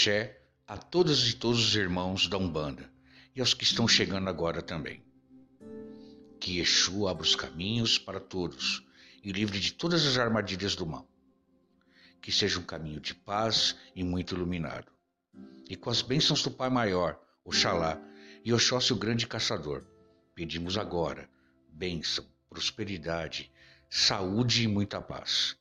Axé 0.00 0.40
a 0.66 0.78
todas 0.78 1.28
e 1.28 1.34
todos 1.34 1.62
os 1.62 1.76
irmãos 1.76 2.26
da 2.26 2.38
Umbanda 2.38 2.90
e 3.36 3.40
aos 3.40 3.52
que 3.52 3.64
estão 3.64 3.86
chegando 3.86 4.30
agora 4.30 4.62
também. 4.62 5.04
Que 6.40 6.58
Exu 6.58 7.06
abra 7.06 7.22
os 7.22 7.36
caminhos 7.36 7.98
para 7.98 8.18
todos 8.18 8.82
e 9.22 9.30
livre 9.30 9.60
de 9.60 9.74
todas 9.74 10.06
as 10.06 10.16
armadilhas 10.16 10.74
do 10.74 10.86
mal. 10.86 11.06
Que 12.22 12.32
seja 12.32 12.58
um 12.58 12.62
caminho 12.62 12.98
de 12.98 13.14
paz 13.14 13.76
e 13.94 14.02
muito 14.02 14.34
iluminado. 14.34 14.90
E 15.68 15.76
com 15.76 15.90
as 15.90 16.00
bênçãos 16.00 16.42
do 16.42 16.50
Pai 16.50 16.70
Maior, 16.70 17.20
Oxalá 17.44 18.00
e 18.42 18.54
Oxóssi 18.54 18.94
o 18.94 18.96
Grande 18.96 19.26
Caçador, 19.26 19.84
pedimos 20.34 20.78
agora 20.78 21.28
bênção, 21.68 22.24
prosperidade, 22.48 23.52
saúde 23.90 24.62
e 24.62 24.66
muita 24.66 24.98
paz. 24.98 25.58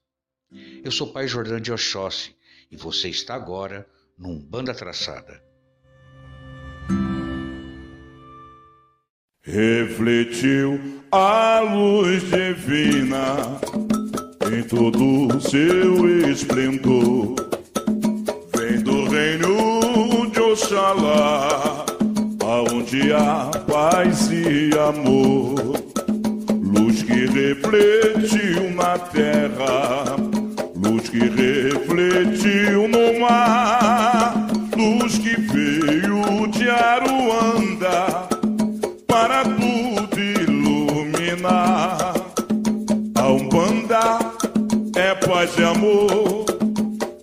Eu 0.82 0.94
sou 0.94 1.12
Pai 1.12 1.27
Jordão 1.27 1.60
de 1.60 1.74
Oxóssi 1.74 2.34
e 2.71 2.77
você 2.77 3.10
está 3.10 3.35
agora 3.35 3.85
num 4.20 4.40
Banda 4.40 4.73
Traçada. 4.73 5.41
Refletiu 9.41 10.80
a 11.12 11.62
luz 11.62 12.21
divina 12.24 13.60
em 14.52 14.63
todo 14.63 15.35
o 15.35 15.41
seu 15.41 16.30
esplendor. 16.30 17.35
Vem 18.55 18.80
do 18.82 19.05
reino 19.10 20.30
de 20.32 20.40
Oxalá, 20.40 21.86
aonde 22.43 23.13
há 23.13 23.49
paz 23.68 24.30
e 24.32 24.70
amor. 24.77 25.55
Luz 26.62 27.02
que 27.02 27.26
refletiu 27.26 28.71
na 28.76 28.98
terra, 28.99 30.15
luz 30.76 31.10
que 31.10 31.20
refletiu 31.20 32.88
no 32.88 33.20
mar, 33.20 34.18
luz 34.80 35.18
que 35.18 35.35
veio 35.41 36.48
de 36.48 36.70
Aruanda 36.70 38.30
para 39.05 39.44
tudo 39.44 40.18
iluminar. 40.18 42.13
A 43.16 43.27
Umbanda 43.27 44.20
é 44.96 45.13
paz 45.16 45.52
e 45.58 45.63
amor, 45.63 46.46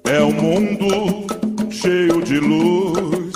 é 0.04 0.22
um 0.22 0.32
mundo 0.32 1.26
cheio 1.70 2.22
de 2.22 2.38
luz, 2.38 3.32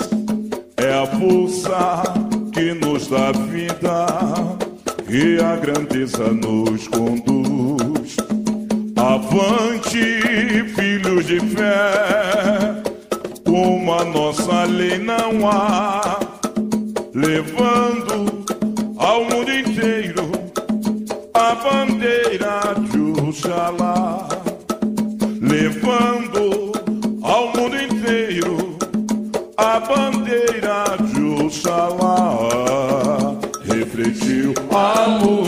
é 0.77 0.93
a 0.93 1.07
força 1.07 2.03
que 2.53 2.75
nos 2.75 3.07
dá 3.07 3.31
vida 3.31 4.05
e 5.09 5.41
a 5.41 5.55
grandeza 5.55 6.31
nos 6.31 6.87
conduz. 6.89 8.17
Avante, 8.95 10.63
filhos 10.75 11.25
de 11.25 11.39
fé, 11.39 12.90
como 13.51 13.93
a 13.93 14.05
nossa 14.05 14.63
lei 14.63 14.97
não 14.97 15.45
há, 15.45 16.17
levando 17.13 18.45
ao 18.97 19.25
mundo 19.25 19.51
inteiro 19.51 20.31
a 21.33 21.55
bandeira 21.55 22.61
de 22.89 23.21
Oxalá, 23.27 24.25
levando 25.41 26.71
ao 27.21 27.47
mundo 27.47 27.75
inteiro 27.75 28.77
a 29.57 29.81
bandeira 29.81 30.95
de 31.11 31.43
Oxalá, 31.43 32.37
refletiu 33.65 34.53
a 34.71 35.17
luz 35.17 35.40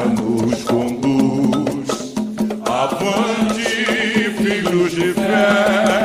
grandeza 0.00 0.04
nos 0.06 0.64
conduz. 0.64 2.14
Avante, 2.64 4.30
filhos 4.38 4.94
de 4.94 5.12
fé, 5.12 5.99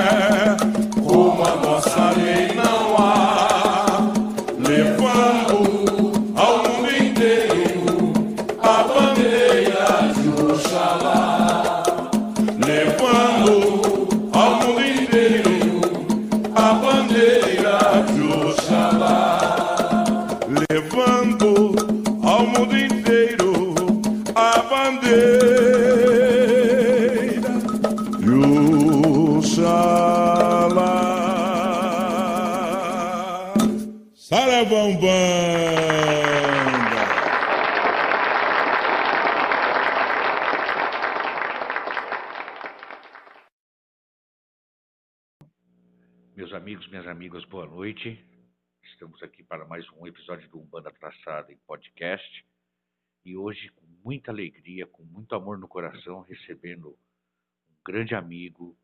grande 58.16 58.26
amigo, 58.26 58.78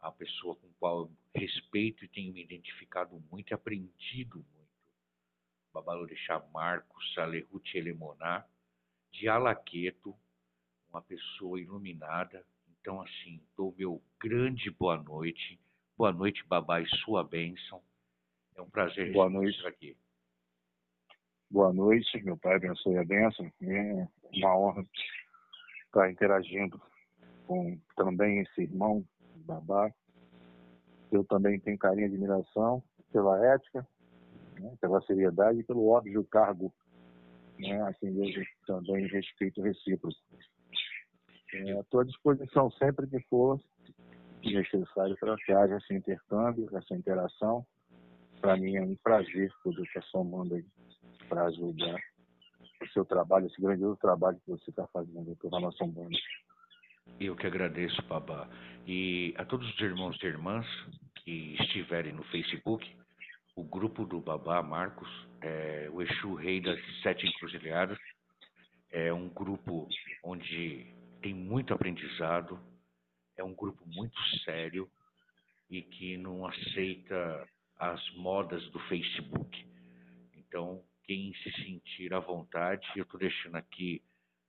a 0.00 0.10
pessoa 0.10 0.56
com 0.56 0.68
qual 0.78 1.02
eu 1.02 1.10
respeito 1.34 2.04
e 2.04 2.08
tenho 2.08 2.32
me 2.32 2.42
identificado 2.42 3.22
muito 3.30 3.50
e 3.50 3.54
aprendido 3.54 4.36
muito. 4.36 4.62
Babalorixá 5.72 6.40
Marcos 6.52 7.14
Salerruti 7.14 7.78
Elemoná, 7.78 8.44
de 9.12 9.28
Alaqueto, 9.28 10.14
uma 10.90 11.00
pessoa 11.00 11.60
iluminada. 11.60 12.44
Então, 12.68 13.00
assim, 13.00 13.40
dou 13.56 13.74
meu 13.78 14.02
grande 14.20 14.70
boa 14.70 14.96
noite. 14.96 15.58
Boa 15.96 16.12
noite, 16.12 16.44
babá, 16.46 16.80
e 16.80 16.86
sua 17.04 17.22
bênção. 17.22 17.80
É 18.56 18.60
um 18.62 18.68
prazer 18.68 19.12
Boa 19.12 19.30
noite. 19.30 19.64
aqui. 19.66 19.96
Boa 21.50 21.72
noite, 21.72 22.22
meu 22.22 22.36
pai 22.36 22.56
abençoe 22.56 22.98
a 22.98 23.04
bênção. 23.04 23.50
É 23.62 24.08
uma 24.34 24.58
honra 24.58 24.86
estar 25.86 26.10
interagindo 26.10 26.80
com 27.52 27.78
também 27.96 28.40
esse 28.40 28.62
irmão, 28.62 29.04
Babá. 29.44 29.92
Eu 31.10 31.22
também 31.24 31.60
tenho 31.60 31.76
carinho 31.76 32.06
e 32.06 32.06
admiração 32.06 32.82
pela 33.12 33.38
ética, 33.46 33.86
né, 34.58 34.74
pela 34.80 35.02
seriedade 35.02 35.60
e 35.60 35.64
pelo 35.64 35.86
óbvio 35.88 36.24
cargo, 36.24 36.72
né, 37.58 37.82
assim, 37.82 38.08
eu 38.08 38.44
também 38.66 39.06
respeito 39.06 39.60
recíproco. 39.60 40.16
É, 41.52 41.80
Estou 41.80 42.00
à 42.00 42.04
disposição 42.04 42.70
sempre 42.72 43.06
que 43.06 43.20
for 43.28 43.60
necessário 44.42 45.14
para 45.20 45.36
que 45.36 45.52
haja 45.52 45.76
esse 45.76 45.94
intercâmbio, 45.94 46.70
essa 46.74 46.94
interação. 46.94 47.66
Para 48.40 48.56
mim 48.56 48.76
é 48.76 48.82
um 48.82 48.96
prazer 48.96 49.52
poder 49.62 49.82
estar 49.82 50.02
somando 50.04 50.54
aí 50.54 50.64
para 51.28 51.44
ajudar 51.44 52.00
o 52.80 52.88
seu 52.94 53.04
trabalho, 53.04 53.46
esse 53.46 53.60
grandioso 53.60 53.98
trabalho 53.98 54.40
que 54.40 54.50
você 54.50 54.70
está 54.70 54.86
fazendo 54.86 55.36
pela 55.36 55.60
nossa 55.60 55.84
Umbanda. 55.84 56.16
Eu 57.20 57.36
que 57.36 57.46
agradeço, 57.46 58.02
babá. 58.02 58.48
E 58.86 59.34
a 59.36 59.44
todos 59.44 59.68
os 59.72 59.80
irmãos 59.80 60.16
e 60.22 60.26
irmãs 60.26 60.66
que 61.16 61.54
estiverem 61.60 62.12
no 62.12 62.24
Facebook, 62.24 62.90
o 63.54 63.62
grupo 63.62 64.04
do 64.04 64.20
babá 64.20 64.62
Marcos, 64.62 65.08
é, 65.40 65.88
o 65.92 66.02
Exu 66.02 66.34
Rei 66.34 66.60
das 66.60 66.80
Sete 67.02 67.26
Encruzilhadas, 67.26 67.98
é 68.90 69.12
um 69.12 69.28
grupo 69.28 69.88
onde 70.24 70.86
tem 71.20 71.32
muito 71.32 71.72
aprendizado, 71.72 72.58
é 73.36 73.44
um 73.44 73.54
grupo 73.54 73.82
muito 73.86 74.20
sério 74.44 74.90
e 75.70 75.80
que 75.80 76.16
não 76.16 76.46
aceita 76.46 77.48
as 77.78 78.10
modas 78.14 78.62
do 78.70 78.78
Facebook. 78.80 79.66
Então, 80.34 80.82
quem 81.04 81.32
se 81.34 81.50
sentir 81.62 82.12
à 82.12 82.20
vontade, 82.20 82.86
eu 82.94 83.04
estou 83.04 83.18
deixando 83.18 83.56
aqui, 83.56 84.02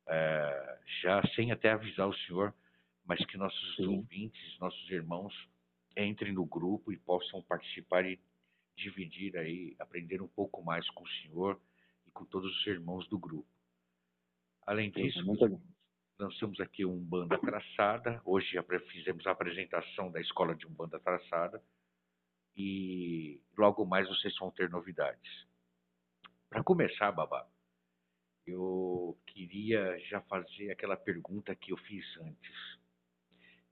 é, 0.08 0.80
já 1.02 1.22
sem 1.36 1.52
até 1.52 1.72
avisar 1.72 2.08
o 2.08 2.18
senhor, 2.20 2.54
mas 3.06 3.24
que 3.26 3.38
nossos 3.38 3.76
Sim. 3.76 3.88
ouvintes, 3.88 4.60
nossos 4.60 4.90
irmãos, 4.90 5.34
entrem 5.98 6.34
no 6.34 6.46
grupo 6.46 6.92
e 6.92 6.98
possam 6.98 7.42
participar 7.44 8.06
e 8.06 8.20
dividir 8.76 9.38
aí, 9.38 9.76
aprender 9.80 10.22
um 10.22 10.28
pouco 10.28 10.64
mais 10.64 10.90
com 10.92 11.04
o 11.04 11.10
senhor 11.22 11.60
e 12.08 12.12
com 12.12 12.26
todos 12.26 12.56
os 12.56 12.68
irmãos 12.68 13.08
do 13.08 13.20
grupo. 13.20 13.48
Além 14.66 14.90
disso, 14.90 15.24
temos 16.40 16.60
aqui 16.60 16.86
um 16.86 16.98
banda 16.98 17.38
traçada. 17.38 18.22
Hoje 18.26 18.58
fizemos 18.92 19.26
a 19.28 19.32
apresentação 19.32 20.12
da 20.12 20.22
escola 20.22 20.56
de 20.56 20.66
um 20.66 20.72
banda 20.72 21.00
traçada 21.00 21.62
e 22.56 23.42
logo 23.58 23.86
mais 23.86 24.08
vocês 24.08 24.36
vão 24.38 24.52
ter 24.52 24.70
novidades. 24.70 25.48
Para 26.50 26.64
começar, 26.64 27.12
Babá, 27.12 27.48
eu 28.46 29.18
queria 29.28 29.98
já 30.10 30.22
fazer 30.22 30.72
aquela 30.72 30.98
pergunta 30.98 31.56
que 31.56 31.72
eu 31.72 31.78
fiz 31.78 32.06
antes. 32.22 32.80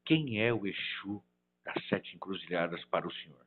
Quem 0.06 0.42
é 0.42 0.54
o 0.54 0.66
Exu 0.66 1.24
das 1.64 1.88
sete 1.88 2.16
encruzilhadas 2.16 2.84
para 2.86 3.08
o 3.08 3.14
senhor? 3.14 3.46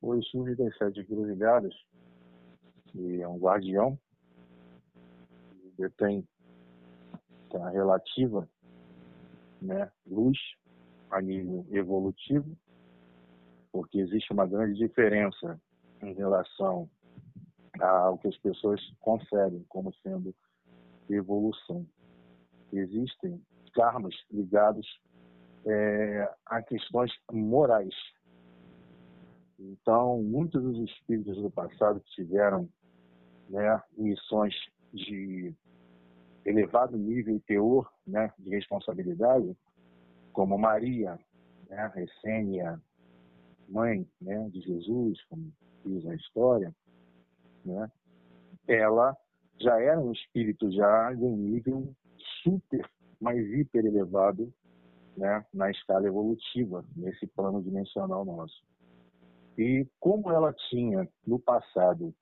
O 0.00 0.14
Exu 0.14 0.56
das 0.56 0.76
sete 0.76 1.00
encruzilhadas 1.00 1.74
é 3.20 3.26
um 3.26 3.38
guardião 3.38 3.98
detém 5.76 6.26
a 7.54 7.70
relativa 7.70 8.48
né, 9.62 9.90
luz 10.06 10.36
a 11.10 11.20
nível 11.20 11.64
evolutivo, 11.70 12.56
porque 13.72 13.98
existe 13.98 14.32
uma 14.32 14.46
grande 14.46 14.78
diferença 14.78 15.60
em 16.02 16.12
relação 16.14 16.90
ao 17.80 18.18
que 18.18 18.28
as 18.28 18.36
pessoas 18.38 18.80
concebem 19.00 19.64
como 19.68 19.92
sendo 20.02 20.34
evolução. 21.08 21.86
Existem 22.72 23.40
karmas 23.74 24.14
ligados 24.30 24.86
é, 25.66 26.32
a 26.46 26.62
questões 26.62 27.12
morais. 27.32 27.94
Então, 29.58 30.22
muitos 30.22 30.62
dos 30.62 30.90
espíritos 30.90 31.36
do 31.40 31.50
passado 31.50 32.00
que 32.00 32.10
tiveram 32.10 32.68
né, 33.48 33.82
missões 33.96 34.54
de 34.92 35.54
elevado 36.44 36.96
nível 36.96 37.36
e 37.36 37.40
teor 37.40 37.90
né, 38.06 38.32
de 38.38 38.50
responsabilidade, 38.50 39.56
como 40.32 40.58
Maria, 40.58 41.18
né, 41.68 41.92
Essênia, 41.96 42.80
mãe 43.68 44.06
né, 44.20 44.48
de 44.50 44.60
Jesus, 44.60 45.22
como 45.24 45.52
diz 45.84 46.06
a 46.06 46.14
história, 46.14 46.74
né, 47.64 47.90
ela 48.66 49.16
já 49.60 49.80
era 49.80 50.00
um 50.00 50.12
espírito 50.12 50.70
já 50.72 51.12
de 51.12 51.22
um 51.22 51.36
nível 51.36 51.94
super, 52.42 52.88
mais 53.20 53.38
hiper 53.38 53.84
elevado 53.84 54.52
né, 55.16 55.44
na 55.52 55.70
escala 55.70 56.06
evolutiva, 56.06 56.84
nesse 56.96 57.26
plano 57.28 57.62
dimensional 57.62 58.24
nosso. 58.24 58.62
E 59.56 59.86
como 60.00 60.30
ela 60.30 60.52
tinha 60.70 61.08
no 61.26 61.38
passado 61.38 62.12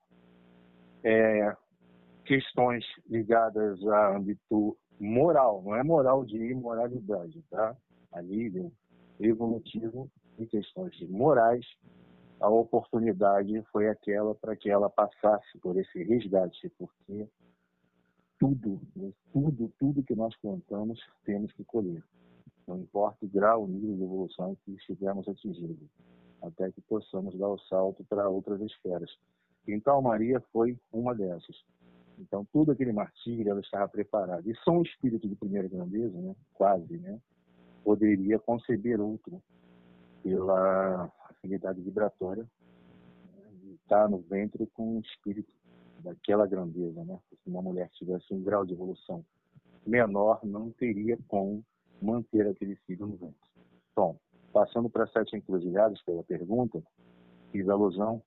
é, 1.03 1.55
questões 2.25 2.85
ligadas 3.09 3.85
a 3.87 4.15
âmbito 4.15 4.77
moral, 4.99 5.61
não 5.63 5.75
é 5.75 5.83
moral 5.83 6.23
de 6.23 6.37
imoralidade, 6.37 7.43
tá? 7.49 7.75
A 8.11 8.21
nível 8.21 8.71
evolutivo, 9.19 10.09
em 10.37 10.45
questões 10.45 10.99
morais, 11.09 11.65
a 12.43 12.49
oportunidade 12.49 13.63
foi 13.71 13.87
aquela 13.87 14.35
para 14.35 14.53
que 14.53 14.69
ela 14.69 14.89
passasse 14.89 15.57
por 15.59 15.77
esse 15.77 16.03
resgate, 16.03 16.69
porque 16.77 17.25
tudo, 18.37 18.81
tudo, 19.31 19.73
tudo 19.79 20.03
que 20.03 20.13
nós 20.13 20.35
plantamos 20.41 20.99
temos 21.23 21.53
que 21.53 21.63
colher. 21.63 22.03
Não 22.67 22.79
importa 22.79 23.25
o 23.25 23.29
grau, 23.29 23.63
o 23.63 23.67
nível 23.67 23.95
de 23.95 24.03
evolução 24.03 24.57
que 24.65 24.73
estivermos 24.73 25.25
atingindo, 25.29 25.89
até 26.41 26.69
que 26.69 26.81
possamos 26.81 27.33
dar 27.37 27.47
o 27.47 27.57
salto 27.59 28.03
para 28.09 28.27
outras 28.27 28.59
esferas. 28.59 29.09
Então, 29.65 30.01
Maria 30.01 30.41
foi 30.51 30.77
uma 30.91 31.15
dessas. 31.15 31.63
Então, 32.19 32.45
todo 32.51 32.73
aquele 32.73 32.91
martírio 32.91 33.51
ela 33.51 33.61
estava 33.61 33.87
preparada. 33.87 34.43
E 34.45 34.53
só 34.65 34.71
um 34.71 34.81
espírito 34.81 35.29
de 35.29 35.35
primeira 35.35 35.69
grandeza, 35.69 36.19
né, 36.19 36.35
quase, 36.53 36.97
né, 36.97 37.17
poderia 37.85 38.37
conceber 38.37 38.99
outro 38.99 39.41
pela 40.21 41.09
afinidade 41.43 41.81
vibratória 41.81 42.47
né, 43.35 43.75
estar 43.75 44.09
no 44.09 44.19
ventre 44.19 44.65
com 44.67 44.97
um 44.97 44.99
espírito 45.01 45.53
daquela 45.99 46.47
grandeza. 46.47 47.03
Né? 47.03 47.19
Se 47.29 47.49
uma 47.49 47.61
mulher 47.61 47.89
tivesse 47.91 48.33
um 48.33 48.41
grau 48.41 48.65
de 48.65 48.73
evolução 48.73 49.25
menor, 49.85 50.39
não 50.43 50.71
teria 50.71 51.17
como 51.27 51.63
manter 52.01 52.47
aquele 52.47 52.75
filho 52.87 53.05
no 53.05 53.17
ventre. 53.17 53.49
Bom, 53.95 54.17
passando 54.53 54.89
para 54.89 55.07
sete 55.07 55.35
encruzilhadas 55.35 56.01
pela 56.03 56.23
pergunta, 56.23 56.81
fiz 57.51 57.67
alusão 57.67 58.21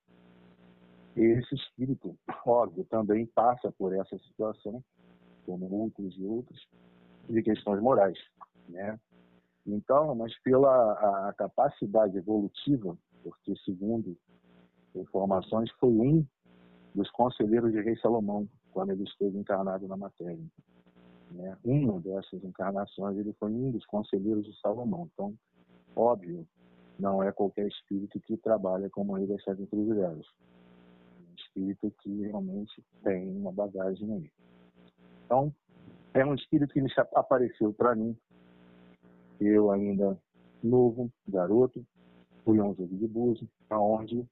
esse 1.16 1.54
espírito, 1.54 2.14
óbvio, 2.44 2.84
também 2.84 3.24
passa 3.24 3.72
por 3.72 3.94
essa 3.94 4.18
situação, 4.18 4.84
como 5.46 5.72
outros 5.72 6.14
e 6.18 6.24
outros, 6.24 6.68
de 7.26 7.42
questões 7.42 7.80
morais, 7.80 8.18
né? 8.68 9.00
Então, 9.66 10.14
mas 10.14 10.38
pela 10.42 11.28
a 11.28 11.32
capacidade 11.32 12.16
evolutiva, 12.16 12.96
porque 13.26 13.56
segundo 13.64 14.16
informações 14.94 15.70
foi 15.72 15.90
um 15.90 16.24
dos 16.94 17.10
conselheiros 17.10 17.72
de 17.72 17.80
Rei 17.80 17.96
Salomão 17.96 18.48
quando 18.70 18.92
ele 18.92 19.02
esteve 19.02 19.36
encarnado 19.36 19.88
na 19.88 19.96
matéria. 19.96 20.44
Né? 21.32 21.58
Uma 21.64 22.00
dessas 22.00 22.44
encarnações 22.44 23.18
ele 23.18 23.32
foi 23.34 23.50
um 23.50 23.72
dos 23.72 23.84
conselheiros 23.86 24.44
de 24.44 24.58
Salomão. 24.60 25.08
Então, 25.12 25.34
óbvio, 25.94 26.46
não 26.98 27.22
é 27.22 27.32
qualquer 27.32 27.66
espírito 27.66 28.20
que 28.20 28.36
trabalha 28.36 28.88
como 28.88 29.18
ele 29.18 29.26
das 29.26 29.42
sete 29.42 29.62
encruzilhadas 29.62 30.26
espírito 31.56 31.90
que 32.02 32.22
realmente 32.22 32.84
tem 33.02 33.28
uma 33.36 33.50
bagagem 33.50 34.12
aí. 34.12 34.30
Então, 35.24 35.52
é 36.14 36.24
um 36.24 36.34
espírito 36.34 36.72
que 36.72 36.80
apareceu 37.14 37.72
para 37.72 37.94
mim, 37.94 38.16
eu 39.40 39.70
ainda 39.70 40.18
novo, 40.62 41.10
garoto, 41.26 41.84
fui 42.46 42.60
a 42.60 42.64
um 42.64 42.74
jogo 42.76 42.96
de 42.96 43.08
buzo, 43.08 43.48
aonde 43.68 44.24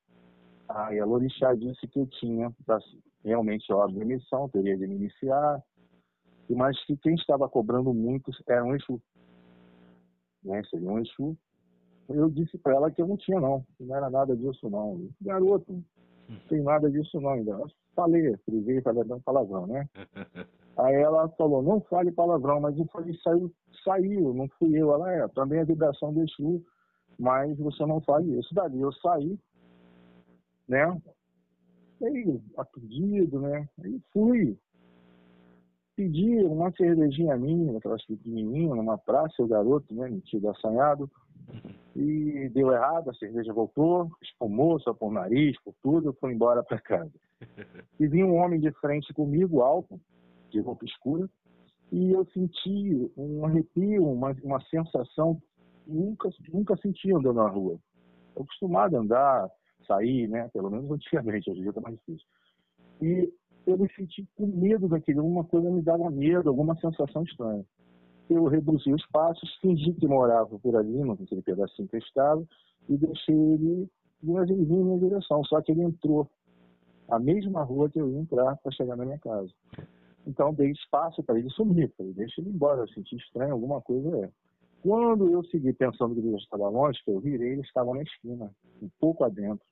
a 0.68 0.94
Elorixá 0.94 1.52
disse 1.54 1.86
que 1.88 1.98
eu 1.98 2.06
tinha 2.06 2.54
realmente 3.24 3.70
óbvio 3.72 4.02
a 4.02 4.04
missão, 4.04 4.48
teria 4.48 4.78
de 4.78 4.86
me 4.86 4.94
iniciar, 4.94 5.60
mas 6.48 6.82
que 6.86 6.96
quem 6.96 7.16
estava 7.16 7.48
cobrando 7.48 7.92
muito 7.92 8.30
era 8.46 8.64
um 8.64 8.74
Exu. 8.74 9.02
Né? 10.44 10.62
Seria 10.70 10.88
um 10.88 11.00
Exu. 11.00 11.36
Eu 12.08 12.30
disse 12.30 12.56
para 12.58 12.74
ela 12.74 12.90
que 12.90 13.02
eu 13.02 13.08
não 13.08 13.16
tinha, 13.16 13.40
não, 13.40 13.62
que 13.76 13.84
não 13.84 13.96
era 13.96 14.08
nada 14.08 14.36
disso, 14.36 14.70
não. 14.70 15.08
Garoto, 15.20 15.82
não 16.28 16.38
tem 16.48 16.62
nada 16.62 16.90
disso 16.90 17.20
não 17.20 17.30
ainda. 17.30 17.58
Falei, 17.96 18.36
frisei, 18.44 18.80
falei 18.82 19.02
um 19.10 19.20
palavrão, 19.20 19.66
né? 19.66 19.88
Aí 20.76 20.96
ela 20.96 21.28
falou, 21.30 21.62
não 21.62 21.80
fale 21.82 22.10
palavrão, 22.10 22.60
mas 22.60 22.76
eu 22.76 22.84
falei, 22.86 23.16
saiu, 23.22 23.52
saiu, 23.84 24.34
não 24.34 24.48
fui 24.58 24.76
eu. 24.76 24.92
Ela 24.92 25.12
é, 25.12 25.28
também 25.28 25.60
a 25.60 25.64
vibração 25.64 26.12
do 26.12 26.22
Exu, 26.22 26.64
mas 27.18 27.56
você 27.58 27.84
não 27.86 28.00
fale 28.00 28.38
isso. 28.38 28.54
Dali 28.54 28.80
eu 28.80 28.92
saí, 28.92 29.38
né? 30.68 31.00
Meio 32.00 32.42
aturdido, 32.56 33.40
né? 33.40 33.68
Aí 33.82 34.00
fui. 34.12 34.58
Pedi 35.96 36.44
uma 36.44 36.72
cervejinha 36.72 37.36
minha, 37.36 37.78
aquelas 37.78 38.04
pequenininhas, 38.04 38.76
numa 38.76 38.98
praça, 38.98 39.42
o 39.42 39.46
garoto, 39.46 39.94
né? 39.94 40.08
Metido 40.08 40.48
assanhado 40.48 41.08
e 41.96 42.48
deu 42.52 42.72
errado, 42.72 43.10
a 43.10 43.14
cerveja 43.14 43.52
voltou, 43.52 44.10
espumou 44.20 44.80
só 44.80 44.92
por 44.92 45.12
nariz, 45.12 45.56
por 45.62 45.74
tudo, 45.82 46.08
eu 46.08 46.12
fui 46.14 46.32
embora 46.32 46.62
para 46.62 46.80
casa. 46.80 47.12
E 48.00 48.08
vinha 48.08 48.26
um 48.26 48.36
homem 48.36 48.58
de 48.58 48.72
frente 48.80 49.12
comigo, 49.14 49.60
alto, 49.60 50.00
de 50.50 50.58
roupa 50.60 50.84
escura, 50.84 51.28
e 51.92 52.10
eu 52.10 52.26
senti 52.32 53.12
um 53.16 53.44
arrepio, 53.44 54.04
uma, 54.10 54.34
uma 54.42 54.60
sensação 54.62 55.40
nunca, 55.86 56.28
nunca 56.52 56.76
senti 56.76 57.12
andando 57.12 57.34
na 57.34 57.48
rua. 57.48 57.78
Eu 58.36 58.42
acostumado 58.42 58.96
a 58.96 59.00
andar, 59.00 59.50
sair, 59.86 60.28
né? 60.28 60.48
Pelo 60.52 60.70
menos 60.70 60.90
antigamente, 60.90 61.50
hoje 61.50 61.60
em 61.60 61.62
dia 61.62 61.70
está 61.70 61.80
mais 61.80 61.96
difícil. 61.96 62.26
E 63.00 63.32
eu 63.66 63.78
me 63.78 63.88
senti 63.94 64.26
com 64.36 64.46
medo 64.46 64.88
daquilo, 64.88 65.20
alguma 65.20 65.44
coisa 65.44 65.70
me 65.70 65.82
dava 65.82 66.10
medo, 66.10 66.48
alguma 66.48 66.76
sensação 66.76 67.22
estranha 67.22 67.64
eu 68.28 68.44
reduzi 68.44 68.92
os 68.92 69.06
passos, 69.08 69.54
fingi 69.60 69.92
que 69.94 70.06
morava 70.06 70.58
por 70.58 70.76
ali, 70.76 71.04
naquele 71.04 71.42
pedacinho 71.42 71.88
que 71.88 71.96
eu 71.96 72.00
estava, 72.00 72.44
e 72.88 72.96
deixei 72.96 73.34
ele, 73.34 73.88
mas 74.22 74.48
ele 74.48 74.64
vinha 74.64 74.80
em 74.80 74.84
minha 74.84 74.98
direção, 74.98 75.44
só 75.44 75.60
que 75.60 75.72
ele 75.72 75.82
entrou 75.82 76.28
a 77.08 77.18
mesma 77.18 77.62
rua 77.62 77.90
que 77.90 78.00
eu 78.00 78.10
ia 78.10 78.18
entrar 78.18 78.56
para 78.56 78.72
chegar 78.72 78.96
na 78.96 79.04
minha 79.04 79.18
casa. 79.18 79.50
Então 80.26 80.54
dei 80.54 80.70
espaço 80.70 81.22
para 81.22 81.38
ele 81.38 81.50
sumir, 81.50 81.92
falei, 81.96 82.14
deixa 82.14 82.40
ele 82.40 82.50
embora, 82.50 82.80
eu 82.80 82.88
senti 82.88 83.16
estranho, 83.16 83.52
alguma 83.52 83.80
coisa 83.82 84.24
é. 84.24 84.30
Quando 84.84 85.30
eu 85.30 85.42
segui 85.44 85.72
pensando 85.72 86.14
que 86.14 86.20
eles 86.20 86.42
estavam 86.42 86.70
longe, 86.70 87.02
que 87.02 87.10
eu 87.10 87.18
virei, 87.18 87.52
eles 87.52 87.64
estavam 87.64 87.94
na 87.94 88.02
esquina, 88.02 88.54
um 88.82 88.90
pouco 89.00 89.24
adentro. 89.24 89.64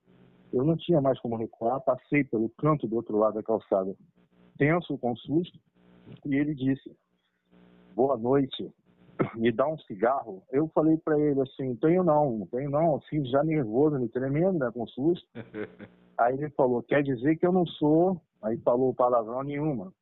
Eu 0.51 0.65
não 0.65 0.75
tinha 0.75 1.03
mais 1.03 1.21
como 1.21 1.37
recuar, 1.37 1.83
passei 1.83 2.25
pelo 2.25 2.49
canto 2.57 2.89
do 2.89 2.97
outro 2.97 3.19
lado 3.19 3.35
da 3.35 3.43
calçada, 3.43 3.95
tenso, 4.57 4.97
com 4.97 5.15
susto, 5.17 5.59
e 6.25 6.35
ele 6.35 6.55
disse: 6.55 6.97
Boa 7.95 8.17
noite, 8.17 8.73
me 9.35 9.53
dá 9.53 9.69
um 9.69 9.79
cigarro. 9.81 10.43
Eu 10.51 10.67
falei 10.69 10.97
para 10.97 11.19
ele 11.19 11.43
assim: 11.43 11.77
Tenho 11.77 12.03
não, 12.03 12.49
tenho 12.51 12.71
não, 12.71 12.97
assim, 12.97 13.23
já 13.27 13.45
nervoso, 13.45 13.99
me 13.99 14.09
tremendo, 14.09 14.61
né, 14.61 14.71
com 14.73 14.87
susto. 14.87 15.29
Aí 16.17 16.39
ele 16.39 16.49
falou: 16.51 16.83
Quer 16.83 17.03
dizer 17.03 17.37
que 17.37 17.47
eu 17.47 17.53
não 17.53 17.67
sou. 17.67 18.19
Aí 18.41 18.57
falou 18.61 18.95
palavrão 18.95 19.43
nenhuma. 19.43 19.93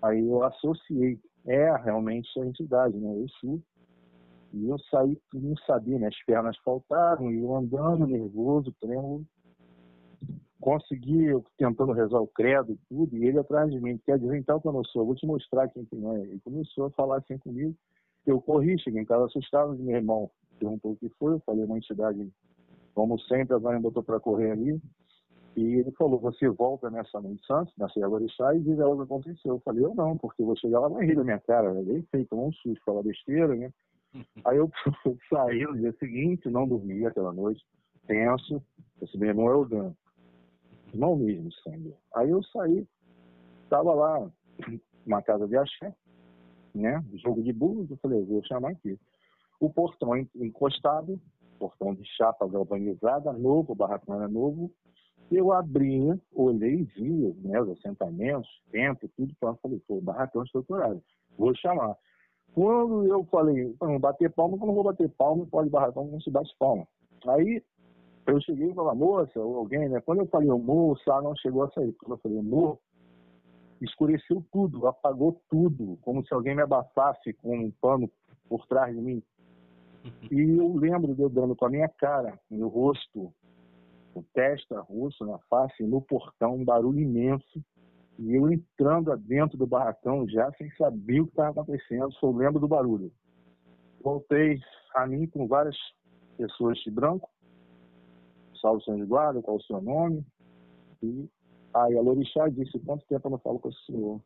Aí 0.00 0.26
eu 0.26 0.42
associei. 0.42 1.20
É 1.46 1.74
realmente 1.76 2.28
a 2.38 2.46
entidade, 2.46 2.96
né? 2.96 3.14
Eu 3.14 3.28
sou. 3.40 3.60
E 4.52 4.68
eu 4.68 4.78
saí, 4.90 5.16
não 5.32 5.56
sabia, 5.58 5.98
minhas 5.98 6.16
pernas 6.24 6.56
faltaram, 6.64 7.30
e 7.30 7.38
eu 7.38 7.54
andando 7.54 8.06
nervoso, 8.06 8.74
trêmulo. 8.80 9.24
Consegui, 10.60 11.24
eu 11.24 11.44
tentando 11.56 11.92
rezar 11.92 12.20
o 12.20 12.26
credo 12.26 12.72
e 12.72 12.78
tudo, 12.88 13.16
e 13.16 13.24
ele 13.24 13.38
atrás 13.38 13.70
de 13.70 13.80
mim, 13.80 13.98
quer 14.04 14.18
dizer 14.18 14.36
então 14.36 14.60
que 14.60 14.68
eu 14.68 14.72
não 14.72 14.84
sou, 14.84 15.06
vou 15.06 15.14
te 15.14 15.26
mostrar 15.26 15.68
quem 15.68 15.84
que 15.84 15.96
não 15.96 16.16
é. 16.16 16.20
Ele 16.20 16.40
começou 16.40 16.86
a 16.86 16.90
falar 16.90 17.18
assim 17.18 17.38
comigo, 17.38 17.74
eu 18.26 18.40
corri, 18.40 18.78
cheguei 18.78 19.00
em 19.00 19.06
casa 19.06 19.24
assustado, 19.24 19.74
meu 19.78 19.96
irmão 19.96 20.30
perguntou 20.58 20.92
o 20.92 20.96
que 20.96 21.08
foi, 21.18 21.32
eu 21.32 21.40
falei 21.40 21.64
uma 21.64 21.78
entidade, 21.78 22.30
como 22.94 23.18
sempre, 23.20 23.54
a 23.54 23.58
Vânia 23.58 23.80
botou 23.80 24.02
para 24.02 24.20
correr 24.20 24.50
ali, 24.50 24.80
e 25.56 25.62
ele 25.62 25.90
falou, 25.92 26.20
você 26.20 26.48
volta 26.48 26.90
nessa 26.90 27.20
noite 27.20 27.44
santo, 27.46 27.72
na 27.76 27.88
Serra 27.88 28.08
Orixá, 28.08 28.54
e 28.54 28.60
diz 28.60 28.78
ela 28.78 28.94
o 28.94 28.96
que 28.98 29.02
aconteceu. 29.02 29.54
Eu 29.54 29.60
falei, 29.60 29.84
eu 29.84 29.94
não, 29.94 30.16
porque 30.16 30.42
eu 30.42 30.46
vou 30.46 30.56
chegar 30.56 30.78
lá 30.78 30.88
vai 30.88 31.06
rir 31.06 31.16
da 31.16 31.24
minha 31.24 31.40
cara, 31.40 31.72
bem 31.82 32.02
feito, 32.10 32.36
um 32.36 32.52
susto, 32.52 32.84
falar 32.84 33.02
besteira, 33.02 33.54
né? 33.56 33.72
Aí 34.44 34.56
eu 34.56 34.70
saí 35.28 35.64
no 35.64 35.78
dia 35.78 35.92
seguinte, 35.98 36.48
não 36.48 36.66
dormi 36.66 37.06
aquela 37.06 37.32
noite, 37.32 37.64
tenso. 38.06 38.62
Esse 39.00 39.16
meu 39.16 39.28
irmão 39.28 39.48
é 39.48 39.54
o 39.54 39.64
Dan. 39.64 39.92
Irmão 40.92 41.16
mesmo, 41.16 41.52
sangue. 41.52 41.94
Aí 42.14 42.30
eu 42.30 42.42
saí, 42.44 42.86
estava 43.64 43.94
lá, 43.94 44.30
uma 45.06 45.22
casa 45.22 45.46
de 45.46 45.56
axé, 45.56 45.94
né? 46.74 47.04
Jogo 47.14 47.42
de 47.42 47.52
burros, 47.52 47.90
eu 47.90 47.96
falei, 47.98 48.24
vou 48.24 48.42
chamar 48.44 48.70
aqui. 48.70 48.98
O 49.60 49.70
portão 49.70 50.16
encostado, 50.16 51.20
portão 51.58 51.94
de 51.94 52.04
chapa 52.16 52.48
galvanizada, 52.48 53.32
novo, 53.32 53.72
o 53.72 53.76
barracão 53.76 54.16
era 54.16 54.26
novo. 54.26 54.72
Eu 55.30 55.52
abria, 55.52 56.18
olhei 56.34 56.80
e 56.80 56.84
via 56.84 57.32
né, 57.42 57.60
os 57.60 57.78
assentamentos, 57.78 58.48
tempo, 58.72 59.08
tudo. 59.16 59.32
Então, 59.36 59.56
falei, 59.62 59.80
pô, 59.86 60.00
barracão 60.00 60.42
estruturado, 60.42 61.00
vou 61.38 61.54
chamar. 61.54 61.96
Quando 62.54 63.06
eu 63.06 63.24
falei, 63.24 63.74
não 63.80 63.98
bater 63.98 64.30
palma, 64.30 64.56
eu 64.56 64.66
não 64.66 64.74
vou 64.74 64.84
bater 64.84 65.08
palma, 65.10 65.46
pode 65.46 65.70
barracão, 65.70 66.06
não 66.06 66.20
se 66.20 66.30
bate 66.30 66.54
palma. 66.58 66.86
Aí 67.26 67.62
eu 68.26 68.40
cheguei 68.40 68.70
e 68.70 68.74
falei, 68.74 68.98
moça, 68.98 69.38
ou 69.40 69.56
alguém, 69.56 69.88
né? 69.88 70.00
Quando 70.00 70.20
eu 70.20 70.26
falei, 70.26 70.48
moça, 70.50 71.20
não 71.22 71.34
chegou 71.36 71.64
a 71.64 71.70
sair. 71.70 71.92
Quando 71.92 72.12
eu 72.12 72.18
falei, 72.18 72.38
amor, 72.38 72.78
escureceu 73.80 74.44
tudo, 74.52 74.86
apagou 74.86 75.40
tudo, 75.48 75.98
como 76.02 76.24
se 76.26 76.34
alguém 76.34 76.54
me 76.54 76.62
abafasse 76.62 77.32
com 77.34 77.56
um 77.56 77.70
pano 77.80 78.10
por 78.48 78.66
trás 78.66 78.94
de 78.94 79.00
mim. 79.00 79.22
E 80.30 80.40
eu 80.40 80.74
lembro 80.76 81.14
de 81.14 81.20
eu 81.20 81.28
dando 81.28 81.54
com 81.54 81.66
a 81.66 81.68
minha 81.68 81.88
cara, 81.88 82.38
no 82.50 82.68
rosto, 82.68 83.30
o 84.14 84.22
testa, 84.32 84.80
rosto, 84.80 85.26
na 85.26 85.38
face, 85.40 85.82
no 85.82 86.00
portão, 86.00 86.54
um 86.54 86.64
barulho 86.64 87.00
imenso. 87.00 87.62
E 88.18 88.34
eu 88.34 88.50
entrando 88.52 89.16
dentro 89.16 89.56
do 89.56 89.66
barracão 89.66 90.28
já 90.28 90.52
sem 90.52 90.70
saber 90.72 91.20
o 91.20 91.24
que 91.24 91.32
estava 91.32 91.62
acontecendo, 91.62 92.12
só 92.14 92.30
lembro 92.30 92.60
do 92.60 92.68
barulho. 92.68 93.10
Voltei 94.02 94.60
a 94.94 95.06
mim 95.06 95.26
com 95.26 95.46
várias 95.46 95.76
pessoas 96.36 96.78
de 96.78 96.90
branco, 96.90 97.28
salve 98.60 98.84
São 98.84 98.98
Eduardo, 98.98 99.42
qual 99.42 99.56
o 99.56 99.62
seu 99.62 99.80
nome? 99.80 100.24
E 101.02 101.28
aí 101.74 101.96
a 101.96 102.02
Lorixá 102.02 102.48
disse, 102.48 102.78
quanto 102.80 103.06
tempo 103.06 103.28
eu 103.28 103.30
não 103.32 103.38
falo 103.38 103.58
com 103.58 103.68
o 103.68 103.72
senhor? 103.72 104.20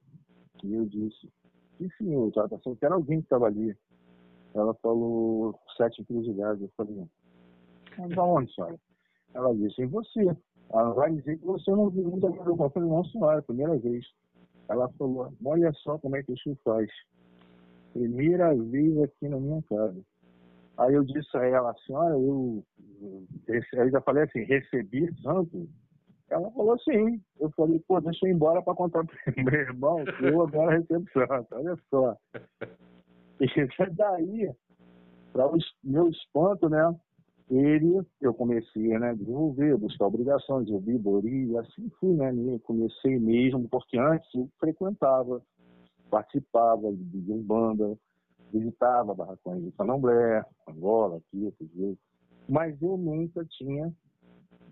E 0.62 0.74
eu 0.74 0.86
disse, 0.86 1.30
que 1.76 1.88
senhor? 1.96 2.28
Estava 2.28 2.48
pensando 2.48 2.76
que 2.76 2.84
era 2.84 2.94
alguém 2.94 3.18
que 3.18 3.26
estava 3.26 3.46
ali. 3.46 3.76
Ela 4.54 4.74
falou, 4.74 5.58
sete 5.76 6.00
encruzilhadas. 6.00 6.60
Eu 6.60 6.70
falei, 6.76 7.04
mas 7.98 8.18
aonde, 8.18 8.54
senhora? 8.54 8.78
Ela 9.34 9.54
disse, 9.54 9.82
em 9.82 9.86
você. 9.86 10.36
Ela 10.72 10.92
vai 10.92 11.12
dizer 11.12 11.38
que 11.38 11.44
você 11.44 11.70
não 11.70 11.90
viu 11.90 12.10
muita 12.10 12.28
coisa. 12.28 12.62
Eu 12.62 12.70
falei, 12.70 12.88
não, 12.88 13.04
senhora, 13.04 13.42
primeira 13.42 13.76
vez. 13.78 14.04
Ela 14.68 14.88
falou, 14.98 15.32
olha 15.44 15.72
só 15.74 15.98
como 15.98 16.16
é 16.16 16.22
que 16.22 16.32
o 16.32 16.38
senhor 16.38 16.58
faz. 16.64 16.90
Primeira 17.92 18.54
vez 18.54 19.02
aqui 19.02 19.28
na 19.28 19.38
minha 19.38 19.62
casa. 19.62 20.00
Aí 20.76 20.94
eu 20.94 21.04
disse 21.04 21.36
a 21.36 21.44
ela, 21.44 21.74
senhora, 21.86 22.14
eu, 22.14 22.64
eu 23.00 23.82
ainda 23.82 24.00
falei 24.00 24.24
assim, 24.24 24.42
recebi 24.42 25.08
santo? 25.22 25.68
Ela 26.30 26.50
falou 26.50 26.78
sim. 26.80 27.22
Eu 27.38 27.50
falei, 27.50 27.78
pô, 27.86 28.00
deixa 28.00 28.26
eu 28.26 28.30
ir 28.30 28.34
embora 28.34 28.60
para 28.62 28.74
contar 28.74 29.04
pro 29.04 29.16
meu 29.44 29.54
irmão 29.54 30.04
que 30.04 30.24
eu 30.24 30.42
agora 30.42 30.78
recebo 30.78 31.08
santo. 31.12 31.46
Olha 31.52 31.76
só. 31.90 32.16
E 33.40 33.46
daí, 33.94 34.50
para 35.32 35.46
o 35.46 35.58
meu 35.84 36.08
espanto, 36.08 36.68
né? 36.68 36.94
Ele, 37.50 38.00
eu 38.20 38.32
comecei 38.32 38.98
né, 38.98 39.10
a 39.10 39.14
desenvolver, 39.14 39.76
buscar 39.76 40.06
obrigações, 40.06 40.68
eu 40.68 40.80
vi 40.80 40.96
Bori, 40.96 41.56
assim 41.58 41.90
fui, 42.00 42.14
né? 42.14 42.32
Comecei 42.64 43.18
mesmo, 43.18 43.68
porque 43.68 43.98
antes 43.98 44.28
eu 44.34 44.48
frequentava, 44.58 45.42
participava 46.10 46.90
de 46.92 47.32
Umbanda, 47.32 47.98
visitava 48.52 49.14
barracões 49.14 49.62
de 49.62 49.72
Candomblé, 49.72 50.44
Angola, 50.68 51.18
aqui, 51.18 51.44
outros 51.44 51.98
mas 52.48 52.80
eu 52.80 52.96
nunca 52.96 53.44
tinha 53.44 53.92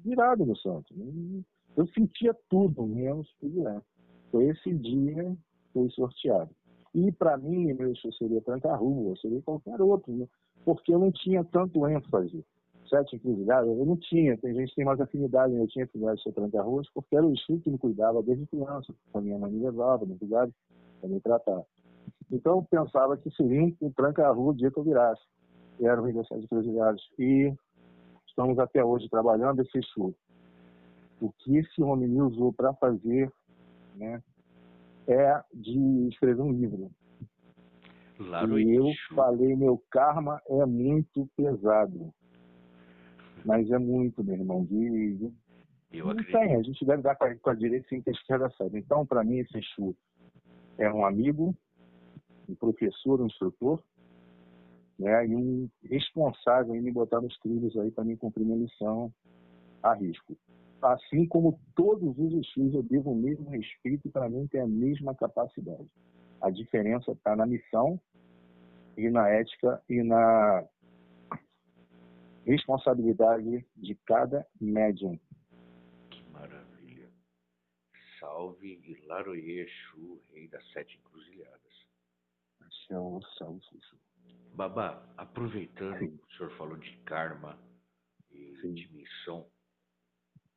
virado 0.05 0.45
no 0.45 0.57
santo. 0.57 0.95
Eu 1.76 1.87
sentia 1.88 2.35
tudo, 2.49 2.87
menos 2.87 3.31
privilégio. 3.41 3.83
Foi 4.31 4.47
esse 4.49 4.75
dia 4.75 5.37
foi 5.73 5.88
sorteado. 5.91 6.50
E 6.95 7.11
para 7.12 7.38
mim, 7.38 7.73
meu, 7.73 7.95
seria 8.19 8.43
Tranca-Rua, 8.43 9.17
seria 9.17 9.41
qualquer 9.43 9.81
outro, 9.81 10.12
né? 10.12 10.26
porque 10.64 10.93
eu 10.93 10.99
não 10.99 11.11
tinha 11.11 11.43
tanto 11.45 11.87
ênfase 11.88 12.45
sete 12.92 13.16
encruzilhadas, 13.16 13.78
eu 13.78 13.87
não 13.87 13.96
tinha. 13.96 14.37
Tem 14.37 14.54
gente 14.54 14.68
que 14.70 14.76
tem 14.76 14.84
mais 14.84 15.00
afinidade, 15.00 15.54
eu 15.54 15.66
tinha 15.66 15.87
afinidade 15.87 16.18
de 16.18 16.25
ser 16.25 16.32
tranca-ruas, 16.32 16.87
porque 16.92 17.16
era 17.16 17.26
o 17.26 17.32
Exu 17.32 17.58
que 17.61 17.70
me 17.70 17.78
cuidava 17.78 18.22
desde 18.22 18.46
criança. 18.46 18.94
A 19.14 19.20
minha 19.20 19.38
mãe 19.38 19.50
me 19.50 19.64
levava 19.64 20.04
no 20.04 20.18
lugar 20.20 20.49
para 21.00 21.08
me 21.08 21.18
tratar. 21.20 21.62
Então 22.30 22.58
eu 22.58 22.62
pensava 22.70 23.16
que 23.16 23.30
seria 23.30 23.75
um 23.80 23.90
tranca-rua 23.92 24.52
o 24.52 24.54
dia 24.54 24.70
que 24.70 24.78
eu 24.78 24.84
virasse. 24.84 25.22
Era 25.80 26.00
o 26.00 26.04
Rio 26.04 26.16
das 26.16 26.28
Sete 26.28 26.44
Encruzilhadas. 26.44 27.00
E 27.18 27.52
estamos 28.28 28.58
até 28.58 28.84
hoje 28.84 29.08
trabalhando 29.08 29.62
esse 29.62 29.78
Exu. 29.78 30.14
O 31.20 31.32
que 31.38 31.56
esse 31.56 31.82
homem 31.82 32.08
me 32.08 32.20
usou 32.20 32.52
para 32.52 32.75
fazer 32.75 33.32
né, 33.96 34.22
é 35.06 35.40
de 35.54 36.08
escrever 36.08 36.42
um 36.42 36.52
livro. 36.52 36.90
Claro, 38.18 38.58
e 38.58 38.75
eu 38.75 38.87
falei, 39.14 39.56
meu 39.56 39.82
karma 39.90 40.40
é 40.46 40.66
muito 40.66 41.28
pesado. 41.37 42.12
Mas 43.44 43.70
é 43.70 43.78
muito, 43.78 44.22
meu 44.22 44.34
irmão. 44.34 44.64
De. 44.64 45.32
Eu 45.92 46.06
não 46.06 46.12
acredito. 46.12 46.32
tem, 46.32 46.56
a 46.56 46.62
gente 46.62 46.84
deve 46.84 47.02
dar 47.02 47.16
com 47.16 47.25
a, 47.25 47.34
com 47.37 47.50
a 47.50 47.54
direita 47.54 47.87
sem 47.88 48.00
que 48.00 48.11
a 48.11 48.12
esquerda 48.12 48.50
saiba. 48.56 48.78
Então, 48.78 49.04
para 49.04 49.22
mim, 49.22 49.38
esse 49.38 49.58
Exu 49.58 49.94
é 50.78 50.90
um 50.90 51.04
amigo, 51.04 51.54
um 52.49 52.54
professor, 52.54 53.20
um 53.20 53.26
instrutor, 53.26 53.82
né, 54.99 55.26
e 55.26 55.34
um 55.34 55.68
responsável 55.84 56.75
em 56.75 56.80
me 56.80 56.92
botar 56.92 57.20
nos 57.20 57.37
trilhos 57.38 57.76
aí 57.76 57.90
para 57.90 58.04
mim 58.04 58.16
cumprir 58.16 58.44
minha 58.44 58.56
missão 58.56 59.12
a 59.82 59.94
risco. 59.94 60.37
Assim 60.80 61.26
como 61.26 61.61
todos 61.76 62.18
os 62.18 62.32
Exus, 62.32 62.75
eu 62.75 62.82
devo 62.82 63.12
o 63.12 63.16
mesmo 63.16 63.49
respeito 63.50 64.06
e 64.06 64.11
para 64.11 64.28
mim 64.28 64.46
tem 64.49 64.61
a 64.61 64.66
mesma 64.66 65.14
capacidade. 65.14 65.88
A 66.40 66.50
diferença 66.50 67.12
está 67.12 67.37
na 67.37 67.46
missão 67.46 68.00
e 68.96 69.08
na 69.08 69.28
ética 69.28 69.80
e 69.88 70.02
na 70.02 70.64
responsabilidade 72.44 73.66
de 73.76 73.94
cada 74.06 74.46
médium. 74.61 75.18
Que 76.11 76.22
maravilha. 76.30 77.11
Salve 78.18 78.80
Ilaroye 78.84 79.61
Exu, 79.61 80.22
rei 80.32 80.49
das 80.49 80.66
sete 80.72 80.96
encruzilhadas. 80.99 81.87
Salve, 82.88 83.25
salve, 83.38 83.64
salve. 83.64 84.02
Babá, 84.54 85.02
aproveitando 85.16 85.99
Sim. 85.99 86.20
o 86.22 86.32
senhor 86.37 86.56
falou 86.58 86.76
de 86.76 86.96
karma 87.04 87.58
e 88.30 88.54
Sim. 88.61 88.75
de 88.75 88.87
missão, 88.92 89.50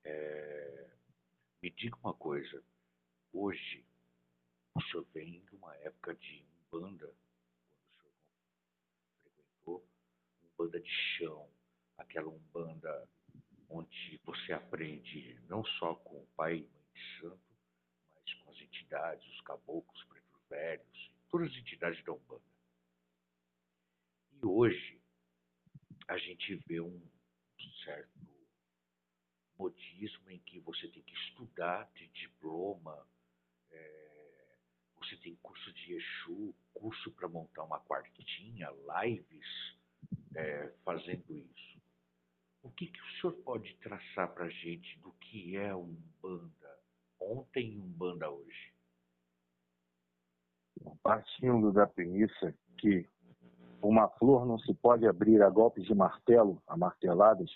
é... 0.04 0.89
me 1.62 1.70
diga 1.72 1.96
uma 2.04 2.13
coisa. 2.13 2.62
Hoje, 3.32 3.86
o 4.75 4.82
senhor 4.82 5.06
vem 5.13 5.39
de 5.42 5.56
uma 5.56 5.74
época 5.77 6.13
de 6.15 6.46
banda, 6.70 7.13
quando 7.98 8.13
o 8.13 8.27
senhor 8.27 9.13
frequentou, 9.24 9.88
banda 10.58 10.80
de 10.82 10.89
chão, 10.89 11.50
aquela 11.98 12.30
umbanda 12.30 13.08
onde 13.70 14.20
você 14.24 14.54
aprende 14.54 15.40
não 15.48 15.64
só 15.64 15.96
com 15.96 16.18
o 16.18 16.28
pai 16.36 16.58
e 16.58 16.68
mãe 16.68 16.84
de 16.94 17.20
santo, 17.20 17.40
mas 18.16 18.34
com 18.36 18.52
as 18.52 18.60
entidades, 18.60 19.28
os 19.28 19.42
caboclos, 19.42 20.04
pretos 20.06 20.42
velhos, 20.50 21.12
todas 21.30 21.52
as 21.52 21.58
entidades 21.58 22.04
da 22.04 22.14
umbanda. 22.14 22.44
E 24.32 24.46
hoje 24.46 25.02
a 26.08 26.18
gente 26.18 26.56
vê 26.68 26.80
um 26.80 27.02
certo 27.84 28.25
modismo 29.58 30.30
em 30.30 30.40
que 30.40 30.60
você 30.60 30.88
tem 30.90 31.02
que 31.02 31.14
estudar 31.14 31.90
de 31.94 32.08
diploma, 32.08 33.08
é, 33.72 34.58
você 34.98 35.18
tem 35.18 35.36
curso 35.38 35.72
de 35.74 35.94
Exu, 35.94 36.54
curso 36.74 37.12
para 37.12 37.28
montar 37.28 37.64
uma 37.64 37.80
quartinha, 37.80 38.70
lives 39.04 39.78
é, 40.36 40.74
fazendo 40.84 41.38
isso. 41.38 41.75
O 42.66 42.70
que, 42.72 42.88
que 42.88 43.00
o 43.00 43.22
senhor 43.22 43.34
pode 43.44 43.76
traçar 43.76 44.34
para 44.34 44.46
a 44.46 44.50
gente 44.50 45.00
do 45.00 45.12
que 45.14 45.56
é 45.56 45.76
Umbanda 45.76 46.80
ontem 47.22 47.74
e 47.74 47.80
Umbanda 47.80 48.28
hoje? 48.28 48.74
Partindo 51.04 51.72
da 51.72 51.86
premissa 51.86 52.56
que 52.80 53.08
uma 53.84 54.10
flor 54.10 54.48
não 54.48 54.58
se 54.58 54.74
pode 54.74 55.06
abrir 55.06 55.44
a 55.44 55.50
golpes 55.50 55.86
de 55.86 55.94
martelo, 55.94 56.60
a 56.66 56.76
marteladas, 56.76 57.52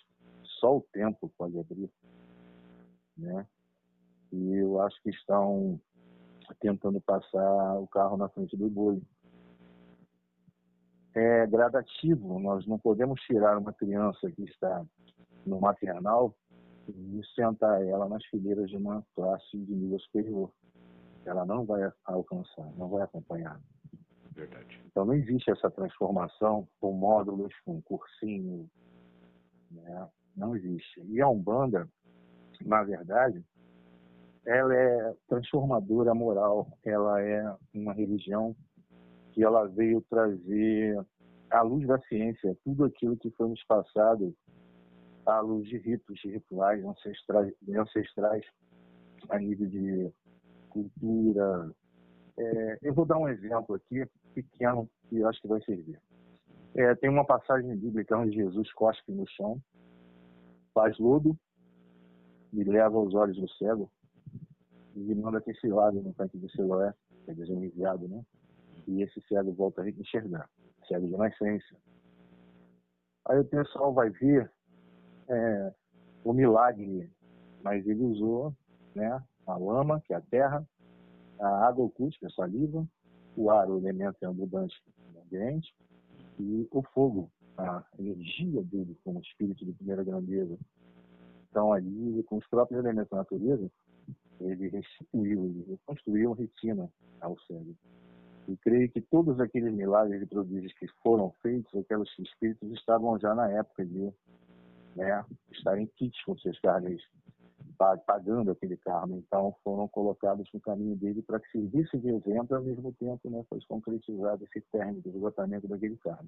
só 0.59 0.77
o 0.77 0.81
tempo 0.93 1.27
pode 1.35 1.57
abrir. 1.59 1.89
Né? 3.17 3.47
E 4.31 4.53
eu 4.57 4.79
acho 4.79 5.01
que 5.01 5.09
estão 5.09 5.81
tentando 6.59 7.01
passar 7.01 7.79
o 7.79 7.87
carro 7.87 8.15
na 8.15 8.29
frente 8.29 8.55
do 8.55 8.69
boi. 8.69 9.01
É 11.15 11.47
gradativo, 11.47 12.39
nós 12.39 12.65
não 12.67 12.77
podemos 12.77 13.19
tirar 13.21 13.57
uma 13.57 13.73
criança 13.73 14.29
que 14.31 14.43
está 14.43 14.85
no 15.45 15.59
maternal 15.59 16.35
e 16.87 17.21
sentar 17.35 17.83
ela 17.83 18.07
nas 18.07 18.23
fileiras 18.25 18.69
de 18.69 18.77
uma 18.77 19.03
classe 19.15 19.57
de 19.57 19.75
nível 19.75 19.99
superior. 19.99 20.51
Ela 21.25 21.45
não 21.45 21.65
vai 21.65 21.91
alcançar, 22.05 22.71
não 22.77 22.89
vai 22.89 23.03
acompanhar. 23.03 23.59
Verdade. 24.31 24.81
Então 24.85 25.05
não 25.05 25.13
existe 25.13 25.51
essa 25.51 25.69
transformação 25.69 26.67
com 26.79 26.93
módulos, 26.93 27.53
com 27.65 27.81
cursinho. 27.81 28.69
Né? 29.69 30.09
Não 30.35 30.55
existe. 30.55 31.01
E 31.07 31.21
a 31.21 31.27
Umbanda, 31.27 31.87
na 32.61 32.83
verdade, 32.83 33.43
ela 34.45 34.73
é 34.73 35.13
transformadora 35.27 36.13
moral. 36.13 36.67
Ela 36.85 37.21
é 37.21 37.55
uma 37.73 37.93
religião 37.93 38.55
que 39.39 39.43
ela 39.45 39.69
veio 39.69 40.01
trazer 40.09 41.01
à 41.49 41.61
luz 41.61 41.87
da 41.87 41.97
ciência 42.01 42.57
tudo 42.61 42.83
aquilo 42.83 43.15
que 43.15 43.31
foi 43.31 43.47
nos 43.47 43.63
passado 43.63 44.35
à 45.25 45.39
luz 45.39 45.65
de 45.69 45.77
ritos, 45.77 46.19
de 46.19 46.31
rituais 46.31 46.83
ancestrais, 46.83 47.53
ancestrais 47.69 48.45
a 49.29 49.39
nível 49.39 49.65
de 49.69 50.11
cultura. 50.67 51.71
É, 52.37 52.79
eu 52.81 52.93
vou 52.93 53.05
dar 53.05 53.17
um 53.17 53.29
exemplo 53.29 53.75
aqui 53.75 54.05
pequeno 54.33 54.89
que 55.07 55.23
acho 55.23 55.41
que 55.41 55.47
vai 55.47 55.61
servir. 55.61 55.97
É, 56.75 56.93
tem 56.95 57.09
uma 57.09 57.23
passagem 57.23 57.73
bíblica 57.77 58.17
onde 58.17 58.35
Jesus 58.35 58.73
cospe 58.73 59.13
no 59.13 59.25
chão, 59.25 59.57
faz 60.73 60.99
lodo 60.99 61.33
e 62.51 62.61
leva 62.65 62.99
os 62.99 63.15
olhos 63.15 63.37
do 63.37 63.47
cego 63.51 63.89
e 64.97 65.15
manda 65.15 65.39
que 65.39 65.53
se 65.53 65.69
lave 65.69 66.01
no 66.01 66.13
tanque 66.13 66.37
de 66.37 66.51
Siloé, 66.51 66.93
quer 67.23 67.35
dizer, 67.35 67.53
um 67.53 67.63
enviado, 67.63 68.05
né? 68.09 68.21
E 68.89 69.03
esse 69.03 69.21
cego 69.27 69.53
volta 69.53 69.83
a 69.83 69.89
enxergar, 69.89 70.49
cego 70.87 71.05
de 71.05 71.15
nascença. 71.15 71.75
Aí 73.27 73.39
o 73.39 73.45
pessoal 73.45 73.93
vai 73.93 74.09
ver 74.09 74.51
é, 75.27 75.73
o 76.23 76.33
milagre, 76.33 77.07
mas 77.61 77.85
ele 77.85 78.03
usou 78.03 78.51
né, 78.95 79.23
a 79.45 79.57
lama, 79.57 80.01
que 80.01 80.11
é 80.11 80.15
a 80.15 80.21
terra, 80.21 80.67
a 81.39 81.67
água 81.67 81.85
oculta, 81.85 82.17
que 82.17 82.25
é 82.25 82.29
a 82.29 82.31
saliva, 82.31 82.83
o 83.37 83.51
ar, 83.51 83.69
o 83.69 83.77
elemento 83.77 84.25
abundante 84.25 84.75
do 85.13 85.19
ambiente, 85.21 85.71
e 86.39 86.67
o 86.71 86.81
fogo, 86.81 87.29
a 87.59 87.83
energia 87.99 88.63
dele 88.63 88.97
como 89.03 89.19
espírito 89.19 89.63
de 89.63 89.73
primeira 89.73 90.03
grandeza. 90.03 90.57
Então, 91.51 91.71
ali, 91.71 92.23
com 92.23 92.37
os 92.37 92.47
próprios 92.47 92.83
elementos 92.83 93.11
da 93.11 93.17
natureza, 93.17 93.69
ele 94.39 94.67
restituiu, 94.69 95.45
ele 95.45 95.65
reconstruiu 95.69 96.33
a 96.33 96.35
retina 96.35 96.89
ao 97.21 97.37
cérebro. 97.41 97.77
E 98.49 98.57
creio 98.57 98.89
que 98.89 98.99
todos 98.99 99.39
aqueles 99.39 99.71
milagres 99.71 100.23
e 100.23 100.25
prodígios 100.25 100.73
que 100.73 100.87
foram 101.03 101.31
feitos, 101.39 101.71
aqueles 101.79 102.09
espíritos 102.17 102.71
estavam 102.71 103.19
já 103.19 103.35
na 103.35 103.47
época 103.51 103.85
de 103.85 104.11
né, 104.95 105.23
estarem 105.51 105.85
kits 105.85 106.23
com 106.23 106.35
seus 106.39 106.59
carnes 106.59 106.99
pagando 108.05 108.49
aquele 108.49 108.75
karma. 108.75 109.15
Então, 109.15 109.55
foram 109.63 109.87
colocados 109.87 110.49
no 110.51 110.59
caminho 110.59 110.95
dele 110.95 111.21
para 111.21 111.39
que 111.39 111.49
servisse 111.51 111.95
de 111.99 112.09
exemplo, 112.09 112.57
ao 112.57 112.63
mesmo 112.63 112.91
tempo 112.93 113.29
né, 113.29 113.45
foi 113.47 113.59
concretizado 113.67 114.43
esse 114.43 114.61
término 114.71 114.99
do 115.01 115.09
esgotamento 115.09 115.67
daquele 115.67 115.95
karma. 115.97 116.27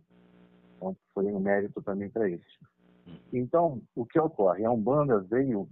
Então, 0.77 0.95
foi 1.15 1.25
um 1.25 1.39
mérito 1.39 1.81
também 1.81 2.10
para 2.10 2.29
eles. 2.29 2.45
Então, 3.34 3.81
o 3.95 4.05
que 4.05 4.19
ocorre? 4.19 4.63
A 4.63 4.71
Umbanda 4.71 5.19
veio 5.21 5.67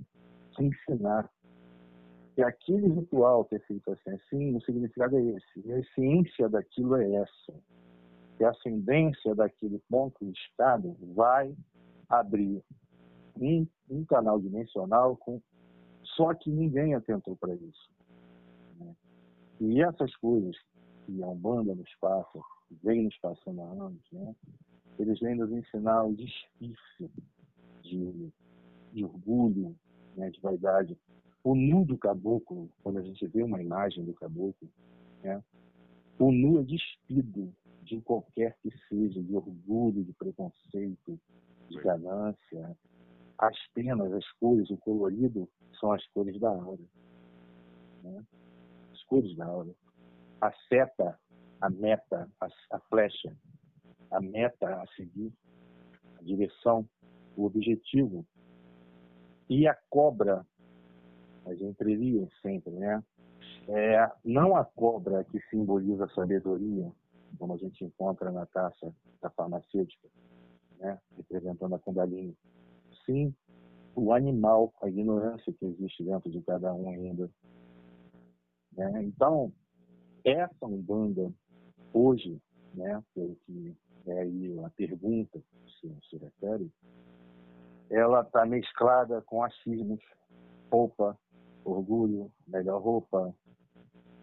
ensinar 0.60 1.30
que 2.40 2.44
aquele 2.44 2.88
ritual 2.88 3.46
é 3.52 3.60
feito 3.60 3.92
assim, 3.92 4.12
assim, 4.12 4.56
o 4.56 4.62
significado 4.62 5.18
é 5.18 5.22
esse, 5.22 5.68
e 5.68 5.74
a 5.74 5.80
essência 5.80 6.48
daquilo 6.48 6.96
é 6.96 7.16
essa. 7.16 7.54
Que 8.38 8.46
a 8.46 8.52
ascendência 8.52 9.36
daquele 9.36 9.78
ponto 9.90 10.26
de 10.26 10.32
estado 10.32 10.96
vai 11.14 11.54
abrir 12.08 12.64
um, 13.36 13.68
um 13.90 14.06
canal 14.06 14.40
dimensional 14.40 15.18
com 15.18 15.42
só 16.16 16.34
que 16.34 16.50
ninguém 16.50 16.96
atentou 16.96 17.36
para 17.36 17.54
isso. 17.56 17.92
Né? 18.80 18.96
E 19.60 19.82
essas 19.82 20.16
coisas 20.16 20.56
que 21.06 21.22
a 21.22 21.28
Umbanda 21.28 21.76
nos 21.76 21.94
passa, 22.00 22.40
vem 22.82 23.04
nos 23.04 23.18
passando 23.18 23.62
há 23.62 23.66
anos, 23.66 24.02
né? 24.14 24.34
eles 24.98 25.20
vêm 25.20 25.36
nos 25.36 25.52
ensinar 25.52 26.06
o 26.06 26.16
despício 26.16 27.12
de, 27.82 28.32
de 28.94 29.04
orgulho, 29.04 29.76
né? 30.16 30.30
de 30.30 30.40
vaidade. 30.40 30.98
O 31.44 31.56
nu 31.56 31.86
do 31.86 31.98
caboclo, 31.98 32.70
quando 32.84 33.00
a 33.00 33.02
gente 33.02 33.26
vê 33.28 33.44
uma 33.44 33.62
imagem 33.62 34.04
do 34.04 34.14
caboclo, 34.14 34.70
né? 35.24 35.42
o 36.20 36.32
nu 36.32 36.60
é 36.60 36.64
despido 36.64 37.54
de 37.84 38.00
qualquer 38.02 38.56
que 38.62 38.70
seja, 38.88 39.22
de 39.24 39.36
orgulho, 39.36 40.04
de 40.04 40.14
preconceito, 40.14 41.20
de 41.70 41.82
ganância. 41.82 42.78
As 43.38 43.56
penas, 43.74 44.12
as 44.14 44.32
cores, 44.34 44.70
o 44.70 44.78
colorido 44.78 45.50
são 45.80 45.92
as 45.94 46.06
cores 46.08 46.40
da 46.40 46.50
aura. 46.50 46.84
Né? 48.04 48.24
As 48.92 49.04
cores 49.06 49.36
da 49.36 49.46
aura. 49.46 49.74
A 50.42 50.52
seta, 50.68 51.18
a 51.62 51.70
meta, 51.70 52.30
a, 52.40 52.48
a 52.72 52.80
flecha, 52.82 53.34
a 54.12 54.20
meta 54.20 54.82
a 54.82 54.88
seguir, 54.96 55.34
a 56.20 56.24
direção, 56.24 56.88
o 57.36 57.46
objetivo. 57.46 58.26
E 59.50 59.68
a 59.68 59.76
cobra, 59.90 60.46
as 61.46 61.60
entrelinhas 61.62 62.30
sempre, 62.42 62.72
né? 62.72 63.04
É, 63.68 64.12
não 64.26 64.56
a 64.56 64.66
cobra 64.66 65.24
que 65.26 65.40
simboliza 65.50 66.06
a 66.06 66.10
sabedoria, 66.10 66.92
como 67.38 67.54
a 67.54 67.58
gente 67.58 67.84
encontra 67.84 68.32
na 68.32 68.46
taça 68.48 68.94
da 69.22 69.30
farmacêutica, 69.30 70.08
né? 70.80 71.00
representando 71.16 71.76
a 71.76 71.80
Kundalini. 71.80 72.36
Sim, 73.06 73.34
o 73.96 74.14
animal, 74.14 74.74
a 74.82 74.90
ignorância 74.90 75.54
que 75.54 75.66
existe 75.66 76.04
dentro 76.04 76.32
de 76.32 76.42
cada 76.42 76.74
um 76.74 76.90
ainda. 76.90 77.30
Né? 78.76 79.04
Então, 79.04 79.52
essa 80.24 80.66
Umbanda, 80.66 81.32
hoje, 81.94 82.42
né, 82.74 83.04
pelo 83.14 83.36
que 83.46 83.76
é 84.08 84.20
aí 84.22 84.60
a 84.64 84.70
pergunta 84.72 85.40
se, 85.80 85.96
se 86.10 86.18
refere, 86.18 86.72
ela 87.90 88.22
está 88.22 88.46
mesclada 88.46 89.22
com 89.22 89.44
achismos, 89.44 90.00
roupa, 90.72 91.18
orgulho, 91.72 92.32
melhor 92.48 92.82
roupa, 92.82 93.34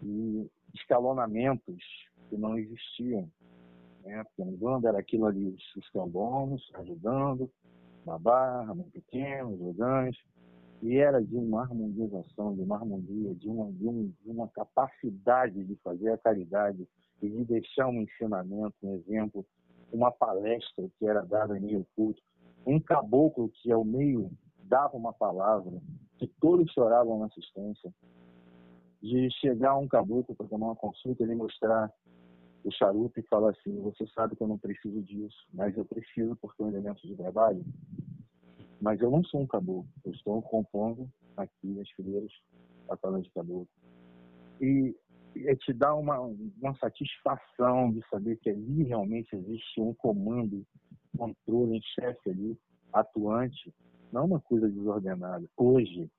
e 0.03 0.49
escalonamentos 0.73 1.83
que 2.29 2.37
não 2.37 2.57
existiam. 2.57 3.29
Né? 4.03 4.23
Porque 4.23 4.41
a 4.41 4.45
Umbanda 4.45 4.89
era 4.89 4.99
aquilo 4.99 5.25
ali, 5.25 5.55
os 5.75 5.89
cambonos 5.89 6.69
ajudando, 6.75 7.49
uma 8.05 8.17
barra, 8.17 8.73
muito 8.73 8.91
pequeno, 8.91 9.57
jogante, 9.57 10.19
e 10.81 10.95
era 10.97 11.21
de 11.21 11.35
uma 11.35 11.63
harmonização, 11.63 12.55
de 12.55 12.61
uma 12.61 12.77
harmonia, 12.77 13.33
de 13.35 13.49
uma, 13.49 13.71
de, 13.71 13.87
um, 13.87 14.13
de 14.23 14.29
uma 14.29 14.47
capacidade 14.47 15.63
de 15.63 15.75
fazer 15.77 16.11
a 16.11 16.17
caridade 16.17 16.87
e 17.21 17.29
de 17.29 17.43
deixar 17.45 17.87
um 17.87 18.01
ensinamento, 18.01 18.75
um 18.83 18.95
exemplo, 18.95 19.45
uma 19.91 20.11
palestra 20.11 20.87
que 20.97 21.07
era 21.07 21.21
dada 21.21 21.57
em 21.57 21.61
meio 21.61 21.87
culto, 21.95 22.21
um 22.65 22.79
caboclo 22.79 23.49
que 23.49 23.71
ao 23.71 23.83
meio 23.83 24.29
dava 24.63 24.95
uma 24.95 25.13
palavra, 25.13 25.81
que 26.17 26.27
todos 26.39 26.71
choravam 26.71 27.19
na 27.19 27.25
assistência, 27.27 27.93
de 29.01 29.29
chegar 29.39 29.77
um 29.77 29.87
caboclo 29.87 30.35
para 30.35 30.47
tomar 30.47 30.67
uma 30.67 30.75
consulta 30.75 31.23
ele 31.23 31.35
mostrar 31.35 31.91
o 32.63 32.71
charuto 32.71 33.19
e 33.19 33.23
falar 33.23 33.51
assim, 33.51 33.79
você 33.81 34.05
sabe 34.07 34.35
que 34.35 34.43
eu 34.43 34.47
não 34.47 34.57
preciso 34.57 35.01
disso, 35.01 35.37
mas 35.53 35.77
eu 35.77 35.85
preciso 35.85 36.35
porque 36.37 36.61
é 36.61 36.65
um 36.65 36.69
elemento 36.69 37.05
de 37.07 37.15
trabalho. 37.15 37.63
Mas 38.81 38.99
eu 39.01 39.09
não 39.09 39.23
sou 39.23 39.41
um 39.41 39.47
caboclo, 39.47 39.87
eu 40.03 40.11
estou 40.11 40.41
compondo 40.41 41.09
aqui 41.35 41.79
as 41.79 41.89
fileiras 41.91 42.31
falando 43.01 43.23
de 43.23 43.31
caboclo. 43.31 43.67
E 44.59 44.95
é, 45.45 45.55
te 45.55 45.73
dá 45.73 45.93
uma, 45.93 46.19
uma 46.19 46.75
satisfação 46.75 47.91
de 47.91 48.01
saber 48.09 48.37
que 48.37 48.49
ali 48.49 48.83
realmente 48.83 49.35
existe 49.35 49.79
um 49.79 49.93
comando, 49.93 50.65
controle, 51.17 51.77
um 51.77 51.81
chefe 51.81 52.29
ali, 52.29 52.57
atuante, 52.91 53.73
não 54.11 54.25
uma 54.25 54.39
coisa 54.39 54.69
desordenada. 54.69 55.45
Hoje, 55.55 56.09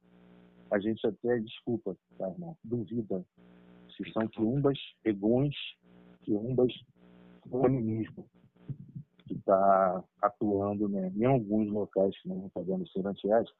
a 0.70 0.78
gente 0.78 1.06
até, 1.06 1.38
desculpa, 1.38 1.96
tá, 2.16 2.28
irmão, 2.28 2.56
duvida 2.62 3.24
se 3.96 4.12
são 4.12 4.28
quiumbas, 4.28 4.78
egões, 5.04 5.54
quiumbas, 6.22 6.72
feminismo 7.50 8.28
que 9.26 9.34
está 9.34 10.04
atuando 10.22 10.88
né, 10.88 11.12
em 11.14 11.24
alguns 11.24 11.70
locais 11.70 12.16
que 12.20 12.28
não 12.28 12.36
estão 12.36 12.50
podendo 12.50 12.88
ser 12.88 13.06
antiéticos. 13.06 13.58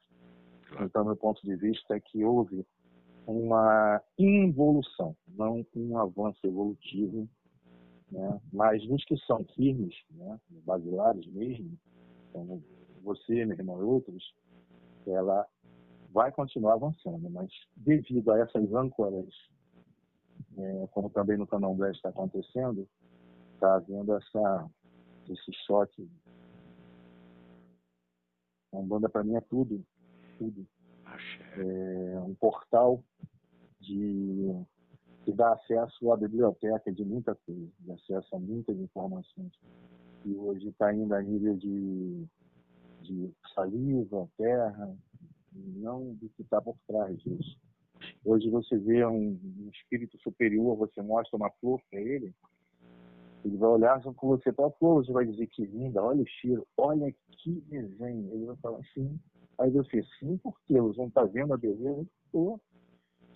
Então, 0.81 1.05
meu 1.05 1.17
ponto 1.17 1.41
de 1.43 1.57
vista 1.57 1.97
é 1.97 2.01
que 2.01 2.25
houve 2.25 2.67
uma 3.27 4.03
involução, 4.19 5.15
não 5.37 5.65
um 5.77 5.99
avanço 5.99 6.39
evolutivo, 6.45 7.29
né? 8.11 8.41
mas 8.53 8.87
nos 8.89 9.05
que 9.05 9.17
são 9.19 9.45
firmes, 9.55 9.95
né? 10.11 10.39
basilares 10.65 11.27
mesmo, 11.27 11.79
como 12.33 12.63
você, 13.03 13.45
meu 13.45 13.57
irmão 13.57 13.81
e 13.81 13.85
outros, 13.85 14.35
ela 15.07 15.47
vai 16.13 16.33
continuar 16.33 16.75
avançando, 16.75 17.29
mas 17.31 17.51
devido 17.77 18.33
a 18.33 18.39
essas 18.39 18.73
âncoras, 18.73 19.29
é, 20.57 20.87
como 20.91 21.11
também 21.11 21.37
no 21.37 21.47
Candomblé 21.47 21.91
está 21.91 22.09
acontecendo, 22.09 22.89
está 23.55 23.77
havendo 23.77 24.15
essa, 24.15 24.71
esse 25.29 25.53
choque. 25.67 26.09
A 28.73 28.79
Umbanda 28.79 29.09
para 29.09 29.25
mim 29.25 29.35
é 29.35 29.41
tudo, 29.41 29.85
tudo. 30.39 30.67
É 31.57 32.21
um 32.21 32.35
portal 32.35 33.03
de 33.81 34.55
que 35.25 35.33
dá 35.33 35.53
acesso 35.53 36.13
à 36.13 36.17
biblioteca 36.17 36.93
de 36.93 37.05
muita 37.05 37.35
coisa, 37.35 37.69
de 37.81 37.93
acesso 37.93 38.37
a 38.37 38.39
muitas 38.39 38.77
informações. 38.79 39.53
E 40.25 40.35
hoje 40.35 40.69
está 40.69 40.93
indo 40.93 41.15
a 41.15 41.23
nível 41.23 41.57
de, 41.57 42.27
de 43.09 43.33
saliva, 43.55 44.29
terra, 44.37 44.97
não 45.53 46.15
do 46.15 46.29
que 46.31 46.43
está 46.43 46.61
por 46.61 46.77
trás 46.87 47.19
disso. 47.19 47.59
Hoje 48.25 48.49
você 48.51 48.77
vê 48.79 49.05
um, 49.07 49.39
um, 49.43 49.71
espírito 49.73 50.19
superior, 50.21 50.77
você 50.77 51.03
mostra 51.03 51.37
uma 51.37 51.51
flor 51.61 51.81
para 51.91 52.01
ele, 52.01 52.33
ele 53.45 53.57
vai 53.57 53.71
olhar 53.71 54.03
com 54.03 54.29
você 54.29 54.53
para 54.53 54.67
a 54.67 54.71
flor, 54.73 55.05
você 55.05 55.13
vai 55.13 55.25
dizer 55.25 55.47
que 55.47 55.65
linda, 55.65 56.03
olha 56.03 56.23
o 56.23 56.27
cheiro, 56.27 56.67
olha 56.77 57.13
que 57.39 57.61
desenho. 57.63 58.33
Ele 58.33 58.47
vai 58.47 58.57
falar 58.57 58.79
assim. 58.79 59.19
Aí 59.59 59.71
você, 59.71 60.05
sim, 60.19 60.37
por 60.39 60.55
quê? 60.67 60.81
Você 60.81 60.99
não 60.99 61.09
está 61.09 61.25
vendo 61.25 61.55
a 61.55 61.57
beleza? 61.57 62.07
Estou. 62.27 62.61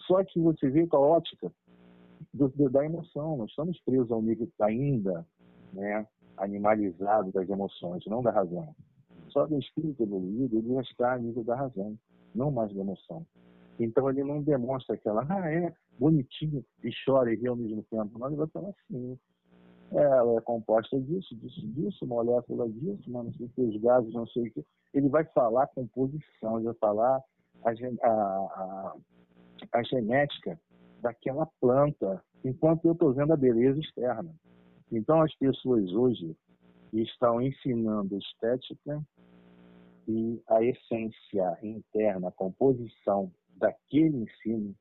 Só 0.07 0.23
que 0.25 0.39
você 0.41 0.69
vê 0.69 0.87
com 0.87 0.97
a 0.97 1.01
ótica 1.01 1.53
do, 2.35 2.49
do, 2.49 2.69
da 2.69 2.85
emoção. 2.85 3.37
Nós 3.37 3.51
estamos 3.51 3.81
presos 3.81 4.11
ao 4.11 4.21
nível 4.21 4.49
ainda 4.61 5.27
né, 5.73 6.07
animalizado 6.37 7.33
das 7.33 7.49
emoções, 7.49 8.05
não 8.07 8.23
da 8.23 8.31
razão. 8.31 8.75
Só 9.33 9.47
que 9.47 9.55
o 9.55 9.59
espírito 9.59 10.03
evoluído, 10.03 10.59
ele 10.59 10.75
já 10.75 10.81
está 10.83 11.15
a 11.15 11.19
nível 11.19 11.43
da 11.43 11.57
razão, 11.57 11.99
não 12.35 12.51
mais 12.51 12.73
da 12.75 12.81
emoção. 12.81 13.27
Então 13.81 14.09
ele 14.11 14.23
não 14.23 14.43
demonstra 14.43 14.95
aquela, 14.95 15.27
ah, 15.29 15.51
é 15.51 15.73
bonitinho 15.99 16.65
e 16.85 16.91
chora 17.05 17.33
e 17.33 17.37
ri 17.37 17.49
ao 17.49 17.57
mesmo 17.57 17.83
tempo. 17.85 18.19
Não, 18.19 18.27
ele 18.29 18.37
vai 18.37 18.47
falar 18.49 18.69
assim. 18.69 19.19
Ela 19.91 20.39
é 20.39 20.41
composta 20.41 20.99
disso, 21.01 21.35
disso, 21.37 21.67
disso, 21.69 22.07
molécula 22.07 22.69
disso, 22.69 23.11
mas 23.11 23.25
não 23.25 23.33
sei 23.33 23.47
o 23.47 23.49
que, 23.51 23.61
os 23.63 23.83
gases, 23.83 24.15
não 24.15 24.27
sei 24.27 24.49
o 24.49 24.53
que. 24.53 24.65
Ele 24.95 25.09
vai 25.09 25.25
falar 25.25 25.67
composição, 25.69 26.57
ele 26.57 26.65
vai 26.65 26.75
falar 26.75 27.23
a, 27.65 27.71
a, 27.71 28.11
a, 28.11 28.97
a 29.73 29.83
genética 29.83 30.59
daquela 31.03 31.47
planta, 31.61 32.23
enquanto 32.43 32.87
eu 32.87 32.93
estou 32.93 33.13
vendo 33.13 33.33
a 33.33 33.37
beleza 33.37 33.81
externa. 33.81 34.35
Então, 34.91 35.21
as 35.21 35.35
pessoas 35.35 35.93
hoje 35.93 36.35
estão 36.93 37.41
ensinando 37.41 38.17
estética 38.17 39.03
e 40.09 40.43
a 40.49 40.63
essência 40.63 41.59
interna, 41.63 42.29
a 42.29 42.33
composição 42.33 43.33
daquele 43.57 44.17
ensino, 44.17 44.77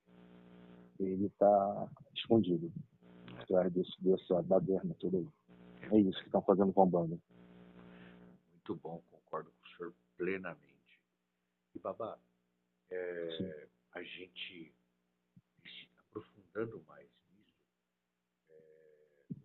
ele 0.99 1.27
está 1.27 1.89
escondido 2.15 2.71
atrás 3.38 3.71
desse, 3.73 3.91
dessa 4.01 4.41
baderna 4.41 4.95
toda 4.99 5.17
aí. 5.17 5.27
É 5.91 5.99
isso 5.99 6.19
que 6.19 6.25
estão 6.25 6.41
fazendo 6.41 6.71
com 6.73 6.84
a 6.84 6.86
banda. 6.86 7.19
Muito 8.51 8.75
bom, 8.75 9.01
concordo 9.10 9.51
com 9.51 9.67
o 9.67 9.77
senhor 9.77 9.93
plenamente. 10.17 11.01
E, 11.75 11.79
Babá, 11.79 12.17
é, 12.89 13.67
a 13.93 14.03
gente 14.03 14.73
aprofundando 16.12 16.84
mais 16.84 17.10
nisso, 17.31 17.71
é, 18.49 19.36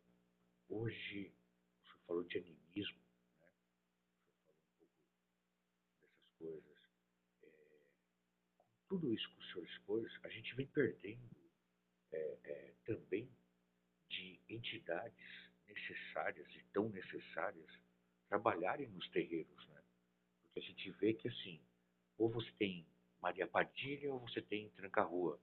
hoje 0.68 1.32
o 1.80 1.86
senhor 1.86 1.98
falou 2.06 2.24
de 2.24 2.38
animismo, 2.38 3.00
né? 3.40 3.48
o 3.48 4.38
senhor 4.38 4.54
falou 4.78 4.88
um 4.94 5.08
pouco 5.18 5.86
dessas 5.96 6.30
coisas. 6.38 6.76
É, 7.42 7.48
com 8.85 8.85
tudo 8.96 9.12
isso 9.12 9.28
que 9.28 9.38
o 9.38 9.44
senhor 9.52 9.64
expôs, 9.66 10.12
a 10.24 10.28
gente 10.30 10.54
vem 10.54 10.66
perdendo 10.68 11.30
é, 12.12 12.38
é, 12.44 12.74
também 12.86 13.30
de 14.08 14.40
entidades 14.48 15.50
necessárias 15.68 16.48
e 16.54 16.62
tão 16.72 16.88
necessárias 16.88 17.70
trabalharem 18.26 18.88
nos 18.88 19.06
terreiros, 19.10 19.68
né? 19.68 19.82
Porque 20.40 20.60
a 20.60 20.62
gente 20.62 20.90
vê 20.92 21.12
que 21.12 21.28
assim, 21.28 21.60
ou 22.16 22.30
você 22.30 22.50
tem 22.52 22.86
Maria 23.20 23.46
Padilha 23.46 24.10
ou 24.14 24.20
você 24.20 24.40
tem 24.40 24.70
Tranca-Rua 24.70 25.38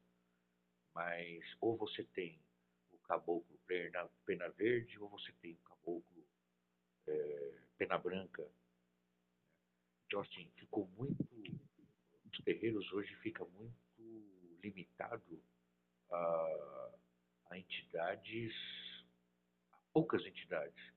mas 0.96 1.44
ou 1.62 1.78
você 1.78 2.04
tem 2.04 2.40
o 2.92 2.98
caboclo 3.00 3.60
pena, 3.68 4.10
pena 4.26 4.50
verde 4.50 4.98
ou 5.00 5.10
você 5.10 5.32
tem 5.34 5.54
o 5.54 5.58
caboclo 5.58 6.26
é, 7.08 7.60
pena 7.78 8.00
branca. 8.00 8.48
Então, 10.06 10.22
assim, 10.22 10.52
ficou 10.56 10.88
muito. 10.98 11.24
Os 12.34 12.44
terreiros 12.44 12.92
hoje 12.92 13.16
fica 13.18 13.46
muito 13.46 13.78
limitado 14.64 15.42
a, 16.10 16.92
a 17.52 17.58
entidades, 17.58 18.54
a 19.72 19.78
poucas 19.94 20.26
entidades, 20.26 20.94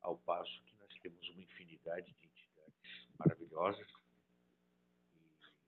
ao 0.00 0.16
passo 0.18 0.62
que 0.64 0.74
nós 0.76 0.92
temos 1.00 1.28
uma 1.28 1.42
infinidade 1.42 2.10
de 2.14 2.26
entidades 2.26 3.08
maravilhosas 3.18 3.86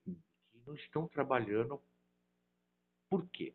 e, 0.07 0.15
que 0.15 0.57
não 0.65 0.73
estão 0.75 1.07
trabalhando. 1.07 1.79
Por 3.07 3.29
quê? 3.29 3.53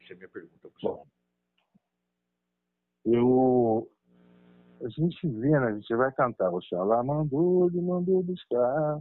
Essa 0.00 0.12
é 0.12 0.14
a 0.14 0.16
minha 0.16 0.28
pergunta, 0.28 0.70
eu, 0.82 1.08
a 4.80 4.88
gente 4.88 5.26
vê, 5.26 5.50
né, 5.50 5.66
a 5.66 5.74
gente 5.74 5.94
vai 5.94 6.12
cantar, 6.12 6.50
Oxalá 6.50 7.02
mandou, 7.02 7.68
ele 7.68 7.80
mandou 7.80 8.22
buscar, 8.22 9.00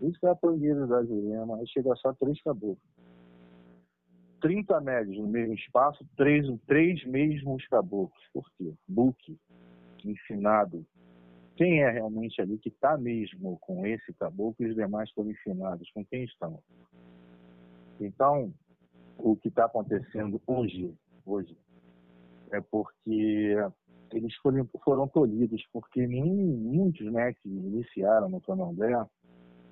buscar 0.00 0.36
pangueiros 0.36 0.88
da 0.88 1.04
Jurema, 1.04 1.56
aí 1.56 1.66
chega 1.66 1.94
só 1.96 2.12
três 2.14 2.40
caboclos. 2.42 2.78
30 4.40 4.80
médios 4.80 5.18
no 5.18 5.28
mesmo 5.28 5.54
espaço, 5.54 6.04
três, 6.16 6.46
três 6.66 7.04
mesmos 7.04 7.66
caboclos. 7.68 8.22
Por 8.32 8.44
quê? 8.58 8.74
Book, 8.88 9.38
ensinado. 10.04 10.84
Quem 11.56 11.80
é 11.82 11.90
realmente 11.90 12.40
ali 12.40 12.58
que 12.58 12.68
está 12.68 12.96
mesmo 12.96 13.56
com 13.60 13.86
esse 13.86 14.12
caboclo 14.14 14.66
e 14.66 14.70
os 14.70 14.74
demais 14.74 15.08
estão 15.08 15.30
ensinados? 15.30 15.88
Com 15.92 16.04
quem 16.04 16.24
estão? 16.24 16.58
Então, 18.00 18.52
o 19.16 19.36
que 19.36 19.48
está 19.48 19.66
acontecendo 19.66 20.40
hoje, 20.46 20.92
hoje 21.24 21.56
é 22.50 22.60
porque 22.60 23.56
eles 24.12 24.34
foram, 24.36 24.68
foram 24.84 25.08
tolhidos, 25.08 25.64
porque 25.72 26.06
muitos 26.06 27.10
né, 27.12 27.32
que 27.34 27.48
iniciaram 27.48 28.28
no 28.28 28.40
Candomblé, 28.40 28.92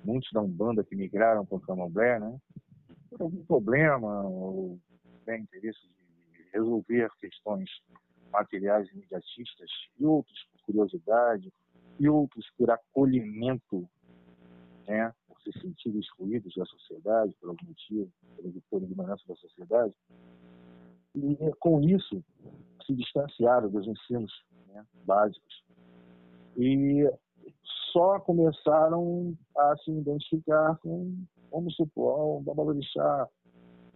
muitos 0.03 0.31
da 0.31 0.41
Umbanda 0.41 0.83
que 0.83 0.95
migraram 0.95 1.45
para 1.45 1.57
o 1.57 1.61
Candomblé, 1.61 2.19
né, 2.19 2.37
por 3.09 3.21
algum 3.21 3.43
problema 3.45 4.23
ou 4.23 4.79
tem 5.25 5.41
interesse 5.41 5.79
de 6.31 6.43
resolver 6.53 7.09
questões 7.19 7.69
materiais 8.31 8.89
imediatistas, 8.91 9.69
e 9.99 10.05
outros 10.05 10.47
por 10.51 10.61
curiosidade, 10.65 11.51
e 11.99 12.09
outros 12.09 12.49
por 12.57 12.71
acolhimento 12.71 13.87
né, 14.87 15.13
se 15.43 15.51
sentirem 15.59 15.99
excluídos 15.99 16.53
da 16.55 16.65
sociedade 16.65 17.35
por 17.39 17.49
algum 17.49 17.65
motivo, 17.65 18.11
por 18.69 18.83
ignorância 18.83 19.25
da 19.27 19.35
sociedade. 19.35 19.93
E 21.15 21.35
com 21.59 21.81
isso 21.81 22.23
se 22.85 22.93
distanciaram 22.93 23.69
dos 23.69 23.87
ensinos 23.87 24.31
né, 24.67 24.85
básicos. 25.05 25.63
E 26.57 27.09
só 27.91 28.19
começaram 28.19 29.35
a 29.57 29.75
se 29.77 29.91
identificar 29.91 30.77
com, 30.77 31.15
vamos 31.51 31.75
supor, 31.75 32.39
um 32.39 32.43
babalorixá, 32.43 33.27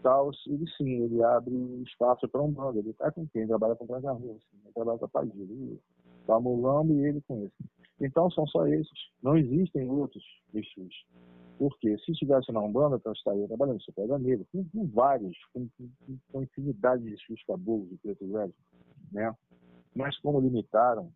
tal, 0.01 0.31
ele 0.47 0.65
sim, 0.77 1.03
ele 1.03 1.23
abre 1.23 1.55
espaço 1.83 2.27
para 2.27 2.41
um 2.41 2.51
bando, 2.51 2.79
ele 2.79 2.91
está 2.91 3.11
com 3.11 3.27
quem? 3.27 3.47
Trabalha 3.47 3.75
com 3.75 3.87
Tranca-Rua, 3.87 4.35
assim, 4.35 4.57
ele 4.63 4.73
trabalha 4.73 4.99
com 4.99 5.05
a 5.05 5.09
Padilha, 5.09 5.79
Famulando 6.27 6.93
e 6.93 7.05
ele 7.05 7.21
com 7.27 7.43
esse. 7.43 7.53
Então 8.01 8.29
são 8.31 8.45
só 8.47 8.67
esses. 8.67 9.09
Não 9.21 9.37
existem 9.37 9.89
outros 9.89 10.23
Exus. 10.53 11.05
Porque 11.57 11.97
se 11.99 12.11
estivesse 12.11 12.51
na 12.51 12.59
Umbanda, 12.59 13.01
eu 13.03 13.11
estaria 13.13 13.47
trabalhando 13.47 13.79
em 13.79 13.93
Pedra 13.93 14.19
Negra, 14.19 14.45
com, 14.51 14.87
vários, 14.87 15.37
com, 15.53 15.67
com, 15.77 16.17
com 16.31 16.43
infinidade 16.43 17.03
de 17.03 17.15
fios 17.25 17.41
caboclos 17.43 17.89
de 17.89 17.97
preto 17.97 18.27
velho, 18.27 18.53
né? 19.11 19.33
Mas 19.95 20.17
como 20.19 20.39
limitaram, 20.39 21.11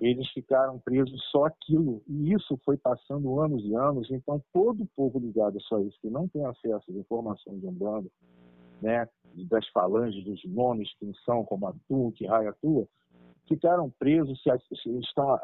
eles 0.00 0.28
ficaram 0.30 0.80
presos 0.80 1.22
só 1.30 1.44
aquilo. 1.44 2.02
E 2.08 2.32
isso 2.32 2.58
foi 2.64 2.76
passando 2.76 3.38
anos 3.40 3.64
e 3.64 3.74
anos. 3.74 4.10
Então, 4.10 4.42
todo 4.52 4.82
o 4.82 4.88
povo 4.96 5.18
ligado 5.18 5.60
só 5.62 5.78
isso, 5.78 5.96
que 6.00 6.10
não 6.10 6.26
tem 6.26 6.44
acesso 6.44 6.90
às 6.90 6.96
informações 6.96 7.60
de 7.60 7.66
Umbanda, 7.66 8.10
né, 8.80 9.08
das 9.48 9.66
falanges, 9.68 10.24
dos 10.24 10.44
nomes, 10.44 10.92
quem 10.98 11.14
são, 11.24 11.44
como 11.44 11.68
atua, 11.68 12.12
que 12.12 12.26
raio 12.26 12.50
atua, 12.50 12.86
ficaram 13.48 13.90
presos, 13.90 14.42
se, 14.42 14.98
estão, 14.98 15.38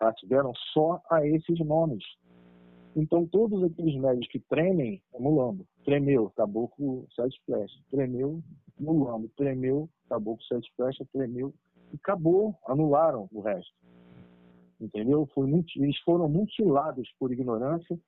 ativeram 0.00 0.52
só 0.72 1.02
a 1.10 1.26
esses 1.26 1.58
nomes. 1.60 2.04
Então, 2.96 3.26
todos 3.26 3.62
aqueles 3.62 4.00
médios 4.00 4.26
que 4.28 4.40
tremem, 4.40 5.00
é 5.14 5.18
mulambo. 5.18 5.66
Tremeu, 5.84 6.30
caboclo 6.36 7.06
sete 7.14 7.40
flechas. 7.44 7.80
Tremeu, 7.90 8.42
mulambo. 8.80 9.28
Tremeu, 9.36 9.88
caboclo 10.08 10.42
sete 10.44 10.72
flechas. 10.76 11.06
Tremeu, 11.12 11.52
e 11.92 11.96
acabou, 11.96 12.54
anularam 12.66 13.28
o 13.32 13.40
resto. 13.40 13.74
Entendeu? 14.80 15.28
Muito, 15.36 15.82
eles 15.82 15.98
foram 16.00 16.28
mutilados 16.28 17.08
por 17.18 17.32
ignorância 17.32 17.98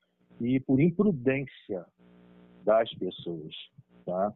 e 0.41 0.59
por 0.61 0.81
imprudência 0.81 1.85
das 2.65 2.93
pessoas. 2.95 3.55
Tá? 4.07 4.33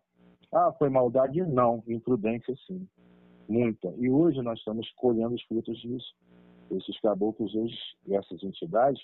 Ah, 0.52 0.72
foi 0.78 0.88
maldade? 0.88 1.40
Não, 1.42 1.82
imprudência 1.86 2.54
sim. 2.66 2.86
Muita. 3.48 3.92
E 3.96 4.10
hoje 4.10 4.42
nós 4.42 4.58
estamos 4.58 4.90
colhendo 4.96 5.34
os 5.34 5.42
frutos 5.44 5.78
disso. 5.78 6.14
Esses 6.70 6.98
caboclos 7.00 7.54
hoje, 7.54 7.76
essas 8.10 8.42
entidades, 8.42 9.00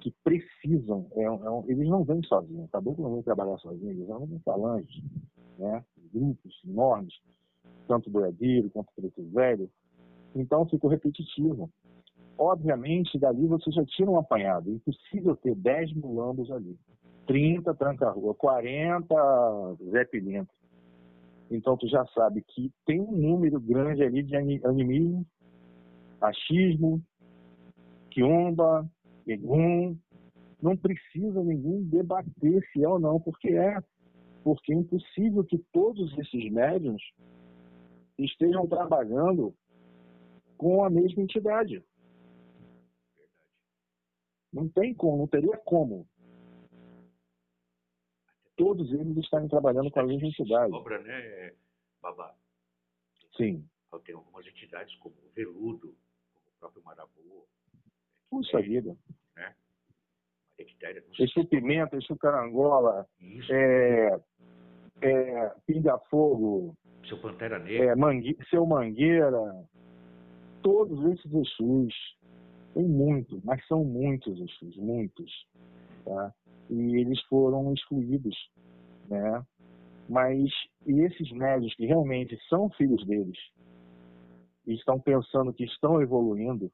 que 0.00 0.12
precisam, 0.24 1.06
é, 1.12 1.22
é, 1.22 1.72
eles 1.72 1.88
não 1.88 2.04
vêm 2.04 2.22
sozinhos, 2.24 2.64
o 2.64 2.68
caboclo 2.68 3.04
não 3.04 3.14
vem 3.14 3.22
trabalhar 3.22 3.56
sozinho, 3.58 3.92
eles 3.92 4.06
vão 4.06 4.26
com 4.26 4.38
falanges, 4.40 5.02
né? 5.58 5.82
Grupos 6.12 6.60
enormes, 6.66 7.14
tanto 7.88 8.10
boiadeiro 8.10 8.70
quanto 8.70 8.92
preto 8.94 9.22
velho. 9.30 9.70
Então 10.34 10.66
ficou 10.66 10.90
repetitivo. 10.90 11.70
Obviamente, 12.38 13.18
dali 13.18 13.46
você 13.46 13.70
já 13.70 13.84
tira 13.84 14.10
um 14.10 14.18
apanhado. 14.18 14.70
É 14.70 14.72
impossível 14.72 15.36
ter 15.36 15.54
10 15.54 15.94
mulambos 15.94 16.50
ali. 16.50 16.76
30 17.26 17.74
tranca-rua, 17.74 18.34
40 18.34 19.14
Zé 19.90 20.04
Pilintra. 20.04 20.54
Então 21.50 21.76
tu 21.76 21.86
já 21.86 22.04
sabe 22.06 22.42
que 22.42 22.72
tem 22.86 23.00
um 23.00 23.12
número 23.12 23.60
grande 23.60 24.02
ali 24.02 24.22
de 24.22 24.34
animismo, 24.34 25.26
achismo, 26.20 27.02
quiomba, 28.10 28.88
egum. 29.26 29.96
Não 30.60 30.76
precisa 30.76 31.42
ninguém 31.42 31.82
debater 31.84 32.62
se 32.72 32.82
é 32.82 32.88
ou 32.88 32.98
não, 32.98 33.20
porque 33.20 33.48
é. 33.48 33.78
Porque 34.42 34.72
é 34.72 34.76
impossível 34.76 35.44
que 35.44 35.58
todos 35.72 36.16
esses 36.18 36.50
médiums 36.50 37.02
estejam 38.18 38.66
trabalhando 38.66 39.54
com 40.56 40.84
a 40.84 40.90
mesma 40.90 41.22
entidade. 41.22 41.84
Não 44.52 44.68
tem 44.68 44.94
como, 44.94 45.18
não 45.18 45.26
teria 45.26 45.56
como. 45.58 46.06
Todos 48.56 48.92
eles 48.92 49.16
estarem 49.16 49.48
trabalhando 49.48 49.90
com 49.90 50.00
a 50.00 50.06
mesma 50.06 50.28
entidade. 50.28 50.72
Obra, 50.72 51.00
né, 51.02 51.54
Babá? 52.00 52.34
Sim. 53.36 53.66
Tem 54.04 54.14
algumas 54.14 54.46
entidades 54.46 54.94
como 54.96 55.14
o 55.16 55.30
Veludo, 55.34 55.96
como 56.32 56.46
o 56.46 56.58
próprio 56.58 56.82
Marabu. 56.84 57.46
Puxa 58.30 58.58
é, 58.58 58.62
vida. 58.62 58.96
Né? 59.36 59.54
Exu 61.18 61.44
Pimenta, 61.46 61.96
Exu 61.96 62.16
Carangola, 62.16 63.08
é, 63.50 64.20
é, 65.02 65.52
Pinga 65.66 65.98
Fogo, 66.10 66.76
seu 67.08 67.18
Pantera 67.18 67.58
Negra, 67.58 67.92
é, 67.92 67.96
mangue, 67.96 68.36
Seu 68.48 68.64
Mangueira, 68.64 69.66
todos 70.62 71.04
esses 71.12 71.32
Exus, 71.32 71.94
tem 72.74 72.88
muitos, 72.88 73.42
mas 73.44 73.66
são 73.66 73.84
muitos 73.84 74.40
Exus, 74.40 74.76
muitos, 74.76 75.46
tá? 76.04 76.32
E 76.70 77.00
eles 77.00 77.20
foram 77.22 77.74
excluídos, 77.74 78.36
né? 79.08 79.44
Mas 80.08 80.50
esses 80.86 81.30
médios 81.32 81.74
que 81.74 81.86
realmente 81.86 82.38
são 82.48 82.70
filhos 82.70 83.04
deles 83.06 83.38
e 84.66 84.74
estão 84.74 84.98
pensando 85.00 85.52
que 85.52 85.64
estão 85.64 86.00
evoluindo, 86.00 86.70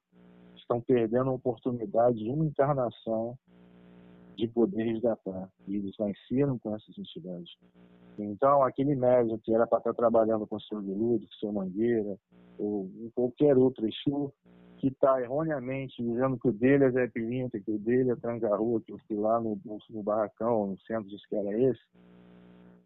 estão 0.56 0.80
perdendo 0.80 1.30
a 1.30 1.34
oportunidade 1.34 2.18
de 2.18 2.30
uma 2.30 2.44
encarnação 2.44 3.38
de 4.36 4.46
poder 4.48 4.84
resgatar. 4.84 5.50
E 5.66 5.76
eles 5.76 5.94
nasceram 5.98 6.58
com 6.58 6.74
essas 6.74 6.96
entidades. 6.96 7.56
Então, 8.18 8.62
aquele 8.64 8.96
médium 8.96 9.38
que 9.38 9.54
era 9.54 9.66
para 9.66 9.78
estar 9.78 9.94
trabalhando 9.94 10.46
com 10.46 10.56
o 10.56 10.60
seu 10.60 10.80
Veludo, 10.80 11.26
com 11.26 11.32
o 11.32 11.38
seu 11.38 11.52
Mangueira, 11.52 12.18
ou 12.58 12.90
qualquer 13.14 13.56
outro 13.56 13.86
Exu, 13.86 14.32
que 14.78 14.88
está 14.88 15.20
erroneamente 15.20 16.02
dizendo 16.02 16.38
que 16.38 16.48
o 16.48 16.52
dele 16.52 16.84
é 16.84 16.90
Zé 16.90 17.06
Pilinta, 17.08 17.60
que 17.60 17.70
o 17.70 17.78
dele 17.78 18.10
é 18.10 18.16
Trangarrua, 18.16 18.80
que 18.80 19.14
lá 19.14 19.40
no, 19.40 19.58
no 19.90 20.02
barracão, 20.02 20.68
no 20.68 20.78
centro 20.80 21.08
diz 21.08 21.24
que 21.26 21.36
era 21.36 21.56
esse, 21.58 21.80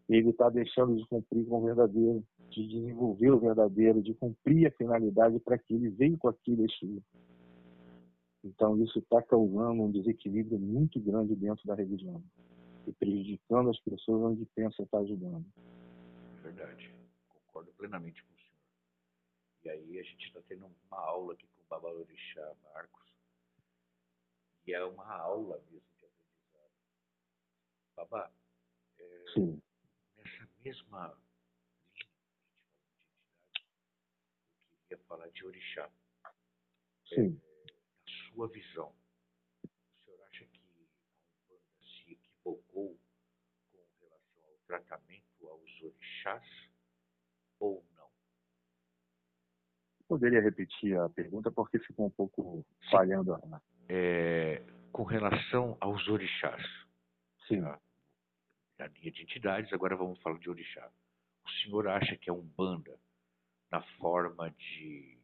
ele 0.07 0.29
está 0.29 0.49
deixando 0.49 0.95
de 0.95 1.07
cumprir 1.07 1.45
com 1.45 1.59
o 1.59 1.65
verdadeiro, 1.65 2.23
de 2.49 2.67
desenvolver 2.67 3.31
o 3.31 3.39
verdadeiro, 3.39 4.01
de 4.01 4.13
cumprir 4.13 4.67
a 4.67 4.71
finalidade 4.71 5.39
para 5.39 5.57
que 5.57 5.73
ele 5.73 5.89
veio 5.89 6.17
com 6.17 6.27
aquele 6.27 6.65
Exu. 6.65 7.01
Então, 8.43 8.77
isso 8.83 8.99
está 8.99 9.21
causando 9.21 9.81
um 9.81 9.91
desequilíbrio 9.91 10.59
muito 10.59 10.99
grande 10.99 11.35
dentro 11.35 11.65
da 11.65 11.73
religião 11.73 12.21
e 12.85 12.93
prejudicando 12.93 13.69
as 13.69 13.79
pessoas 13.79 14.33
onde 14.33 14.45
pensa 14.47 14.83
estar 14.83 14.99
ajudando. 14.99 15.45
Verdade. 16.41 16.93
Concordo 17.29 17.71
plenamente 17.73 18.23
com 18.23 18.33
o 18.33 18.37
senhor. 18.37 18.53
E 19.63 19.69
aí 19.69 19.99
a 19.99 20.03
gente 20.03 20.27
está 20.27 20.41
tendo 20.47 20.65
uma 20.65 20.99
aula 20.99 21.33
aqui 21.33 21.47
com 21.47 21.61
o 21.61 21.65
Babalorixá 21.65 22.55
Marcos. 22.63 23.03
E 24.65 24.73
é 24.73 24.83
uma 24.83 25.05
aula 25.05 25.61
mesmo 25.69 25.87
de 25.99 26.05
aprendizado. 26.05 26.71
Babá, 27.95 28.31
é, 28.97 29.25
Sim. 29.33 29.61
nessa 30.17 30.49
mesma 30.63 31.17
linha 31.17 31.93
que 31.93 32.03
a 32.03 32.05
gente 32.05 32.07
falou 32.07 32.65
de 32.69 33.11
entidade, 33.11 33.63
eu 34.71 34.77
queria 34.79 34.97
falar 35.05 35.27
de 35.29 35.45
orixá. 35.45 35.91
Sim. 37.07 37.41
É, 37.43 37.73
sua 38.33 38.47
visão, 38.47 38.95
o 39.63 40.03
senhor 40.03 40.21
acha 40.23 40.45
que 40.45 40.59
a 40.59 40.63
Umbanda 40.63 42.32
equivocou 42.43 42.99
com 43.71 43.83
relação 44.01 44.43
ao 44.43 44.57
tratamento 44.67 45.47
aos 45.47 45.81
orixás 45.81 46.43
ou 47.59 47.85
não? 47.95 48.09
Poderia 50.07 50.41
repetir 50.41 50.97
a 50.99 51.09
pergunta 51.09 51.51
porque 51.51 51.79
ficou 51.79 52.07
um 52.07 52.11
pouco 52.11 52.65
falhando. 52.91 53.37
É, 53.89 54.63
com 54.91 55.03
relação 55.03 55.77
aos 55.79 56.07
orixás. 56.07 56.61
Sim. 57.47 57.61
Na 57.61 58.87
linha 58.87 59.11
de 59.11 59.23
entidades, 59.23 59.71
agora 59.73 59.95
vamos 59.95 60.21
falar 60.21 60.39
de 60.39 60.49
orixá. 60.49 60.91
O 61.45 61.49
senhor 61.49 61.87
acha 61.87 62.17
que 62.17 62.29
a 62.29 62.33
Umbanda, 62.33 62.99
na 63.71 63.81
forma 63.97 64.49
de 64.51 65.19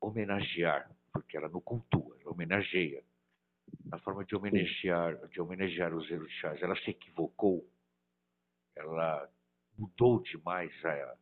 homenagear 0.00 0.94
porque 1.12 1.36
ela 1.36 1.48
não 1.48 1.60
cultua, 1.60 2.16
ela 2.20 2.30
homenageia. 2.30 3.04
Na 3.86 3.98
forma 3.98 4.24
de 4.24 4.36
homenagear, 4.36 5.16
de 5.28 5.40
homenagear 5.40 5.94
os 5.94 6.10
orixás, 6.10 6.60
ela 6.62 6.76
se 6.76 6.90
equivocou, 6.90 7.66
ela 8.76 9.28
mudou 9.78 10.20
demais 10.22 10.72
a, 10.84 11.16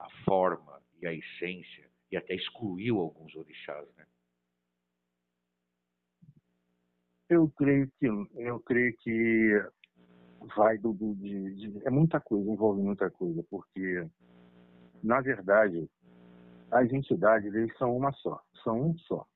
a 0.00 0.10
forma 0.24 0.82
e 1.00 1.06
a 1.06 1.12
essência 1.12 1.90
e 2.10 2.16
até 2.16 2.34
excluiu 2.34 2.98
alguns 2.98 3.34
orixás, 3.34 3.88
né? 3.96 4.06
Eu 7.28 7.48
creio 7.56 7.90
que 7.98 8.06
eu 8.06 8.60
creio 8.60 8.94
que 8.98 9.64
vai 10.54 10.76
do, 10.76 10.92
do 10.92 11.14
de, 11.14 11.54
de, 11.54 11.86
é 11.86 11.90
muita 11.90 12.20
coisa, 12.20 12.50
envolve 12.50 12.82
muita 12.82 13.10
coisa, 13.10 13.42
porque 13.48 14.06
na 15.02 15.20
verdade 15.20 15.88
as 16.70 16.92
entidades 16.92 17.54
eles 17.54 17.74
são 17.78 17.96
uma 17.96 18.12
só 18.12 18.42
são 18.62 18.90
um 18.90 18.98
só. 18.98 19.26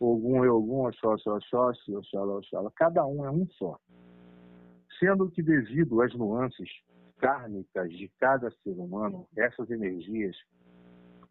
Ogum 0.00 0.44
é 0.44 0.50
Ogum, 0.50 0.86
Oxóssi 0.86 1.28
é 1.28 1.32
Oxóssi, 1.32 1.96
Oxalá 1.96 2.32
é 2.32 2.36
Oxalá. 2.36 2.70
Cada 2.74 3.06
um 3.06 3.24
é 3.24 3.30
um 3.30 3.46
só. 3.50 3.78
Sendo 4.98 5.30
que 5.30 5.42
devido 5.42 6.00
às 6.02 6.14
nuances 6.14 6.68
kármicas 7.18 7.90
de 7.90 8.08
cada 8.18 8.50
ser 8.62 8.78
humano, 8.78 9.26
essas 9.36 9.70
energias, 9.70 10.36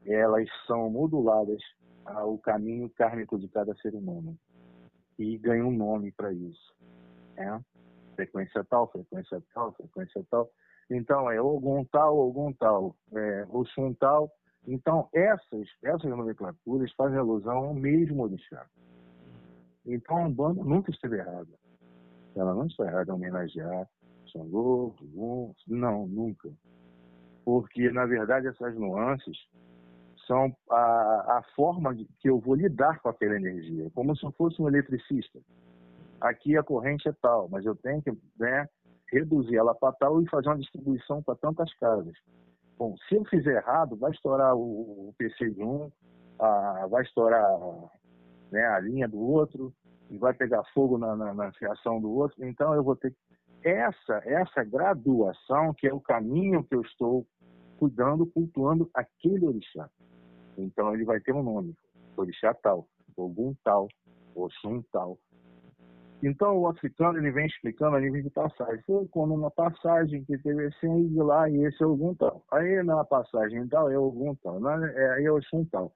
elas 0.06 0.48
são 0.66 0.90
moduladas 0.90 1.62
ao 2.06 2.38
caminho 2.38 2.90
kármico 2.90 3.38
de 3.38 3.48
cada 3.48 3.74
ser 3.76 3.96
humano. 3.96 4.38
E 5.18 5.38
ganham 5.38 5.68
um 5.68 5.76
nome 5.76 6.12
para 6.12 6.34
isso. 6.34 6.74
É? 7.38 7.60
Frequência 8.16 8.64
tal, 8.64 8.92
frequência 8.92 9.42
tal, 9.54 9.72
frequência 9.74 10.26
tal. 10.30 10.50
Então, 10.90 11.30
é 11.32 11.42
Ogum 11.42 11.86
tal, 11.86 12.18
Ogum 12.18 12.52
tal, 12.54 12.96
é, 13.14 13.46
Oxum 13.50 13.94
tal, 13.94 14.32
então, 14.68 15.10
essas, 15.14 15.68
essas 15.84 16.10
nomenclaturas 16.10 16.92
fazem 16.94 17.18
alusão 17.18 17.58
ao 17.58 17.74
mesmo 17.74 18.24
orixá. 18.24 18.66
Então 19.86 20.18
a 20.18 20.28
Umbanda 20.28 20.64
nunca 20.64 20.92
esteve 20.92 21.18
errada. 21.18 21.50
Ela 22.36 22.56
não 22.56 22.66
está 22.66 22.86
errada 22.86 23.12
em 23.12 23.16
homenagear 23.16 23.88
Xangô, 24.34 24.96
Ogum, 25.02 25.54
não, 25.68 26.08
nunca. 26.08 26.50
Porque, 27.46 27.92
na 27.92 28.06
verdade, 28.06 28.48
essas 28.48 28.76
nuances 28.76 29.38
são 30.26 30.56
a, 30.70 31.38
a 31.38 31.44
forma 31.56 31.94
que 31.96 32.30
eu 32.30 32.40
vou 32.40 32.56
lidar 32.56 33.00
com 33.00 33.10
aquela 33.10 33.36
energia, 33.36 33.92
como 33.94 34.16
se 34.16 34.26
eu 34.26 34.32
fosse 34.32 34.62
um 34.62 34.68
eletricista. 34.68 35.40
Aqui 36.22 36.58
a 36.58 36.64
corrente 36.64 37.08
é 37.08 37.14
tal, 37.22 37.50
mas 37.50 37.66
eu 37.66 37.76
tenho 37.76 38.02
que 38.02 38.12
né, 38.40 38.68
reduzir 39.12 39.58
ela 39.58 39.76
para 39.76 39.94
tal 39.94 40.22
e 40.22 40.30
fazer 40.30 40.48
uma 40.48 40.58
distribuição 40.58 41.22
para 41.22 41.36
tantas 41.36 41.72
casas. 41.76 42.16
Bom, 42.78 42.96
se 43.08 43.16
eu 43.16 43.26
fizer 43.26 43.58
errado, 43.58 43.96
vai 43.96 44.12
estourar 44.12 44.56
o, 44.56 45.14
PC 45.18 45.52
de 45.52 45.64
um, 45.64 45.92
a, 46.40 46.88
vai 46.88 47.04
estourar 47.04 47.50
né, 48.52 48.66
a 48.66 48.80
linha 48.80 49.08
do 49.08 49.20
outro, 49.20 49.74
e 50.14 50.18
vai 50.18 50.34
pegar 50.34 50.64
fogo 50.74 50.98
na, 50.98 51.16
na, 51.16 51.34
na 51.34 51.52
fiação 51.54 52.00
do 52.00 52.12
outro. 52.12 52.46
Então 52.46 52.74
eu 52.74 52.84
vou 52.84 52.96
ter 52.96 53.16
essa 53.64 54.22
essa 54.26 54.64
graduação 54.64 55.74
que 55.74 55.88
é 55.88 55.94
o 55.94 56.00
caminho 56.00 56.64
que 56.64 56.76
eu 56.76 56.82
estou 56.82 57.26
cuidando, 57.80 58.26
cultuando 58.28 58.90
aquele 58.94 59.48
orixá. 59.48 59.90
Então 60.56 60.94
ele 60.94 61.04
vai 61.04 61.20
ter 61.20 61.34
um 61.34 61.42
nome, 61.42 61.76
orixá 62.16 62.54
tal, 62.54 62.88
Ogum 63.18 63.56
tal, 63.64 63.88
Oxum 64.36 64.84
tal. 64.92 65.18
Então 66.24 66.58
o 66.58 66.68
africano 66.68 67.18
ele 67.18 67.32
vem 67.32 67.46
explicando 67.46 67.98
a 67.98 68.00
nível 68.00 68.24
de 68.24 68.30
passagem. 68.30 68.82
Foi 68.86 69.06
como 69.10 69.36
uma 69.36 69.52
passagem 69.52 70.24
que 70.24 70.38
teve 70.38 70.68
assim 70.68 71.10
de 71.10 71.22
lá 71.22 71.50
e 71.50 71.66
esse 71.66 71.84
é 71.84 71.86
Ogum 71.86 72.16
tal. 72.16 72.42
Aí 72.50 72.82
na 72.82 73.04
passagem 73.04 73.68
tal 73.68 73.92
é 73.92 73.98
Ogum 73.98 74.34
tal, 74.36 74.58
é, 74.70 75.16
aí 75.16 75.26
é 75.26 75.32
Oxum 75.32 75.66
tal. 75.66 75.92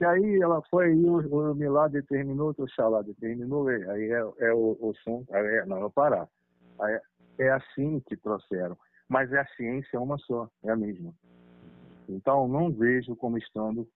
E 0.00 0.04
aí 0.06 0.40
ela 0.40 0.62
foi, 0.70 0.86
aí 0.86 1.04
o, 1.04 1.50
o 1.50 1.54
Milá 1.54 1.86
determinou, 1.86 2.54
o 2.56 2.68
Xalá 2.68 3.02
determinou, 3.02 3.68
aí 3.68 4.10
é, 4.10 4.24
é 4.38 4.54
o 4.54 4.76
Oxum, 4.80 5.24
é, 5.28 5.66
não, 5.66 5.84
é 5.84 5.90
Pará. 5.90 6.26
Aí 6.80 6.98
é 7.38 7.50
assim 7.50 8.00
que 8.06 8.16
trouxeram. 8.16 8.76
Mas 9.06 9.32
a 9.34 9.44
ciência 9.54 9.96
é 9.96 10.00
uma 10.00 10.18
só, 10.18 10.48
é 10.64 10.70
a 10.70 10.76
mesma. 10.76 11.12
Então, 12.08 12.48
não 12.48 12.72
vejo 12.72 13.14
como 13.16 13.36
estando 13.36 13.86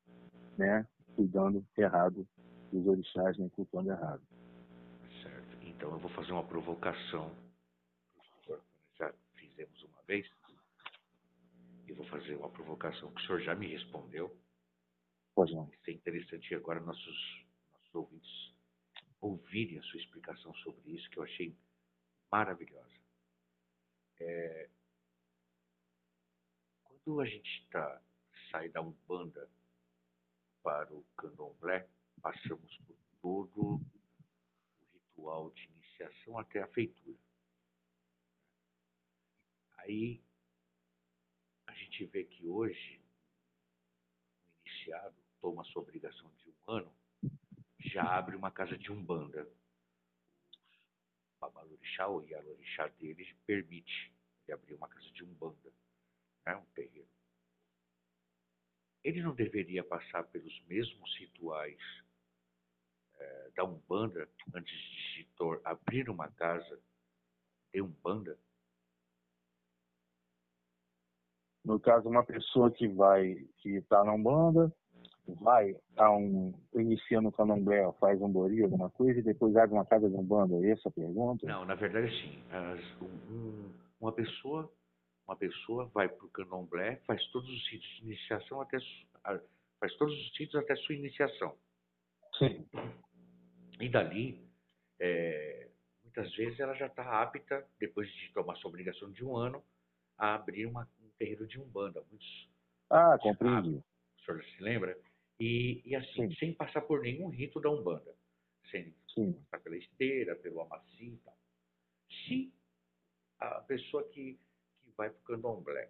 né, 0.59 0.87
cuidando 1.17 1.65
errado 1.77 2.27
dos 2.73 2.87
orixás, 2.87 3.39
nem 3.39 3.49
cultuando 3.49 3.91
errado. 3.91 4.23
Então, 5.81 5.93
eu 5.93 5.99
vou 5.99 6.11
fazer 6.11 6.33
uma 6.33 6.47
provocação. 6.47 7.35
Já 8.99 9.11
fizemos 9.35 9.83
uma 9.85 10.03
vez. 10.03 10.31
E 11.87 11.93
vou 11.95 12.05
fazer 12.09 12.35
uma 12.35 12.51
provocação 12.51 13.11
que 13.15 13.23
o 13.23 13.27
senhor 13.27 13.41
já 13.41 13.55
me 13.55 13.67
respondeu. 13.67 14.39
Pois 15.35 15.51
não. 15.55 15.71
Isso 15.73 15.89
é 15.89 15.95
interessante 15.95 16.55
agora 16.55 16.81
nossos, 16.81 17.47
nossos 17.73 17.95
ouvintes 17.95 18.55
ouvirem 19.23 19.79
a 19.79 19.83
sua 19.85 19.99
explicação 20.01 20.53
sobre 20.57 20.91
isso, 20.91 21.09
que 21.09 21.19
eu 21.19 21.23
achei 21.23 21.57
maravilhosa. 22.31 23.01
É, 24.21 24.69
quando 26.85 27.23
a 27.23 27.25
gente 27.25 27.63
está 27.65 28.03
sai 28.51 28.69
da 28.69 28.83
Umbanda 28.83 29.49
para 30.63 30.93
o 30.93 31.03
Candomblé, 31.17 31.89
passamos 32.21 32.77
por 32.87 32.99
todo 33.23 34.00
ritual 35.21 35.51
de 35.51 35.65
iniciação 35.65 36.39
até 36.39 36.63
a 36.63 36.67
feitura. 36.69 37.19
Aí 39.79 40.23
a 41.67 41.75
gente 41.75 42.07
vê 42.07 42.25
que 42.25 42.47
hoje 42.47 43.01
o 44.47 44.69
iniciado 44.69 45.17
toma 45.41 45.65
sua 45.65 45.83
obrigação 45.83 46.31
de 46.37 46.51
um 46.51 46.73
ano, 46.73 46.95
já 47.79 48.03
abre 48.03 48.37
uma 48.37 48.51
casa 48.51 48.77
de 48.77 48.91
umbanda. 48.91 49.47
O 51.37 51.41
Babalorixá 51.41 52.07
ou 52.09 52.23
Yalorixá 52.25 52.89
dele 52.89 53.27
permite 53.47 54.13
ele 54.43 54.55
abrir 54.55 54.75
uma 54.75 54.89
casa 54.89 55.11
de 55.11 55.25
umbanda, 55.25 55.73
né, 56.47 56.57
um 56.57 56.67
terreiro 56.75 57.09
ele 59.03 59.23
não 59.23 59.35
deveria 59.35 59.83
passar 59.83 60.25
pelos 60.25 60.61
mesmos 60.67 61.17
rituais 61.17 61.81
é, 63.21 63.51
da 63.57 63.65
Umbanda 63.65 64.29
antes 64.55 64.73
de 64.73 65.27
abrir 65.65 66.09
uma 66.09 66.29
casa 66.29 66.79
de 67.73 67.83
Umbanda? 67.83 68.37
No 71.65 71.79
caso, 71.79 72.09
uma 72.09 72.25
pessoa 72.25 72.71
que 72.71 72.89
vai, 72.89 73.35
que 73.59 73.77
está 73.77 74.03
na 74.03 74.15
Umbanda, 74.15 74.73
vai 75.27 75.77
a 75.97 76.11
um, 76.11 76.53
iniciando 76.75 77.29
o 77.29 77.33
candomblé, 77.33 77.91
faz 78.01 78.21
um 78.21 78.29
bori, 78.29 78.63
alguma 78.63 78.91
coisa, 78.91 79.21
e 79.21 79.23
depois 79.23 79.55
abre 79.57 79.75
uma 79.75 79.85
casa 79.85 80.09
de 80.09 80.17
Umbanda, 80.17 80.57
é 80.57 80.71
essa 80.71 80.89
a 80.89 80.93
pergunta? 80.93 81.47
Não, 81.47 81.65
na 81.65 81.75
verdade 81.75 82.11
sim. 82.11 82.43
As, 82.51 83.03
um, 83.03 83.73
uma 84.01 84.13
pessoa 84.13 84.73
uma 85.31 85.37
pessoa 85.37 85.89
vai 85.95 86.09
para 86.09 86.27
o 86.27 86.31
candomblé, 86.31 86.97
faz 87.07 87.25
todos 87.31 87.49
os 87.49 87.65
sítios 87.67 87.97
de 87.99 88.03
iniciação 88.07 88.61
até 88.61 88.79
faz 89.79 89.97
todos 89.97 90.13
os 90.13 90.37
sítios 90.37 90.57
até 90.57 90.75
sua 90.75 90.97
iniciação. 90.97 91.55
Sim. 92.37 92.67
E 93.81 93.89
dali, 93.89 94.47
é, 94.99 95.69
muitas 96.05 96.35
vezes 96.37 96.61
ela 96.61 96.75
já 96.75 96.87
está 96.87 97.23
apta, 97.23 97.67
depois 97.79 98.13
de 98.13 98.33
tomar 98.33 98.55
sua 98.57 98.69
obrigação 98.69 99.11
de 99.11 99.25
um 99.25 99.35
ano, 99.35 99.65
a 100.19 100.35
abrir 100.35 100.67
uma, 100.67 100.87
um 101.03 101.09
terreiro 101.19 101.47
de 101.47 101.59
umbanda. 101.59 102.03
Muitos, 102.11 102.51
ah, 102.91 103.19
compreendi. 103.19 103.71
o 103.71 104.25
senhor 104.25 104.45
se 104.45 104.63
lembra? 104.63 104.99
E, 105.39 105.81
e 105.87 105.97
assim, 105.97 106.29
Sim. 106.29 106.35
sem 106.37 106.53
passar 106.53 106.83
por 106.83 107.01
nenhum 107.01 107.29
rito 107.29 107.59
da 107.59 107.71
umbanda, 107.71 108.15
sem 108.71 108.95
Sim. 109.15 109.33
passar 109.51 109.65
pela 109.65 109.77
esteira, 109.79 110.37
pelo 110.37 110.61
amaci 110.61 111.15
e 111.15 111.17
tal. 111.25 111.39
Se 112.11 112.53
a 113.39 113.63
pessoa 113.63 114.07
que 114.11 114.39
vai 114.95 115.09
para 115.09 115.19
o 115.19 115.23
candomblé, 115.23 115.89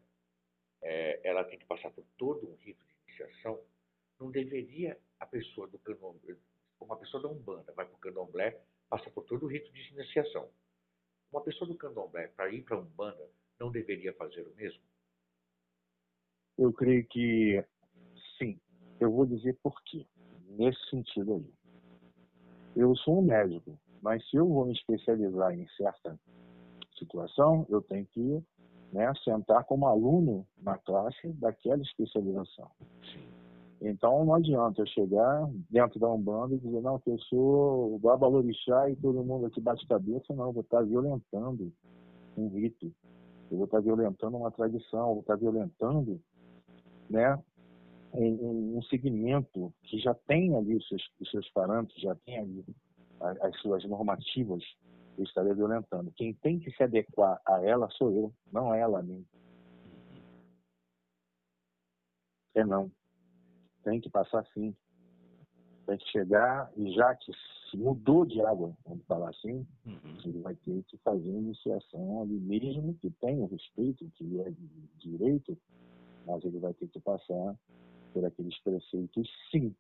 é, 0.83 1.21
ela 1.29 1.43
tem 1.43 1.59
que 1.59 1.67
passar 1.67 1.91
por 1.91 2.05
todo 2.17 2.49
um 2.49 2.55
rito 2.55 2.85
de 2.87 2.95
iniciação, 3.09 3.61
não 4.21 4.31
deveria 4.31 4.97
a 5.19 5.27
pessoa 5.27 5.67
do 5.67 5.79
candomblé, 5.81 6.37
uma 6.85 6.97
pessoa 6.97 7.23
da 7.23 7.29
Umbanda 7.29 7.73
vai 7.73 7.87
para 7.87 7.95
o 7.95 7.99
candomblé, 7.99 8.61
passa 8.89 9.11
por 9.11 9.25
todo 9.25 9.45
o 9.45 9.49
rito 9.49 9.73
de 9.73 9.93
iniciação. 9.93 10.49
Uma 11.33 11.43
pessoa 11.43 11.69
do 11.69 11.77
candomblé, 11.77 12.29
para 12.29 12.51
ir 12.51 12.63
para 12.63 12.77
a 12.77 12.81
Umbanda, 12.81 13.29
não 13.59 13.71
deveria 13.71 14.13
fazer 14.15 14.43
o 14.43 14.55
mesmo? 14.55 14.83
Eu 16.59 16.73
creio 16.73 17.07
que 17.07 17.65
sim. 18.39 18.61
Eu 18.99 19.11
vou 19.13 19.27
dizer 19.27 19.57
por 19.63 19.81
quê. 19.85 20.07
Nesse 20.59 20.91
sentido 20.91 21.35
aí. 21.35 21.55
Eu 22.75 22.95
sou 22.97 23.21
um 23.21 23.23
médico, 23.23 23.79
mas 24.03 24.29
se 24.29 24.37
eu 24.37 24.47
vou 24.49 24.67
me 24.67 24.73
especializar 24.73 25.53
em 25.53 25.67
certa 25.77 26.19
situação, 26.99 27.67
eu 27.69 27.81
tenho 27.81 28.07
que 28.07 28.45
né, 28.93 29.13
sentar 29.25 29.65
como 29.65 29.87
aluno 29.87 30.47
na 30.59 30.77
classe 30.79 31.33
daquela 31.35 31.81
especialização. 31.83 32.71
Então 33.81 34.25
não 34.25 34.35
adianta 34.35 34.83
eu 34.83 34.87
chegar 34.87 35.49
dentro 35.71 35.99
da 35.99 36.09
Umbanda 36.09 36.55
e 36.55 36.59
dizer, 36.59 36.83
não, 36.83 36.99
que 36.99 37.11
eu 37.11 37.19
sou 37.21 37.95
o 37.95 37.99
Babalorixá 37.99 38.91
e 38.91 38.97
todo 38.97 39.25
mundo 39.25 39.47
aqui 39.47 39.61
bate 39.61 39.87
cabeça, 39.87 40.35
não, 40.35 40.47
eu 40.47 40.53
vou 40.53 40.63
estar 40.63 40.83
violentando 40.83 41.73
um 42.37 42.49
rito, 42.49 42.93
eu 43.51 43.57
vou 43.57 43.65
estar 43.65 43.81
violentando 43.81 44.37
uma 44.37 44.51
tradição, 44.51 45.09
eu 45.09 45.15
vou 45.15 45.21
estar 45.21 45.37
violentando 45.37 46.21
né, 47.09 47.39
um, 48.13 48.77
um 48.77 48.83
segmento 48.83 49.73
que 49.85 49.99
já 49.99 50.15
tem 50.15 50.55
ali 50.55 50.77
os 50.77 50.87
seus, 50.87 51.03
os 51.19 51.31
seus 51.31 51.49
parâmetros, 51.51 51.99
já 52.03 52.15
tem 52.27 52.39
ali 52.39 52.65
as, 53.19 53.41
as 53.41 53.61
suas 53.61 53.83
normativas 53.85 54.63
eu 55.21 55.25
estaria 55.25 55.55
violentando. 55.55 56.11
Quem 56.13 56.33
tem 56.35 56.59
que 56.59 56.71
se 56.73 56.83
adequar 56.83 57.41
a 57.47 57.63
ela 57.65 57.91
sou 57.91 58.11
eu, 58.11 58.33
não 58.53 58.75
ela 58.75 59.01
a 59.01 59.03
mim. 59.03 59.25
É 62.55 62.65
não. 62.65 62.91
Tem 63.83 64.01
que 64.01 64.11
passar 64.11 64.45
sim. 64.55 64.75
Tem 65.87 65.99
que 65.99 66.09
chegar 66.11 66.71
e 66.77 66.93
já 66.93 67.15
que 67.17 67.33
se 67.71 67.77
mudou 67.77 68.25
de 68.27 68.41
água, 68.43 68.77
vamos 68.85 69.05
falar 69.07 69.31
assim, 69.31 69.67
uhum. 69.87 70.19
ele 70.25 70.41
vai 70.41 70.55
ter 70.57 70.83
que 70.85 70.97
fazer 70.99 71.29
iniciação 71.29 72.23
ali 72.23 72.39
mesmo 72.41 72.95
que 72.95 73.11
tenha 73.11 73.43
o 73.43 73.47
respeito, 73.47 74.11
que 74.17 74.41
é 74.41 74.53
direito, 74.99 75.57
mas 76.27 76.45
ele 76.45 76.59
vai 76.59 76.75
ter 76.75 76.89
que 76.89 77.01
passar 77.01 77.57
por 78.13 78.25
aqueles 78.25 78.59
preceitos 78.63 79.29
sim. 79.51 79.75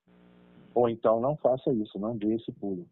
Ou 0.74 0.88
então 0.88 1.20
não 1.20 1.36
faça 1.36 1.72
isso, 1.72 1.98
não 1.98 2.16
dê 2.16 2.34
esse 2.34 2.52
pulo. 2.52 2.88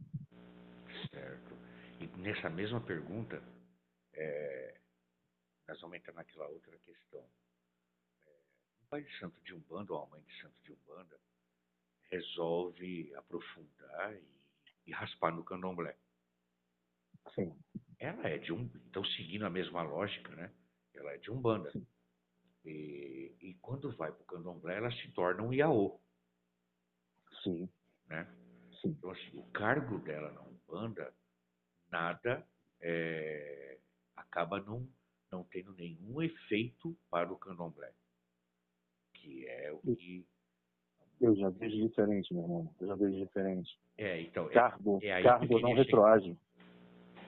Certo. 1.10 1.54
E 2.00 2.06
nessa 2.18 2.50
mesma 2.50 2.80
pergunta, 2.80 3.40
é, 4.14 4.74
nós 5.68 5.80
vamos 5.80 5.96
entrar 5.96 6.14
naquela 6.14 6.48
outra 6.48 6.76
questão. 6.84 7.22
Pai 8.90 9.02
de 9.02 9.18
santo 9.18 9.38
de 9.42 9.54
Umbanda 9.54 9.92
ou 9.92 10.00
uma 10.00 10.10
mãe 10.10 10.22
de 10.22 10.40
santo 10.40 10.62
de 10.62 10.72
Umbanda 10.72 11.18
resolve 12.10 13.14
aprofundar 13.14 14.14
e, 14.14 14.24
e 14.86 14.92
raspar 14.92 15.30
no 15.30 15.44
candomblé. 15.44 15.94
Sim. 17.34 17.54
Ela 17.98 18.28
é 18.28 18.38
de 18.38 18.52
um, 18.52 18.70
então 18.86 19.04
seguindo 19.04 19.44
a 19.44 19.50
mesma 19.50 19.82
lógica, 19.82 20.34
né? 20.34 20.50
Ela 20.94 21.12
é 21.12 21.18
de 21.18 21.30
Umbanda. 21.30 21.70
E, 22.64 23.34
e 23.40 23.54
quando 23.60 23.94
vai 23.96 24.10
para 24.10 24.22
o 24.22 24.26
candomblé, 24.26 24.76
ela 24.76 24.90
se 24.90 25.10
torna 25.12 25.42
um 25.42 25.52
Iaô. 25.52 26.00
Sim. 27.42 27.68
Né? 28.06 28.24
Sim. 28.80 28.88
Então, 28.90 29.10
assim, 29.10 29.38
o 29.38 29.44
cargo 29.50 29.98
dela 29.98 30.32
na 30.32 30.42
Umbanda, 30.42 31.14
nada 31.90 32.46
é, 32.80 33.78
acaba 34.16 34.60
não, 34.60 34.88
não 35.30 35.44
tendo 35.44 35.74
nenhum 35.74 36.22
efeito 36.22 36.96
para 37.10 37.30
o 37.30 37.38
candomblé. 37.38 37.92
Que 39.20 39.46
é 39.46 39.72
o 39.72 39.96
que. 39.96 40.24
Eu 41.20 41.34
já 41.34 41.50
vejo 41.50 41.76
diferente, 41.76 42.32
meu 42.32 42.42
irmão. 42.44 42.70
Eu 42.80 42.86
já 42.86 42.94
vejo 42.94 43.16
diferente. 43.18 43.78
É, 43.96 44.20
então. 44.22 44.48
é- 44.48 44.52
Cargo, 44.52 44.98
é 45.02 45.20
eu 45.20 45.24
cargo 45.24 45.60
não 45.60 45.74
retroage. 45.74 46.36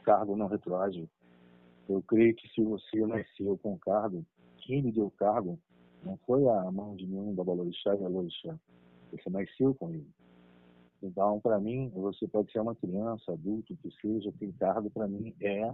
Cargo 0.04 0.36
não 0.36 0.46
retroage. 0.46 1.08
Eu 1.88 2.02
creio 2.02 2.34
que 2.36 2.48
se 2.50 2.62
você 2.62 3.04
nasceu 3.04 3.58
com 3.58 3.76
cargo, 3.78 4.24
quem 4.58 4.80
lhe 4.80 4.92
deu 4.92 5.10
cargo 5.10 5.58
não 6.04 6.16
foi 6.18 6.46
a 6.46 6.70
mão 6.70 6.94
de 6.94 7.06
nenhum 7.06 7.34
da 7.34 7.42
Balorixá 7.42 7.94
e 7.96 8.04
Alorixá. 8.04 8.56
Você 9.10 9.28
nasceu 9.28 9.74
com 9.74 9.90
ele. 9.90 10.08
Então, 11.02 11.40
para 11.40 11.58
mim, 11.58 11.88
você 11.88 12.28
pode 12.28 12.52
ser 12.52 12.60
uma 12.60 12.76
criança, 12.76 13.32
adulto, 13.32 13.76
que 13.76 13.90
seja, 14.00 14.30
tem 14.38 14.52
cargo, 14.52 14.90
para 14.90 15.08
mim, 15.08 15.34
é 15.40 15.72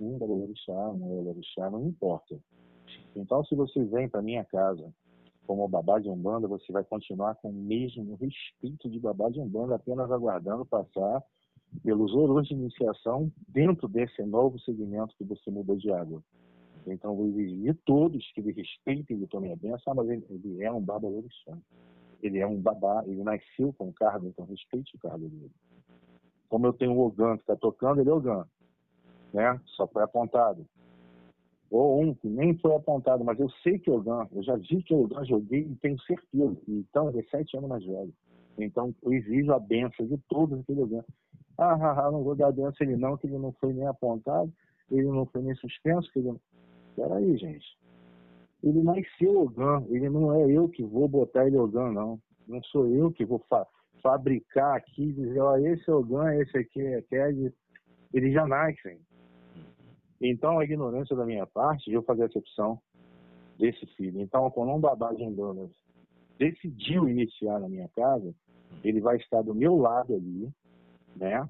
um 0.00 0.18
da 0.18 0.26
Balorixá, 0.26 0.90
um 0.90 1.14
é 1.14 1.18
Alorixá, 1.18 1.70
não 1.70 1.86
importa. 1.86 2.38
Então, 3.14 3.44
se 3.44 3.54
você 3.54 3.84
vem 3.84 4.08
para 4.08 4.22
minha 4.22 4.44
casa 4.44 4.92
como 5.48 5.66
babá 5.66 5.98
de 5.98 6.10
Umbanda, 6.10 6.46
você 6.46 6.70
vai 6.70 6.84
continuar 6.84 7.34
com 7.36 7.48
o 7.48 7.52
mesmo 7.54 8.16
respeito 8.16 8.86
de 8.90 9.00
babá 9.00 9.30
de 9.30 9.40
Umbanda, 9.40 9.76
apenas 9.76 10.12
aguardando 10.12 10.66
passar 10.66 11.24
pelos 11.82 12.12
ouros 12.12 12.46
de 12.46 12.52
iniciação 12.52 13.32
dentro 13.48 13.88
desse 13.88 14.22
novo 14.24 14.58
segmento 14.60 15.16
que 15.16 15.24
você 15.24 15.50
mudou 15.50 15.74
de 15.74 15.90
água. 15.90 16.22
Então, 16.86 17.16
vou 17.16 17.28
exigir 17.28 17.72
de 17.72 17.74
todos 17.86 18.30
que 18.32 18.40
ele 18.42 18.52
respeitem 18.52 19.22
e 19.22 19.26
tomem 19.26 19.50
a 19.50 19.56
benção, 19.56 19.94
mas 19.94 20.10
ele, 20.10 20.26
ele 20.28 20.62
é 20.62 20.70
um 20.70 20.82
baba 20.82 21.08
orixá. 21.08 21.56
Ele 22.22 22.38
é 22.40 22.46
um 22.46 22.60
babá, 22.60 23.02
ele 23.06 23.22
nasceu 23.22 23.72
com 23.72 23.90
cargo, 23.90 24.26
então 24.26 24.44
respeite 24.44 24.96
o 24.96 24.98
cargo 24.98 25.30
dele. 25.30 25.50
Como 26.50 26.66
eu 26.66 26.74
tenho 26.74 26.92
o 26.92 27.06
Ogan 27.06 27.36
que 27.36 27.42
está 27.42 27.56
tocando, 27.56 28.02
ele 28.02 28.10
é 28.10 28.12
Ogan. 28.12 28.46
Né? 29.32 29.58
Só 29.64 29.86
foi 29.86 30.02
apontado. 30.02 30.66
Ou 31.70 32.00
um 32.00 32.14
que 32.14 32.28
nem 32.28 32.56
foi 32.58 32.74
apontado, 32.74 33.24
mas 33.24 33.38
eu 33.38 33.50
sei 33.62 33.78
que 33.78 33.90
é 33.90 33.92
Ogan. 33.92 34.26
Eu 34.32 34.42
já 34.42 34.56
vi 34.56 34.82
que 34.82 34.94
é 34.94 34.96
Ogan, 34.96 35.24
joguei 35.24 35.60
e 35.60 35.76
tenho 35.76 36.00
certeza. 36.00 36.56
Então, 36.66 37.10
ele 37.10 37.20
é 37.20 37.22
sete 37.24 37.56
anos 37.56 37.68
mais 37.68 37.84
velho. 37.84 38.12
Então, 38.58 38.94
eu 39.02 39.12
exijo 39.12 39.52
a 39.52 39.58
benção 39.58 40.06
de 40.06 40.16
todos 40.28 40.58
aquele 40.58 40.82
Ogan. 40.82 41.04
Ah, 41.58 41.74
ah, 41.74 42.06
ah, 42.06 42.10
não 42.10 42.22
vou 42.22 42.34
dar 42.34 42.52
benção 42.52 42.74
a 42.80 42.84
ele 42.84 42.96
não, 42.96 43.16
que 43.16 43.26
ele 43.26 43.38
não 43.38 43.52
foi 43.52 43.72
nem 43.72 43.86
apontado, 43.86 44.52
ele 44.90 45.06
não 45.06 45.26
foi 45.26 45.42
nem 45.42 45.54
suspenso, 45.56 46.10
que 46.12 46.20
ele 46.20 46.28
não... 46.28 46.40
Peraí, 46.96 47.36
gente. 47.36 47.78
Ele 48.62 48.82
nasceu 48.82 49.42
Ogan, 49.42 49.84
ele 49.88 50.08
não 50.08 50.32
é 50.32 50.50
eu 50.50 50.68
que 50.68 50.82
vou 50.82 51.06
botar 51.06 51.46
ele 51.46 51.58
Ogan, 51.58 51.92
não. 51.92 52.18
Não 52.46 52.62
sou 52.64 52.86
eu 52.86 53.12
que 53.12 53.24
vou 53.24 53.40
fa 53.48 53.66
fabricar 54.02 54.76
aqui 54.76 55.12
dizer, 55.12 55.40
ó, 55.40 55.56
esse 55.56 55.90
é 55.90 55.92
Ogan, 55.92 56.34
esse 56.36 56.56
aqui 56.56 56.80
é 56.80 57.02
Ked. 57.02 57.52
Eles 58.14 58.32
já 58.32 58.46
nascem. 58.46 58.98
Então, 60.20 60.58
a 60.58 60.64
ignorância 60.64 61.14
da 61.14 61.24
minha 61.24 61.46
parte 61.46 61.84
de 61.84 61.94
eu 61.94 62.02
fazer 62.02 62.24
essa 62.24 62.38
opção 62.38 62.80
desse 63.58 63.86
filho. 63.94 64.20
Então, 64.20 64.50
quando 64.50 64.72
um 64.72 64.80
babá 64.80 65.12
de 65.12 65.24
Andonas 65.24 65.70
decidiu 66.38 67.08
iniciar 67.08 67.58
na 67.58 67.68
minha 67.68 67.88
casa, 67.88 68.34
ele 68.82 69.00
vai 69.00 69.16
estar 69.16 69.42
do 69.42 69.54
meu 69.54 69.76
lado 69.76 70.14
ali, 70.14 70.52
né? 71.16 71.46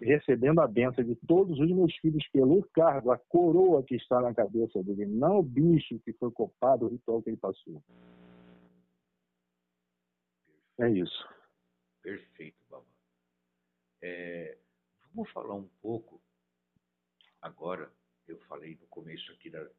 Recebendo 0.00 0.60
a 0.60 0.66
benção 0.66 1.04
de 1.04 1.14
todos 1.14 1.58
os 1.60 1.70
meus 1.70 1.94
filhos 1.98 2.26
pelo 2.32 2.62
cargo, 2.74 3.12
a 3.12 3.18
coroa 3.18 3.84
que 3.84 3.94
está 3.94 4.20
na 4.20 4.34
cabeça 4.34 4.82
dele, 4.82 5.06
não 5.06 5.38
o 5.38 5.42
bicho 5.42 5.98
que 6.00 6.12
foi 6.14 6.30
copado, 6.32 6.86
o 6.86 6.88
ritual 6.88 7.22
que 7.22 7.30
ele 7.30 7.36
passou. 7.36 7.80
É 10.80 10.90
isso. 10.90 11.28
Perfeito, 12.02 12.56
Babá. 12.68 12.84
É, 14.02 14.58
vamos 15.14 15.30
falar 15.30 15.54
um 15.54 15.68
pouco 15.80 16.20
agora. 17.40 17.88
Eu 18.32 18.38
falei 18.46 18.76
no 18.80 18.86
começo 18.86 19.30
aqui 19.32 19.50
da- 19.50 19.62
do 19.62 19.70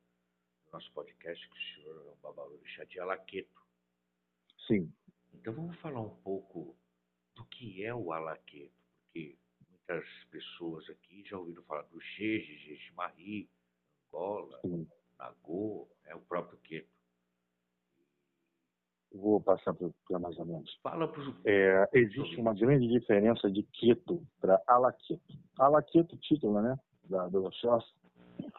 nosso 0.72 0.92
podcast 0.94 1.50
que 1.50 1.58
o 1.58 1.62
senhor 1.76 2.06
é 2.06 2.12
um 2.12 2.16
Babá 2.22 2.44
Orixá 2.46 2.84
de 2.84 3.00
Alaqueto. 3.00 3.62
Sim. 4.68 4.94
Então 5.34 5.54
vamos 5.54 5.76
falar 5.80 6.02
um 6.02 6.16
pouco 6.22 6.78
do 7.36 7.44
que 7.46 7.84
é 7.84 7.94
o 7.96 8.12
Alaqueto, 8.14 8.72
porque 9.06 9.36
muitas 9.72 10.06
pessoas 10.30 10.88
aqui 10.90 11.24
já 11.26 11.36
ouviram 11.38 11.64
falar 11.64 11.82
do 11.84 12.00
Jeje, 12.00 12.58
Jejimari, 12.60 13.50
Angola, 14.08 14.60
sim. 14.62 14.88
Nagô, 15.18 15.90
é 16.06 16.14
o 16.16 16.22
próprio 16.22 16.60
Queto. 16.60 16.94
Vou 19.12 19.42
passar 19.42 19.74
para 19.74 20.20
mais 20.20 20.38
ou 20.38 20.46
menos. 20.46 20.74
Fala 20.82 21.08
para 21.08 21.22
os 21.22 21.36
É, 21.46 21.88
existe 21.94 22.36
uma 22.38 22.54
grande 22.54 22.88
diferença 22.88 23.50
de 23.50 23.64
Queto 23.64 24.26
para 24.40 24.62
Alaqueto. 24.68 25.34
Alaqueto, 25.58 26.18
título, 26.18 26.62
né? 26.62 26.80
Da, 27.06 27.28
do 27.28 27.44
Oxóssi, 27.46 27.94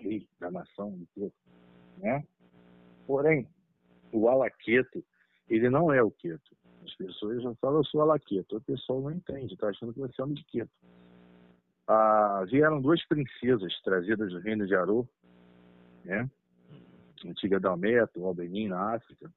rei 0.04 0.28
da 0.38 0.50
nação 0.50 0.96
de 0.96 1.06
Queto, 1.06 1.34
né? 1.98 2.24
Porém, 3.06 3.48
o 4.12 4.28
Alaqueto, 4.28 5.04
ele 5.48 5.68
não 5.70 5.92
é 5.92 6.02
o 6.02 6.10
Queto. 6.10 6.56
As 6.84 6.94
pessoas 6.94 7.42
já 7.42 7.54
falam, 7.56 7.78
eu 7.78 7.84
sou 7.84 8.02
Alaqueto. 8.02 8.56
O 8.56 8.60
pessoal 8.60 9.00
não 9.00 9.10
entende, 9.10 9.54
está 9.54 9.68
achando 9.68 9.92
que 9.92 10.00
você 10.00 10.20
é 10.20 10.24
um 10.24 10.32
de 10.32 10.44
Queto. 10.44 10.70
Ah, 11.86 12.44
vieram 12.48 12.80
duas 12.80 13.04
princesas 13.06 13.80
trazidas 13.82 14.32
do 14.32 14.38
reino 14.38 14.66
de 14.66 14.74
Arô, 14.74 15.06
né? 16.04 16.30
Antiga 17.24 17.58
Dalmeto, 17.58 18.24
Albenim, 18.24 18.68
na 18.68 18.94
África 18.94 19.30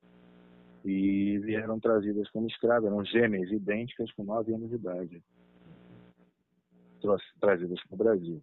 e 0.88 1.38
vieram 1.40 1.80
trazidas 1.80 2.30
como 2.30 2.48
escravas, 2.48 2.86
eram 2.86 3.04
gêmeas 3.04 3.52
idênticas 3.52 4.10
com 4.14 4.24
nove 4.24 4.54
anos 4.54 4.70
de 4.70 4.76
idade, 4.76 5.24
trazidas 7.40 7.84
para 7.84 7.96
o 7.96 7.98
Brasil. 7.98 8.42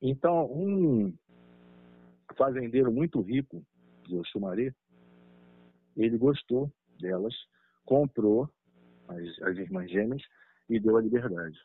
Então, 0.00 0.50
um 0.50 1.12
fazendeiro 2.40 2.90
muito 2.90 3.20
rico 3.20 3.62
de 4.08 4.16
Oxumaré, 4.16 4.72
ele 5.94 6.16
gostou 6.16 6.72
delas, 6.98 7.34
comprou 7.84 8.48
as, 9.08 9.42
as 9.42 9.58
irmãs 9.58 9.90
gêmeas 9.90 10.22
e 10.66 10.80
deu 10.80 10.96
a 10.96 11.02
liberdade. 11.02 11.58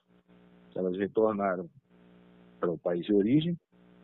Elas 0.75 0.97
retornaram 0.97 1.69
para 2.59 2.69
o 2.69 2.77
país 2.77 3.05
de 3.05 3.13
origem 3.13 3.57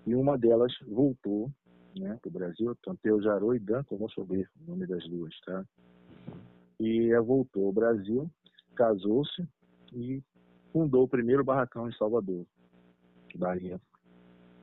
e 0.07 0.15
uma 0.15 0.37
delas 0.37 0.73
voltou 0.87 1.51
né, 1.99 2.17
para 2.21 2.29
o 2.29 2.31
Brasil, 2.31 2.73
Tanteu 2.81 3.21
Jarô 3.21 3.53
e 3.53 3.59
Dan 3.59 3.83
Tomosobê, 3.83 4.47
o 4.61 4.71
nome 4.71 4.87
das 4.87 5.05
duas, 5.09 5.37
tá? 5.41 5.65
E 6.79 7.11
ela 7.11 7.21
voltou 7.21 7.65
ao 7.65 7.73
Brasil, 7.73 8.31
casou-se 8.75 9.45
e 9.91 10.23
fundou 10.71 11.03
o 11.03 11.07
primeiro 11.07 11.43
barracão 11.43 11.89
em 11.89 11.93
Salvador, 11.97 12.45
Bahia. 13.35 13.77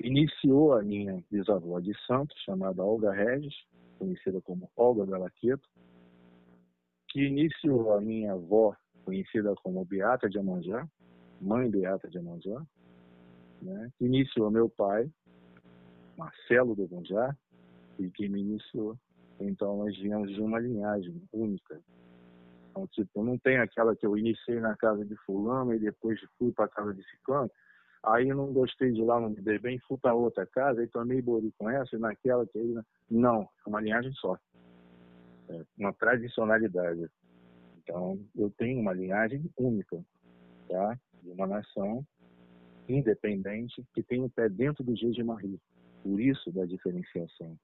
Iniciou 0.00 0.74
a 0.74 0.82
minha 0.82 1.22
bisavó 1.30 1.80
de 1.80 1.92
Santos, 2.06 2.36
chamada 2.44 2.84
Olga 2.84 3.12
Regis, 3.12 3.54
conhecida 3.98 4.40
como 4.40 4.70
Olga 4.76 5.04
Galaqueto, 5.04 5.68
que 7.08 7.24
iniciou 7.24 7.94
a 7.94 8.00
minha 8.00 8.32
avó, 8.32 8.76
conhecida 9.04 9.54
como 9.56 9.84
Beata 9.84 10.28
de 10.28 10.38
Amanjá, 10.38 10.86
mãe 11.40 11.68
Beata 11.68 12.08
de 12.08 12.18
Amanjá, 12.18 12.62
né? 13.62 13.90
que 13.98 14.04
iniciou 14.04 14.50
meu 14.50 14.68
pai, 14.68 15.10
Marcelo 16.16 16.74
do 16.74 16.86
Gonjá, 16.86 17.36
e 17.98 18.10
que 18.10 18.28
me 18.28 18.40
iniciou. 18.40 18.96
Então, 19.40 19.78
nós 19.78 19.96
viemos 19.96 20.32
de 20.32 20.40
uma 20.40 20.58
linhagem 20.58 21.22
única. 21.32 21.80
Então, 22.70 22.86
tipo, 22.88 23.22
não 23.22 23.38
tem 23.38 23.58
aquela 23.58 23.94
que 23.94 24.04
eu 24.04 24.16
iniciei 24.16 24.60
na 24.60 24.76
casa 24.76 25.04
de 25.04 25.16
fulano 25.24 25.74
e 25.74 25.78
depois 25.78 26.20
fui 26.38 26.52
para 26.52 26.66
a 26.66 26.68
casa 26.68 26.92
de 26.92 27.02
ciclano. 27.08 27.50
Aí 28.04 28.26
não 28.26 28.52
gostei 28.52 28.92
de 28.92 29.02
lá, 29.02 29.20
não 29.20 29.30
me 29.30 29.40
dei 29.40 29.58
bem, 29.58 29.78
fui 29.80 29.98
para 29.98 30.14
outra 30.14 30.46
casa 30.46 30.82
e 30.82 30.88
tomei 30.88 31.20
bori 31.20 31.52
com 31.58 31.68
essa 31.68 31.96
e 31.96 31.98
naquela 31.98 32.46
que 32.46 32.58
aí... 32.58 32.74
Não, 33.10 33.42
é 33.42 33.68
uma 33.68 33.80
linhagem 33.80 34.12
só. 34.12 34.38
É 35.48 35.64
uma 35.78 35.92
tradicionalidade. 35.92 37.10
Então, 37.78 38.18
eu 38.36 38.50
tenho 38.50 38.80
uma 38.80 38.92
linhagem 38.92 39.50
única, 39.58 40.04
tá? 40.68 40.98
De 41.22 41.30
uma 41.30 41.46
nação 41.46 42.06
independente 42.88 43.84
que 43.94 44.02
tem 44.02 44.22
o 44.22 44.30
pé 44.30 44.48
dentro 44.48 44.84
do 44.84 44.96
Jejimari. 44.96 45.60
Por 46.02 46.20
isso 46.20 46.52
da 46.52 46.64
diferenciação. 46.64 47.58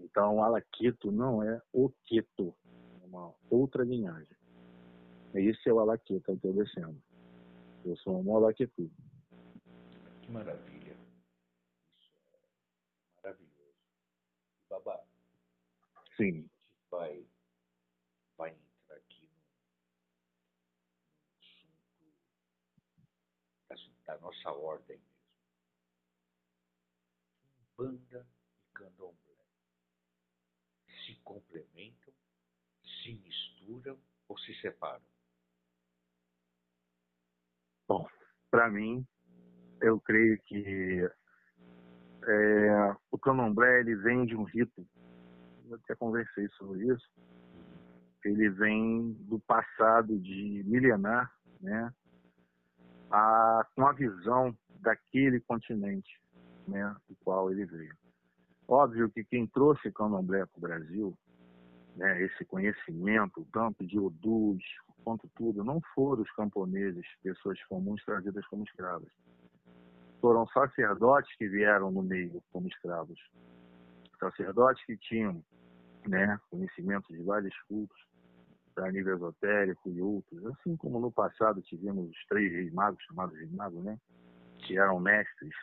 Então, 0.00 0.42
Alaqueto 0.42 1.10
não 1.10 1.42
é 1.42 1.60
o 1.72 1.90
Queto, 2.04 2.54
é 3.02 3.06
uma 3.06 3.32
outra 3.50 3.84
linhagem. 3.84 4.36
Esse 5.34 5.68
é 5.68 5.72
o 5.72 5.80
Alaqueto 5.80 6.20
que 6.20 6.30
eu 6.30 6.38
tô 6.38 6.52
descendo. 6.52 6.96
Eu 7.84 7.96
sou 7.98 8.22
um 8.22 8.36
Alaquetu. 8.36 8.90
Que 10.28 10.32
maravilha. 10.32 10.94
Isso 11.96 12.12
é 12.34 13.22
maravilhoso. 13.22 13.78
Babá, 14.68 15.02
Sim, 16.18 16.26
a 16.26 16.32
gente 16.32 16.50
vai, 16.90 17.26
vai 18.36 18.50
entrar 18.50 18.96
aqui 18.96 19.26
no, 19.26 19.40
no 22.98 23.08
assunto 23.70 24.04
da, 24.04 24.14
da 24.14 24.20
nossa 24.20 24.50
ordem 24.50 24.98
mesmo. 24.98 25.16
Umbanda 27.78 28.28
e 28.60 28.68
candomblé 28.74 29.46
se 31.06 31.14
complementam, 31.24 32.12
se 32.84 33.14
misturam 33.14 33.98
ou 34.28 34.38
se 34.40 34.54
separam? 34.60 35.08
para 38.50 38.68
mim, 38.70 39.06
eu 39.80 40.00
creio 40.00 40.38
que 40.42 41.08
é, 42.26 42.96
o 43.10 43.18
candomblé 43.18 43.80
ele 43.80 43.96
vem 43.96 44.26
de 44.26 44.36
um 44.36 44.44
rito, 44.44 44.86
eu 45.68 45.76
até 45.76 45.94
conversei 45.94 46.48
sobre 46.50 46.86
isso, 46.86 47.10
ele 48.24 48.50
vem 48.50 49.12
do 49.20 49.38
passado 49.40 50.18
de 50.18 50.62
milenar, 50.66 51.32
né, 51.60 51.92
a, 53.10 53.66
com 53.74 53.86
a 53.86 53.92
visão 53.92 54.56
daquele 54.80 55.40
continente, 55.40 56.20
né, 56.66 56.94
do 57.08 57.16
qual 57.24 57.50
ele 57.50 57.64
veio. 57.64 57.96
Óbvio 58.66 59.10
que 59.10 59.24
quem 59.24 59.46
trouxe 59.46 59.90
candomblé 59.92 60.44
para 60.44 60.58
o 60.58 60.60
Brasil, 60.60 61.18
né, 61.96 62.22
esse 62.22 62.44
conhecimento, 62.44 63.46
tanto 63.52 63.86
de 63.86 63.98
Odus 63.98 64.62
quanto 65.02 65.28
tudo, 65.34 65.64
não 65.64 65.80
foram 65.94 66.22
os 66.22 66.30
camponeses, 66.32 67.06
pessoas 67.22 67.58
comuns 67.64 68.04
trazidas 68.04 68.46
como 68.48 68.64
escravas. 68.64 69.08
Foram 70.20 70.46
sacerdotes 70.48 71.34
que 71.36 71.48
vieram 71.48 71.90
no 71.90 72.02
meio 72.02 72.42
como 72.52 72.68
escravos. 72.68 73.18
Sacerdotes 74.18 74.84
que 74.84 74.96
tinham 74.96 75.42
né, 76.06 76.38
conhecimento 76.50 77.12
de 77.12 77.22
vários 77.22 77.54
cultos, 77.62 77.96
a 78.76 78.90
nível 78.92 79.16
esotérico 79.16 79.90
e 79.90 80.00
outros, 80.00 80.46
assim 80.46 80.76
como 80.76 81.00
no 81.00 81.10
passado 81.10 81.60
tivemos 81.62 82.08
os 82.08 82.26
três 82.28 82.52
reis 82.52 82.72
magos, 82.72 83.02
chamados 83.04 83.36
reis 83.36 83.50
magos, 83.52 83.82
né, 83.82 83.98
que 84.58 84.78
eram 84.78 85.00
mestres. 85.00 85.54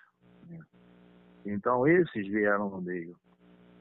Né. 0.47 0.59
Então, 1.45 1.87
esses 1.87 2.27
vieram 2.27 2.69
no 2.69 2.81
meio. 2.81 3.15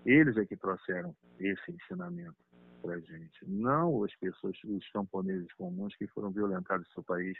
Eles 0.04 0.36
é 0.36 0.44
que 0.44 0.56
trouxeram 0.56 1.14
esse 1.38 1.72
ensinamento 1.72 2.36
para 2.82 2.94
a 2.94 3.00
gente, 3.00 3.48
não 3.48 4.04
as 4.04 4.14
pessoas, 4.16 4.56
os 4.64 4.88
camponeses 4.90 5.50
comuns 5.54 5.96
que 5.96 6.06
foram 6.08 6.30
violentados 6.30 6.86
no 6.88 6.92
seu 6.92 7.02
país 7.02 7.36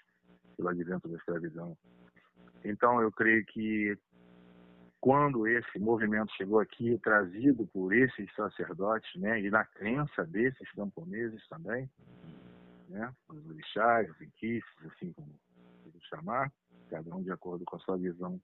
pelo 0.57 0.71
advento 0.71 1.07
da 1.07 1.17
escravidão. 1.17 1.77
Então, 2.65 3.01
eu 3.01 3.13
creio 3.13 3.45
que 3.47 3.97
quando 5.01 5.47
esse 5.47 5.79
movimento 5.79 6.33
chegou 6.35 6.61
aqui, 6.61 6.99
trazido 6.99 7.67
por 7.67 7.93
esses 7.93 8.35
sacerdotes, 8.35 9.15
né, 9.21 9.39
e 9.39 9.51
na 9.51 9.65
crença 9.65 10.25
desses 10.25 10.71
camponeses 10.73 11.47
também, 11.49 11.91
né, 12.89 13.13
os 13.29 13.47
orixás, 13.47 14.11
os 14.11 14.21
inquistes, 14.23 14.87
assim 14.87 15.13
como 15.13 15.29
chamar, 16.09 16.51
cada 16.91 17.15
um 17.15 17.23
de 17.23 17.31
acordo 17.31 17.65
com 17.65 17.77
a 17.77 17.79
sua 17.81 17.97
visão, 17.97 18.41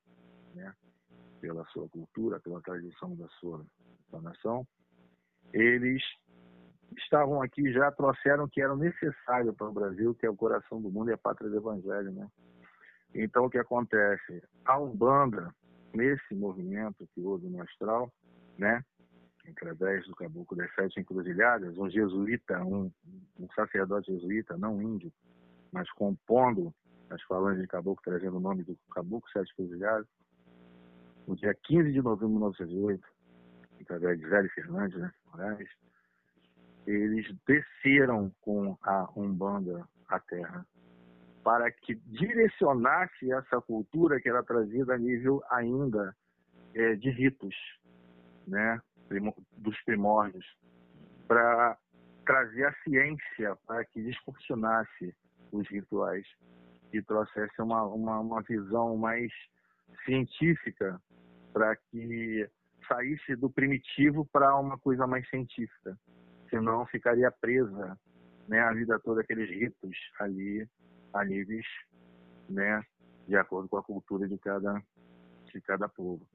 né, 0.55 0.73
pela 1.41 1.65
sua 1.67 1.89
cultura, 1.89 2.41
pela 2.41 2.61
tradição 2.61 3.15
da 3.17 3.29
sua, 3.41 3.65
da 4.11 4.21
nação, 4.21 4.67
eles 5.53 6.03
estavam 6.99 7.41
aqui 7.41 7.73
já 7.73 7.91
trouxeram 7.93 8.45
o 8.45 8.49
que 8.49 8.61
era 8.61 8.75
necessário 8.77 9.55
para 9.55 9.69
o 9.69 9.73
Brasil, 9.73 10.15
que 10.15 10.27
é 10.27 10.31
o 10.31 10.37
coração 10.37 10.81
do 10.81 10.91
mundo 10.91 11.11
e 11.11 11.15
a 11.15 11.19
pátria 11.19 11.49
do 11.49 11.57
Evangelho, 11.57 12.13
né? 12.13 12.29
Então 13.15 13.45
o 13.45 13.51
que 13.51 13.59
acontece? 13.59 14.43
A 14.65 14.79
Umbanda, 14.79 15.55
nesse 15.95 16.35
movimento 16.35 17.09
que 17.15 17.21
houve 17.21 17.49
no 17.49 17.61
astral, 17.63 18.13
né? 18.59 18.85
Através 19.49 20.07
do 20.07 20.15
Caboclo 20.15 20.57
das 20.57 20.73
Sete 20.75 21.01
Encruzilhadas, 21.01 21.77
um 21.77 21.91
jesuíta, 21.91 22.63
um, 22.63 22.91
um 23.39 23.49
sacerdote 23.55 24.13
jesuíta, 24.13 24.57
não 24.57 24.81
índio, 24.81 25.13
mas 25.73 25.91
compondo 25.93 26.73
as 27.09 27.21
falanges 27.23 27.63
de 27.63 27.67
Caboclo, 27.67 28.03
trazendo 28.05 28.37
o 28.37 28.41
nome 28.41 28.63
do 28.63 28.79
Caboclo 28.93 29.29
Sete 29.33 29.51
Encruzilhadas, 29.53 30.07
no 31.27 31.35
dia 31.35 31.55
15 31.55 31.93
de 31.93 32.03
novembro 32.03 32.29
de 32.29 32.33
1908, 32.35 33.05
através 33.81 34.21
de 34.21 34.29
Zélio 34.29 34.51
Fernandes, 34.51 34.99
né, 34.99 35.13
eles 36.87 37.27
desceram 37.47 38.33
com 38.41 38.77
a 38.83 39.09
Umbanda 39.17 39.87
à 40.09 40.19
Terra 40.21 40.67
para 41.43 41.71
que 41.71 41.95
direcionasse 42.07 43.33
essa 43.33 43.61
cultura 43.61 44.21
que 44.21 44.29
era 44.29 44.43
trazida 44.43 44.95
a 44.95 44.99
nível 44.99 45.43
ainda 45.51 46.15
é, 46.75 46.95
de 46.97 47.11
ritos, 47.11 47.55
né, 48.47 48.81
dos 49.57 49.81
primórdios, 49.85 50.45
para 51.27 51.77
trazer 52.25 52.67
a 52.67 52.75
ciência 52.85 53.57
para 53.67 53.85
que 53.85 54.03
descortinasse 54.03 55.15
os 55.51 55.69
rituais 55.69 56.27
e 56.93 57.03
trouxesse 57.03 57.61
uma, 57.61 57.83
uma, 57.85 58.21
uma 58.21 58.43
visão 58.43 58.97
mais 58.97 59.33
científica 60.05 61.01
para 61.53 61.75
que 61.77 62.49
saísse 62.87 63.37
do 63.37 63.51
primitivo 63.51 64.27
para 64.33 64.57
uma 64.57 64.79
coisa 64.79 65.07
mais 65.07 65.29
científica. 65.29 65.99
Senão 66.49 66.87
ficaria 66.87 67.31
presa 67.31 67.99
né, 68.49 68.61
a 68.61 68.73
vida 68.73 68.99
toda 69.01 69.21
aqueles 69.21 69.49
ritos 69.49 69.97
ali 70.19 70.69
a 71.13 71.25
níveis 71.25 71.67
né, 72.49 72.83
de 73.27 73.37
acordo 73.37 73.69
com 73.69 73.79
a 73.79 73.83
cultura 73.83 74.29
de 74.29 74.37
cada, 74.39 74.83
de 75.53 75.61
cada 75.63 75.89
povo 75.89 76.27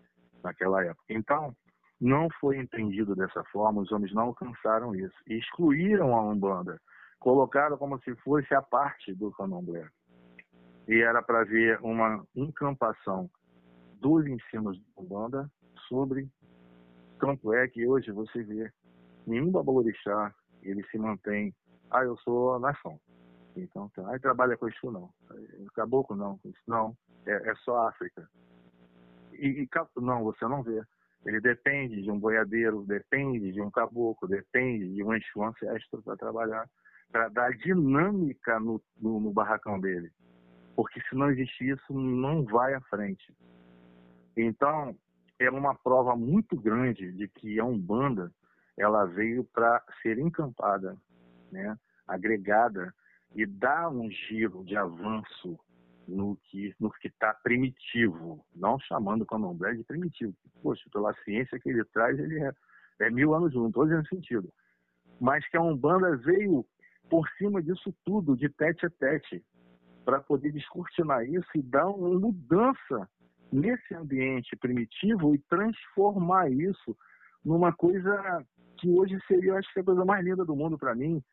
naquela 0.44 0.84
época. 0.84 1.04
Então, 1.10 1.56
não 2.00 2.28
foi 2.40 2.58
entendido 2.58 3.16
dessa 3.16 3.44
forma, 3.46 3.82
os 3.82 3.92
homens 3.92 4.14
não 4.14 4.24
alcançaram 4.24 4.96
isso. 4.96 5.16
E 5.28 5.38
excluíram 5.38 6.16
a 6.16 6.22
Umbanda, 6.22 6.80
colocaram 7.20 7.78
como 7.78 8.00
se 8.02 8.16
fosse 8.18 8.54
a 8.54 8.62
parte 8.62 9.14
do 9.14 9.32
candomblé. 9.32 9.88
E 10.88 11.02
era 11.02 11.22
para 11.22 11.44
ver 11.44 11.80
uma 11.82 12.24
encampação 12.36 13.30
dos 14.00 14.26
ensinos 14.28 14.78
de 14.78 14.86
Umbanda 14.98 15.50
sobre. 15.88 16.30
Tanto 17.20 17.54
é 17.54 17.68
que 17.68 17.88
hoje 17.88 18.12
você 18.12 18.44
vê 18.44 18.72
nenhum 19.26 19.50
babalorixá, 19.52 20.34
ele 20.62 20.84
se 20.88 20.98
mantém, 20.98 21.56
ah, 21.90 22.04
eu 22.04 22.18
sou 22.18 22.56
a 22.56 22.60
nação. 22.60 23.00
Então, 23.56 23.90
tá. 23.90 24.10
aí 24.12 24.20
trabalha 24.20 24.58
com 24.58 24.68
isso 24.68 24.92
não. 24.92 25.10
Caboclo 25.74 26.16
não, 26.16 26.40
isso 26.44 26.62
não. 26.68 26.96
É, 27.26 27.50
é 27.50 27.56
só 27.64 27.88
África. 27.88 28.30
E, 29.34 29.64
e 29.64 29.70
não, 30.02 30.24
você 30.24 30.46
não 30.46 30.62
vê. 30.62 30.82
Ele 31.26 31.42
depende 31.42 32.02
de 32.04 32.12
um 32.12 32.20
boiadeiro, 32.20 32.86
depende 32.86 33.52
de 33.52 33.62
um 33.62 33.72
caboclo, 33.72 34.28
depende 34.28 34.94
de 34.94 35.04
um 35.04 35.14
Exu 35.14 35.44
ancestro 35.44 36.02
para 36.04 36.16
trabalhar, 36.16 36.70
para 37.12 37.30
dar 37.30 37.52
dinâmica 37.58 38.60
no, 38.60 38.82
no, 38.98 39.20
no 39.20 39.34
barracão 39.34 39.80
dele. 39.80 40.12
Porque 40.76 41.02
se 41.10 41.16
não 41.16 41.32
existir 41.32 41.76
isso, 41.76 41.94
não 41.94 42.44
vai 42.44 42.74
à 42.76 42.82
frente. 42.82 43.36
Então, 44.38 44.96
é 45.40 45.50
uma 45.50 45.74
prova 45.74 46.16
muito 46.16 46.56
grande 46.60 47.12
de 47.14 47.28
que 47.28 47.60
a 47.60 47.66
Umbanda 47.66 48.32
ela 48.78 49.06
veio 49.06 49.44
para 49.46 49.82
ser 50.02 50.20
encampada, 50.20 50.98
né, 51.52 51.78
agregada 52.08 52.94
e 53.36 53.46
dar 53.46 53.90
um 53.90 54.10
giro 54.10 54.64
de 54.64 54.78
avanço 54.78 55.60
no 56.08 56.38
que 56.38 56.74
no 56.80 56.90
que 56.90 57.08
está 57.08 57.34
primitivo, 57.34 58.44
não 58.56 58.80
chamando 58.80 59.24
o 59.24 59.26
candomblé 59.26 59.74
de 59.74 59.84
primitivo. 59.84 60.34
Poxa, 60.64 60.84
pela 60.92 61.14
ciência 61.24 61.60
que 61.60 61.70
ele 61.70 61.84
traz, 61.86 62.18
ele 62.18 62.40
é, 62.40 62.52
é 63.02 63.10
mil 63.10 63.34
anos 63.34 63.52
junto, 63.52 63.68
estou 63.68 63.86
dizendo 63.86 64.08
sentido. 64.08 64.50
Mas 65.20 65.48
que 65.50 65.58
a 65.58 65.62
Umbanda 65.62 66.16
veio 66.18 66.66
por 67.10 67.28
cima 67.38 67.62
disso 67.62 67.94
tudo, 68.06 68.38
de 68.38 68.50
tete 68.50 68.86
a 68.86 68.90
tete, 68.90 69.44
para 70.06 70.20
poder 70.22 70.52
descortinar 70.52 71.26
isso 71.26 71.50
e 71.56 71.62
dar 71.62 71.88
uma 71.88 72.20
mudança 72.20 73.10
nesse 73.52 73.94
ambiente 73.94 74.56
primitivo 74.56 75.36
e 75.36 75.40
transformar 75.50 76.50
isso 76.52 76.96
numa 77.44 77.74
coisa 77.74 78.46
que 78.78 78.90
hoje 78.90 79.18
seria, 79.28 79.56
acho 79.56 79.74
que 79.74 79.80
a 79.80 79.84
coisa 79.84 80.06
mais 80.06 80.24
linda 80.24 80.46
do 80.46 80.56
mundo 80.56 80.78
para 80.78 80.96
mim, 80.96 81.24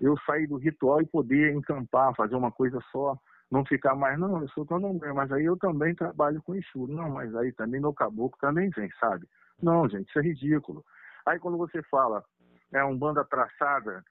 eu 0.00 0.16
sair 0.24 0.46
do 0.46 0.56
ritual 0.56 1.00
e 1.02 1.06
poder 1.06 1.54
encampar, 1.54 2.14
fazer 2.14 2.34
uma 2.34 2.50
coisa 2.50 2.80
só, 2.90 3.16
não 3.50 3.64
ficar 3.64 3.94
mais, 3.94 4.18
não, 4.18 4.40
eu 4.40 4.48
sou 4.48 4.64
candomblé, 4.64 5.12
mas 5.12 5.30
aí 5.32 5.44
eu 5.44 5.56
também 5.56 5.94
trabalho 5.94 6.40
com 6.42 6.54
isso. 6.54 6.86
Não, 6.86 7.10
mas 7.10 7.34
aí 7.34 7.52
também 7.52 7.80
meu 7.80 7.92
caboclo 7.92 8.38
também 8.40 8.70
vem, 8.70 8.90
sabe? 8.98 9.26
Não, 9.62 9.88
gente, 9.88 10.08
isso 10.08 10.18
é 10.18 10.22
ridículo. 10.22 10.84
Aí 11.26 11.38
quando 11.38 11.58
você 11.58 11.82
fala, 11.84 12.24
é 12.72 12.82
um 12.84 12.96
banda 12.96 13.24
traçada, 13.24 14.02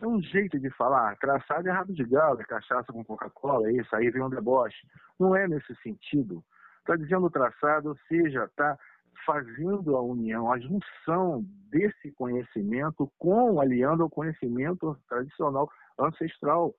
é 0.00 0.06
um 0.06 0.20
jeito 0.20 0.58
de 0.58 0.70
falar, 0.70 1.16
traçado 1.16 1.68
é 1.68 1.72
rabo 1.72 1.92
de 1.92 2.04
galo, 2.04 2.40
é 2.40 2.44
cachaça 2.44 2.92
com 2.92 3.04
Coca-Cola, 3.04 3.68
é 3.68 3.72
isso, 3.72 3.94
aí 3.96 4.10
vem 4.10 4.22
um 4.22 4.30
deboche. 4.30 4.86
Não 5.18 5.34
é 5.34 5.48
nesse 5.48 5.74
sentido. 5.76 6.44
Está 6.80 6.96
dizendo 6.96 7.30
traçado, 7.30 7.90
ou 7.90 7.96
seja, 8.08 8.44
está 8.44 8.76
fazendo 9.24 9.96
a 9.96 10.02
união, 10.02 10.52
a 10.52 10.58
junção 10.58 11.44
desse 11.70 12.12
conhecimento 12.12 13.10
com, 13.18 13.60
aliando 13.60 14.02
ao 14.02 14.10
conhecimento 14.10 14.96
tradicional 15.08 15.70
ancestral. 15.98 16.74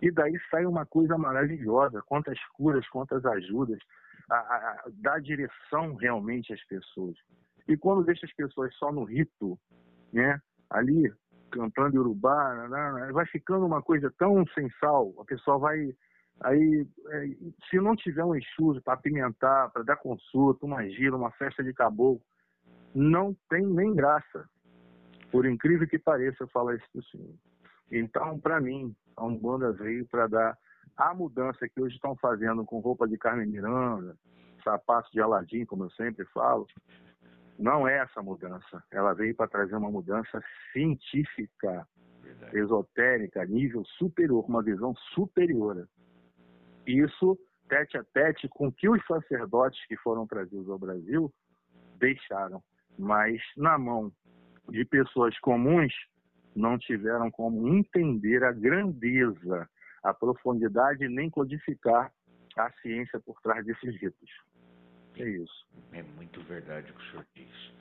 E 0.00 0.10
daí 0.10 0.38
sai 0.50 0.66
uma 0.66 0.84
coisa 0.84 1.16
maravilhosa, 1.16 2.02
quantas 2.06 2.38
curas, 2.54 2.86
quantas 2.88 3.24
ajudas, 3.24 3.78
a, 4.30 4.36
a, 4.36 4.84
dar 5.02 5.20
direção 5.20 5.94
realmente 5.94 6.52
às 6.52 6.62
pessoas. 6.66 7.16
E 7.66 7.76
quando 7.76 8.04
deixa 8.04 8.26
as 8.26 8.32
pessoas 8.34 8.74
só 8.76 8.92
no 8.92 9.04
rito, 9.04 9.58
né, 10.12 10.38
ali 10.70 11.12
cantando 11.50 12.00
urubá, 12.00 12.68
vai 13.12 13.24
ficando 13.26 13.64
uma 13.64 13.80
coisa 13.80 14.12
tão 14.18 14.44
sem 14.48 14.68
sal, 14.78 15.14
a 15.18 15.24
pessoa 15.24 15.58
vai 15.58 15.94
Aí, 16.40 16.86
é, 17.08 17.26
se 17.68 17.76
não 17.76 17.96
tiver 17.96 18.24
um 18.24 18.34
Exu 18.34 18.80
para 18.82 18.94
apimentar, 18.94 19.70
para 19.70 19.82
dar 19.82 19.96
consulta, 19.96 20.66
uma 20.66 20.86
gira, 20.88 21.16
uma 21.16 21.30
festa 21.32 21.64
de 21.64 21.72
caboclo, 21.72 22.22
não 22.94 23.34
tem 23.48 23.64
nem 23.66 23.94
graça. 23.94 24.48
Por 25.30 25.46
incrível 25.46 25.86
que 25.88 25.98
pareça, 25.98 26.44
eu 26.44 26.48
falar 26.48 26.76
isso 26.76 26.86
do 26.94 27.02
senhor. 27.04 27.34
Então, 27.90 28.38
para 28.38 28.60
mim, 28.60 28.94
a 29.16 29.24
Umbanda 29.24 29.72
veio 29.72 30.06
para 30.06 30.26
dar 30.26 30.58
a 30.96 31.14
mudança 31.14 31.68
que 31.68 31.80
hoje 31.80 31.94
estão 31.96 32.16
fazendo 32.16 32.64
com 32.64 32.80
roupa 32.80 33.06
de 33.06 33.16
Carmen 33.18 33.46
Miranda, 33.46 34.16
sapato 34.62 35.10
de 35.12 35.20
Aladim, 35.20 35.64
como 35.64 35.84
eu 35.84 35.90
sempre 35.90 36.24
falo, 36.26 36.66
não 37.58 37.86
é 37.86 37.98
essa 37.98 38.22
mudança. 38.22 38.82
Ela 38.90 39.14
veio 39.14 39.34
para 39.34 39.48
trazer 39.48 39.76
uma 39.76 39.90
mudança 39.90 40.42
científica, 40.72 41.86
Verdade. 42.22 42.58
esotérica, 42.58 43.44
nível 43.44 43.84
superior, 43.84 44.44
uma 44.48 44.62
visão 44.62 44.94
superior. 45.14 45.88
Isso 46.86 47.38
tete 47.68 47.96
a 47.96 48.04
tete 48.04 48.48
com 48.48 48.70
que 48.72 48.88
os 48.88 49.04
sacerdotes 49.06 49.84
que 49.86 49.96
foram 49.98 50.26
trazidos 50.26 50.68
ao 50.68 50.78
Brasil 50.78 51.32
deixaram. 51.98 52.62
Mas 52.98 53.40
na 53.56 53.78
mão 53.78 54.12
de 54.68 54.84
pessoas 54.84 55.38
comuns, 55.40 55.92
não 56.54 56.78
tiveram 56.78 57.30
como 57.30 57.68
entender 57.68 58.42
a 58.42 58.52
grandeza, 58.52 59.68
a 60.02 60.14
profundidade, 60.14 61.08
nem 61.08 61.28
codificar 61.28 62.10
a 62.56 62.72
ciência 62.80 63.20
por 63.20 63.40
trás 63.42 63.64
desses 63.66 64.00
ritos. 64.00 64.30
É 65.16 65.28
isso. 65.28 65.66
É 65.92 66.02
muito 66.02 66.42
verdade 66.44 66.90
o 66.90 66.94
que 66.94 67.02
o 67.02 67.10
senhor 67.10 67.26
diz. 67.34 67.72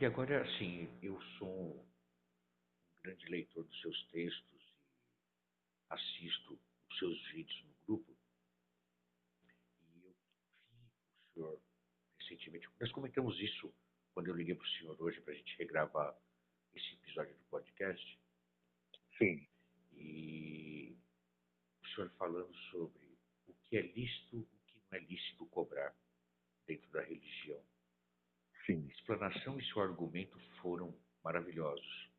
E 0.00 0.06
agora, 0.06 0.42
assim, 0.42 0.88
eu 1.02 1.20
sou 1.38 1.48
um 1.48 1.84
grande 3.02 3.26
leitor 3.28 3.64
dos 3.64 3.80
seus 3.80 4.06
textos 4.08 4.52
assisto 5.90 6.58
os 6.90 6.98
seus 6.98 7.32
vídeos 7.32 7.64
no 7.64 7.86
grupo. 7.86 8.16
E 9.94 10.04
eu 10.04 10.08
vi 10.08 10.08
o 10.08 10.14
senhor 11.32 11.60
recentemente. 12.20 12.68
Nós 12.80 12.90
comentamos 12.92 13.38
isso 13.40 13.74
quando 14.14 14.28
eu 14.28 14.34
liguei 14.34 14.54
para 14.54 14.64
o 14.64 14.70
senhor 14.70 15.00
hoje 15.00 15.20
para 15.20 15.32
a 15.32 15.36
gente 15.36 15.56
regravar 15.56 16.16
esse 16.74 16.94
episódio 16.94 17.34
do 17.36 17.44
podcast. 17.44 18.18
Sim. 19.18 19.46
E 19.92 20.96
o 21.82 21.86
senhor 21.88 22.10
falando 22.18 22.54
sobre 22.70 23.18
o 23.46 23.54
que 23.54 23.76
é 23.76 23.82
lícito, 23.82 24.38
o 24.38 24.58
que 24.66 24.78
não 24.90 24.98
é 24.98 25.00
lícito 25.00 25.46
cobrar 25.46 25.94
dentro 26.66 26.90
da 26.90 27.02
religião. 27.02 27.62
Sim. 28.66 28.86
A 28.88 28.92
explanação 28.92 29.58
e 29.58 29.66
seu 29.66 29.82
argumento 29.82 30.38
foram 30.60 30.96
maravilhosos. 31.24 32.10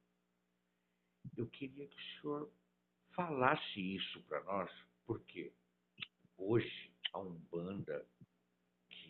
Eu 1.37 1.47
queria 1.47 1.87
que 1.87 1.95
o 1.95 2.21
senhor 2.21 2.53
falasse 3.15 3.79
isso 3.79 4.21
para 4.23 4.43
nós, 4.43 4.71
porque 5.05 5.53
hoje 6.37 6.93
a 7.13 7.19
Umbanda 7.19 8.05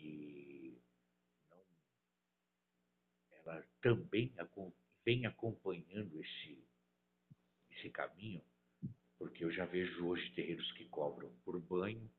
que 0.04 0.82
não, 1.50 1.66
ela 3.30 3.66
também 3.80 4.34
vem 5.04 5.26
acompanhando 5.26 6.20
esse, 6.20 6.62
esse 7.70 7.90
caminho, 7.90 8.44
porque 9.18 9.44
eu 9.44 9.50
já 9.50 9.64
vejo 9.64 10.06
hoje 10.06 10.34
terreiros 10.34 10.70
que 10.72 10.86
cobram 10.86 11.34
por 11.44 11.58
banho, 11.60 12.10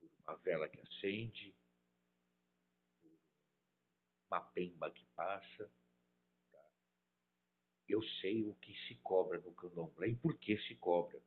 por 0.00 0.10
uma 0.24 0.36
vela 0.36 0.68
que 0.68 0.80
acende, 0.80 1.54
uma 4.26 4.40
pemba 4.40 4.90
que 4.90 5.04
passa. 5.14 5.70
Tá? 6.50 6.70
Eu 7.88 8.02
sei 8.20 8.44
o 8.44 8.54
que 8.56 8.74
se 8.86 8.96
cobra 8.96 9.40
no 9.40 9.52
candomblé 9.54 10.08
e 10.08 10.16
por 10.16 10.38
que 10.38 10.58
se 10.62 10.74
cobra. 10.76 11.20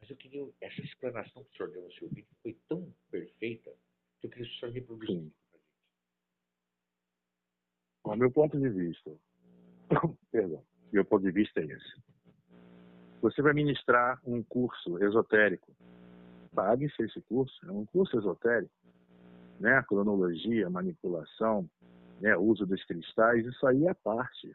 Mas 0.00 0.10
eu 0.10 0.16
queria. 0.16 0.46
Essa 0.60 0.80
explanação 0.82 1.44
que 1.44 1.50
o 1.50 1.56
senhor 1.56 1.72
deu 1.72 1.82
no 1.82 1.92
seu 1.94 2.08
vídeo 2.08 2.36
foi 2.42 2.54
tão 2.68 2.94
perfeita 3.10 3.76
que 4.20 4.26
eu 4.26 4.30
queria 4.30 4.46
que 4.46 4.56
o 4.56 4.58
senhor 4.58 4.72
reproduzisse 4.72 5.06
para 5.06 5.14
gente. 5.14 5.36
O 8.04 8.16
meu 8.16 8.30
ponto 8.30 8.58
de 8.58 8.68
vista. 8.68 9.10
Perdão. 10.30 10.64
Meu 10.92 11.04
ponto 11.04 11.22
de 11.22 11.32
vista 11.32 11.60
é 11.60 11.64
esse. 11.64 12.02
Você 13.20 13.42
vai 13.42 13.52
ministrar 13.52 14.20
um 14.24 14.42
curso 14.42 15.02
esotérico. 15.02 15.74
Pague-se 16.54 17.02
esse 17.02 17.20
curso. 17.22 17.54
É 17.66 17.72
um 17.72 17.84
curso 17.86 18.16
esotérico. 18.18 18.72
Né? 19.58 19.82
Cronologia, 19.82 20.70
manipulação, 20.70 21.68
né, 22.20 22.36
uso 22.36 22.66
dos 22.66 22.82
cristais, 22.84 23.44
isso 23.44 23.66
aí 23.66 23.86
é 23.86 23.94
parte, 23.94 24.54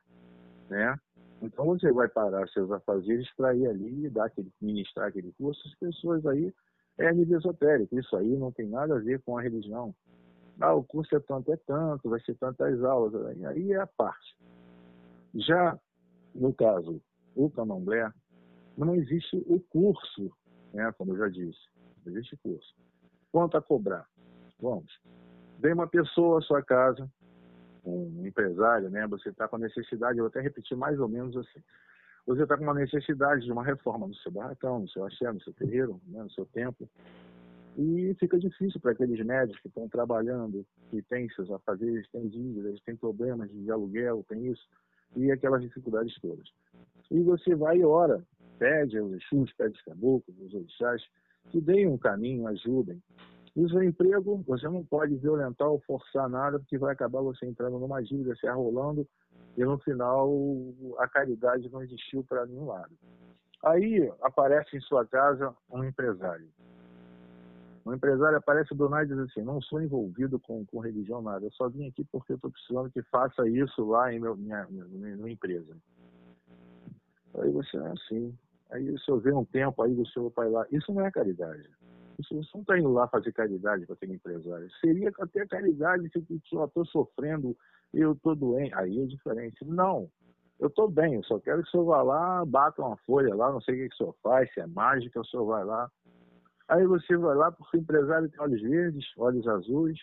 né? 0.70 0.98
Então 1.42 1.66
você 1.66 1.92
vai 1.92 2.08
parar 2.08 2.48
seus 2.50 2.72
afazeres 2.72 3.30
para 3.36 3.56
ir 3.56 3.68
ali 3.68 4.06
e 4.06 4.10
dar 4.10 4.26
aquele, 4.26 4.52
ministrar 4.62 5.08
aquele 5.08 5.32
curso, 5.34 5.62
as 5.68 5.76
pessoas 5.76 6.26
aí 6.26 6.54
é 7.06 7.14
nível 7.14 7.40
esotérico, 7.40 7.98
isso 7.98 8.16
aí 8.16 8.38
não 8.38 8.52
tem 8.52 8.68
nada 8.68 8.96
a 8.96 9.00
ver 9.00 9.22
com 9.22 9.38
a 9.38 9.42
religião. 9.42 9.94
Ah, 10.60 10.74
o 10.74 10.84
curso 10.84 11.16
é 11.16 11.20
tanto, 11.20 11.52
é 11.52 11.58
tanto, 11.58 12.10
vai 12.10 12.20
ser 12.22 12.36
tantas 12.36 12.84
aulas, 12.84 13.14
aí 13.46 13.72
é 13.72 13.78
a 13.78 13.88
parte. 13.88 14.38
Já 15.34 15.80
no 16.34 16.54
caso, 16.54 17.02
o 17.36 17.50
candomblé, 17.50 18.12
não 18.78 18.96
existe 18.96 19.38
o 19.48 19.60
curso, 19.60 20.32
né, 20.74 20.92
como 20.98 21.14
eu 21.14 21.18
já 21.18 21.28
disse, 21.30 21.60
não 22.06 22.14
existe 22.14 22.38
curso. 22.38 22.76
Quanto 23.32 23.58
a 23.58 23.62
cobrar? 23.62 24.08
Vamos. 24.60 25.00
Vem 25.60 25.74
uma 25.74 25.88
pessoa 25.88 26.40
à 26.40 26.42
sua 26.42 26.62
casa, 26.62 27.10
um 27.86 28.26
empresário, 28.26 28.90
né? 28.90 29.08
Você 29.08 29.30
está 29.30 29.48
com 29.48 29.58
necessidade, 29.58 30.18
eu 30.18 30.24
vou 30.24 30.30
até 30.30 30.42
repetir 30.42 30.78
mais 30.78 31.00
ou 31.00 31.08
menos 31.08 31.36
assim. 31.36 31.64
Você 32.28 32.44
está 32.44 32.56
com 32.56 32.64
uma 32.64 32.74
necessidade 32.74 33.44
de 33.44 33.52
uma 33.52 33.64
reforma 33.64 34.08
no 34.08 34.16
seu 34.16 34.32
barracão, 34.32 34.80
no 34.80 34.90
seu 34.90 35.06
axé, 35.06 35.32
no 35.32 35.42
seu 35.42 35.54
terreiro, 35.54 36.00
né? 36.08 36.22
no 36.22 36.32
seu 36.32 36.46
templo. 36.46 36.88
E 37.78 38.16
fica 38.20 38.38
difícil 38.38 38.80
para 38.80 38.92
aqueles 38.92 39.26
médicos 39.26 39.62
que 39.62 39.68
estão 39.68 39.88
trabalhando, 39.88 40.66
que 40.90 41.02
têm 41.04 41.30
seus 41.30 41.50
afazeres, 41.50 42.08
têm 42.12 42.28
dívidas, 42.28 42.80
têm 42.82 42.96
problemas 42.96 43.50
de 43.50 43.72
aluguel, 43.72 44.26
tem 44.28 44.48
isso, 44.48 44.68
e 45.16 45.32
aquelas 45.32 45.62
dificuldades 45.62 46.14
todas. 46.22 46.48
E 47.10 47.22
você 47.22 47.56
vai 47.56 47.78
e 47.78 47.86
ora, 47.86 48.24
pede 48.60 48.98
aos 48.98 49.12
Exus, 49.14 49.52
pede 49.54 49.76
os 49.76 49.82
caboclos, 49.84 50.38
os 50.40 50.54
orixás, 50.54 51.02
que 51.50 51.60
deem 51.60 51.88
um 51.88 51.98
caminho, 51.98 52.48
ajudem. 52.48 53.02
O 53.56 53.68
seu 53.68 53.84
emprego, 53.84 54.44
você 54.48 54.68
não 54.70 54.84
pode 54.86 55.16
violentar 55.16 55.68
ou 55.68 55.80
forçar 55.80 56.30
nada, 56.30 56.60
porque 56.60 56.78
vai 56.78 56.94
acabar 56.94 57.22
você 57.22 57.46
entrando 57.46 57.80
numa 57.80 58.02
dívida, 58.02 58.36
se 58.36 58.48
arrolando, 58.48 59.06
e 59.58 59.64
no 59.64 59.78
final 59.80 60.30
a 61.00 61.08
caridade 61.08 61.70
não 61.72 61.84
existiu 61.84 62.24
para 62.24 62.46
nenhum 62.46 62.68
lado. 62.68 62.92
Aí 63.64 64.12
aparece 64.22 64.76
em 64.76 64.82
sua 64.82 65.06
casa 65.06 65.54
um 65.70 65.84
empresário. 65.84 66.50
Um 67.86 67.94
empresário 67.94 68.38
aparece 68.38 68.76
do 68.76 68.88
nada 68.90 69.04
e 69.04 69.08
diz 69.08 69.18
assim: 69.18 69.42
Não 69.42 69.62
sou 69.62 69.82
envolvido 69.82 70.40
com, 70.40 70.66
com 70.66 70.80
religião, 70.80 71.22
nada. 71.22 71.46
Eu 71.46 71.52
só 71.52 71.68
vim 71.68 71.88
aqui 71.88 72.04
porque 72.12 72.34
estou 72.34 72.52
precisando 72.52 72.92
que 72.92 73.02
faça 73.04 73.48
isso 73.48 73.84
lá 73.86 74.14
em 74.14 74.20
meu, 74.20 74.36
minha, 74.36 74.68
minha, 74.70 75.18
minha 75.18 75.34
empresa. 75.34 75.76
Aí 77.40 77.52
você, 77.52 77.78
assim. 77.78 78.38
Aí 78.72 78.90
o 78.90 79.00
senhor 79.00 79.20
vê 79.20 79.34
um 79.34 79.44
tempo, 79.44 79.82
aí 79.82 79.94
o 79.94 80.06
senhor 80.08 80.32
vai 80.36 80.50
lá. 80.50 80.66
Isso 80.72 80.94
não 80.94 81.06
é 81.06 81.12
caridade. 81.12 81.70
Você 82.28 82.36
não 82.54 82.62
está 82.62 82.78
indo 82.78 82.92
lá 82.92 83.08
fazer 83.08 83.32
caridade 83.32 83.86
para 83.86 83.96
aquele 83.96 84.14
empresário. 84.14 84.70
Seria 84.80 85.12
até 85.20 85.46
caridade 85.46 86.10
se 86.10 86.26
eu 86.52 86.66
estou 86.66 86.86
sofrendo, 86.86 87.56
eu 87.94 88.14
estou 88.14 88.36
doente. 88.36 88.74
Aí 88.76 89.00
é 89.00 89.06
diferente. 89.06 89.66
Não, 89.66 90.10
eu 90.62 90.68
estou 90.68 90.88
bem, 90.88 91.16
eu 91.16 91.24
só 91.24 91.40
quero 91.40 91.64
que 91.64 91.70
o 91.70 91.72
senhor 91.72 91.86
vá 91.86 92.04
lá, 92.04 92.46
bata 92.46 92.84
uma 92.84 92.96
folha 92.98 93.34
lá, 93.34 93.52
não 93.52 93.60
sei 93.62 93.74
o 93.74 93.78
que, 93.78 93.90
que 93.90 93.96
o 93.96 93.98
senhor 93.98 94.16
faz, 94.22 94.54
se 94.54 94.60
é 94.60 94.68
mágica, 94.68 95.20
o 95.20 95.26
senhor 95.26 95.46
vai 95.46 95.66
lá. 95.66 95.90
Aí 96.68 96.86
você 96.86 97.18
vai 97.18 97.36
lá 97.36 97.52
porque 97.52 97.78
o 97.78 97.80
empresário 97.80 98.30
tem 98.30 98.40
olhos 98.40 98.62
verdes, 98.62 99.06
olhos 99.18 99.48
azuis, 99.48 100.00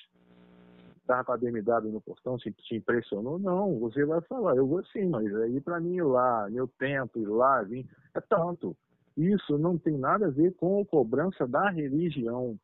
estava 1.00 1.24
com 1.24 1.32
a 1.32 1.36
BMW 1.36 1.92
no 1.92 2.00
portão, 2.00 2.38
se 2.40 2.50
te 2.52 2.74
impressionou. 2.74 3.38
Não, 3.38 3.78
você 3.78 4.04
vai 4.04 4.20
falar, 4.22 4.56
eu 4.56 4.66
vou 4.66 4.84
sim, 4.86 5.06
mas 5.06 5.32
aí 5.36 5.60
para 5.60 5.78
mim 5.78 5.94
ir 5.94 6.02
lá, 6.02 6.50
meu 6.50 6.66
tempo, 6.66 7.20
ir 7.20 7.28
lá, 7.28 7.62
vir, 7.62 7.88
é 8.14 8.20
tanto. 8.20 8.76
Isso 9.18 9.58
não 9.58 9.76
tem 9.76 9.98
nada 9.98 10.26
a 10.26 10.30
ver 10.30 10.54
com 10.54 10.80
a 10.80 10.86
cobrança 10.86 11.44
da 11.44 11.70
religião. 11.70 12.56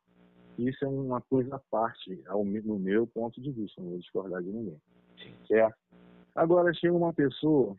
Isso 0.57 0.85
é 0.85 0.87
uma 0.87 1.19
coisa 1.19 1.57
à 1.57 1.59
parte, 1.59 2.23
no 2.63 2.79
meu 2.79 3.05
ponto 3.05 3.41
de 3.41 3.51
vista, 3.51 3.81
não 3.81 3.89
vou 3.89 3.99
discordar 3.99 4.41
de 4.41 4.49
ninguém. 4.49 4.81
Certo? 5.45 5.75
Agora 6.33 6.73
chega 6.73 6.93
uma 6.93 7.13
pessoa 7.13 7.75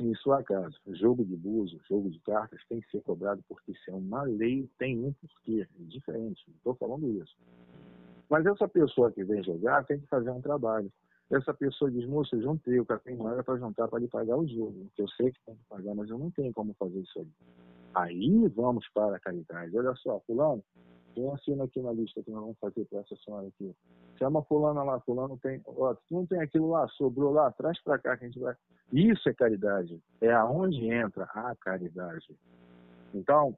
em 0.00 0.14
sua 0.14 0.42
casa, 0.42 0.74
jogo 0.92 1.22
de 1.22 1.36
búzios, 1.36 1.82
jogo 1.86 2.08
de 2.08 2.18
cartas 2.20 2.60
tem 2.68 2.80
que 2.80 2.90
ser 2.90 3.02
cobrado 3.02 3.42
porque 3.48 3.72
isso 3.72 3.90
é 3.90 3.94
uma 3.94 4.22
lei, 4.22 4.66
tem 4.78 4.96
um 5.04 5.12
porquê, 5.12 5.66
é 5.78 5.84
diferente, 5.84 6.42
não 6.46 6.54
estou 6.56 6.74
falando 6.76 7.10
isso. 7.20 7.36
Mas 8.30 8.46
essa 8.46 8.68
pessoa 8.68 9.10
que 9.10 9.24
vem 9.24 9.42
jogar 9.42 9.84
tem 9.84 9.98
que 9.98 10.06
fazer 10.06 10.30
um 10.30 10.40
trabalho. 10.40 10.90
Essa 11.30 11.52
pessoa 11.52 11.90
diz, 11.90 12.06
moça, 12.06 12.36
eu 12.36 12.42
juntei, 12.42 12.80
o 12.80 12.86
cara 12.86 13.00
tem 13.00 13.16
moeda 13.16 13.42
para 13.42 13.58
juntar 13.58 13.86
para 13.88 13.98
lhe 13.98 14.08
pagar 14.08 14.38
o 14.38 14.46
jogo, 14.46 14.86
que 14.94 15.02
eu 15.02 15.08
sei 15.08 15.30
que 15.30 15.44
tem 15.44 15.56
que 15.56 15.64
pagar, 15.68 15.94
mas 15.94 16.08
eu 16.08 16.16
não 16.16 16.30
tenho 16.30 16.54
como 16.54 16.72
fazer 16.74 17.00
isso 17.00 17.18
aí. 17.18 17.28
Aí 17.98 18.46
vamos 18.48 18.88
para 18.94 19.16
a 19.16 19.20
caridade. 19.20 19.76
Olha 19.76 19.94
só, 19.96 20.20
fulano, 20.20 20.62
quem 21.14 21.28
assina 21.32 21.64
aqui 21.64 21.82
na 21.82 21.90
lista 21.90 22.22
que 22.22 22.30
nós 22.30 22.40
vamos 22.42 22.58
fazer 22.60 22.84
para 22.84 23.00
essa 23.00 23.16
senhora 23.16 23.48
aqui? 23.48 23.74
Chama 24.16 24.42
fulano 24.44 24.84
lá, 24.84 25.00
fulano 25.00 25.36
tem. 25.42 25.60
Ó, 25.66 25.94
tu 25.94 26.14
não 26.14 26.26
tem 26.26 26.40
aquilo 26.40 26.70
lá, 26.70 26.86
sobrou 26.90 27.32
lá, 27.32 27.50
traz 27.50 27.82
para 27.82 27.98
cá 27.98 28.16
que 28.16 28.24
a 28.24 28.28
gente 28.28 28.38
vai. 28.38 28.54
Isso 28.92 29.28
é 29.28 29.34
caridade. 29.34 30.00
É 30.20 30.32
aonde 30.32 30.88
entra 30.88 31.24
a 31.24 31.56
caridade. 31.56 32.38
Então, 33.12 33.56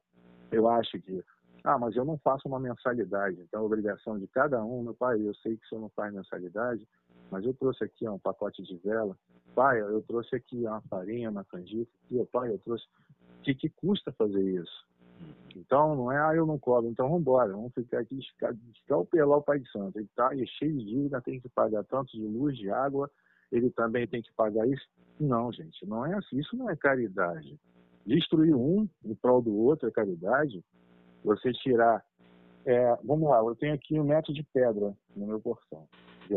eu 0.51 0.67
acho 0.67 0.99
que, 1.01 1.23
ah, 1.63 1.77
mas 1.77 1.95
eu 1.95 2.03
não 2.03 2.17
faço 2.17 2.47
uma 2.47 2.59
mensalidade, 2.59 3.39
então 3.41 3.61
a 3.61 3.65
obrigação 3.65 4.17
de 4.17 4.27
cada 4.27 4.63
um, 4.63 4.83
meu 4.83 4.93
pai, 4.95 5.21
eu 5.21 5.35
sei 5.35 5.55
que 5.55 5.67
senhor 5.67 5.81
não 5.81 5.89
faz 5.89 6.13
mensalidade, 6.13 6.87
mas 7.29 7.45
eu 7.45 7.53
trouxe 7.53 7.83
aqui 7.83 8.07
ó, 8.07 8.13
um 8.13 8.19
pacote 8.19 8.63
de 8.63 8.75
vela, 8.77 9.15
pai, 9.53 9.81
eu 9.81 10.01
trouxe 10.01 10.35
aqui 10.35 10.65
uma 10.65 10.81
farinha, 10.81 11.29
uma 11.29 11.45
canjica, 11.45 11.91
pai, 12.31 12.51
eu 12.51 12.59
trouxe 12.59 12.85
que, 13.41 13.55
que 13.55 13.69
custa 13.69 14.11
fazer 14.11 14.41
isso? 14.41 14.85
Então, 15.55 15.95
não 15.95 16.11
é, 16.11 16.17
ah, 16.17 16.33
eu 16.33 16.45
não 16.45 16.57
cobro, 16.57 16.89
então 16.89 17.07
vamos 17.07 17.21
embora, 17.21 17.51
vamos 17.51 17.73
ficar 17.73 17.99
aqui, 17.99 18.19
escalpelar 18.73 19.37
o 19.37 19.43
pai 19.43 19.59
de 19.59 19.69
santo. 19.69 19.97
Ele 19.97 20.05
está 20.05 20.29
cheio 20.57 20.77
de 20.77 20.85
dívida, 20.85 21.21
tem 21.21 21.39
que 21.39 21.49
pagar 21.49 21.83
tanto 21.83 22.11
de 22.11 22.25
luz, 22.25 22.57
de 22.57 22.69
água, 22.69 23.09
ele 23.51 23.69
também 23.69 24.07
tem 24.07 24.21
que 24.21 24.31
pagar 24.33 24.67
isso. 24.67 24.87
Não, 25.19 25.51
gente, 25.51 25.85
não 25.85 26.05
é 26.05 26.15
assim, 26.15 26.39
isso 26.39 26.55
não 26.55 26.69
é 26.69 26.75
caridade. 26.75 27.59
Destruir 28.05 28.55
um 28.55 28.87
em 29.03 29.13
prol 29.13 29.41
do 29.41 29.55
outro 29.55 29.87
é 29.87 29.91
caridade. 29.91 30.63
Você 31.23 31.51
tirar, 31.51 32.03
é, 32.65 32.95
vamos 33.03 33.29
lá, 33.29 33.39
eu 33.39 33.55
tenho 33.55 33.75
aqui 33.75 33.99
um 33.99 34.05
metro 34.05 34.33
de 34.33 34.43
pedra 34.53 34.95
no 35.15 35.27
meu 35.27 35.39
portão 35.39 35.87
de. 36.31 36.35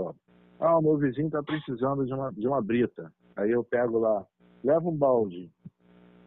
Ah, 0.60 0.78
o 0.78 0.82
meu 0.82 0.96
vizinho 0.96 1.26
está 1.26 1.42
precisando 1.42 2.04
de 2.06 2.12
uma, 2.12 2.32
de 2.32 2.46
uma 2.46 2.62
brita. 2.62 3.12
Aí 3.36 3.50
eu 3.50 3.64
pego 3.64 3.98
lá, 3.98 4.24
levo 4.62 4.90
um 4.90 4.96
balde, 4.96 5.50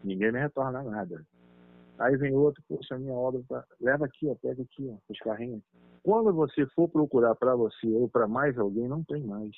ninguém 0.04 0.32
me 0.32 0.38
retorna 0.38 0.82
nada. 0.82 1.24
Aí 1.98 2.16
vem 2.16 2.34
outro, 2.34 2.62
poxa, 2.68 2.96
minha 2.96 3.12
obra 3.12 3.42
tá... 3.48 3.64
leva 3.80 4.04
aqui, 4.04 4.28
ó, 4.28 4.34
pega 4.36 4.62
aqui, 4.62 4.88
ó, 4.88 4.96
os 5.08 5.18
carrinhos. 5.18 5.62
Quando 6.02 6.32
você 6.32 6.64
for 6.68 6.88
procurar 6.88 7.34
para 7.34 7.56
você 7.56 7.88
ou 7.88 8.08
para 8.08 8.28
mais 8.28 8.56
alguém, 8.56 8.88
não 8.88 9.02
tem 9.02 9.22
mais. 9.22 9.54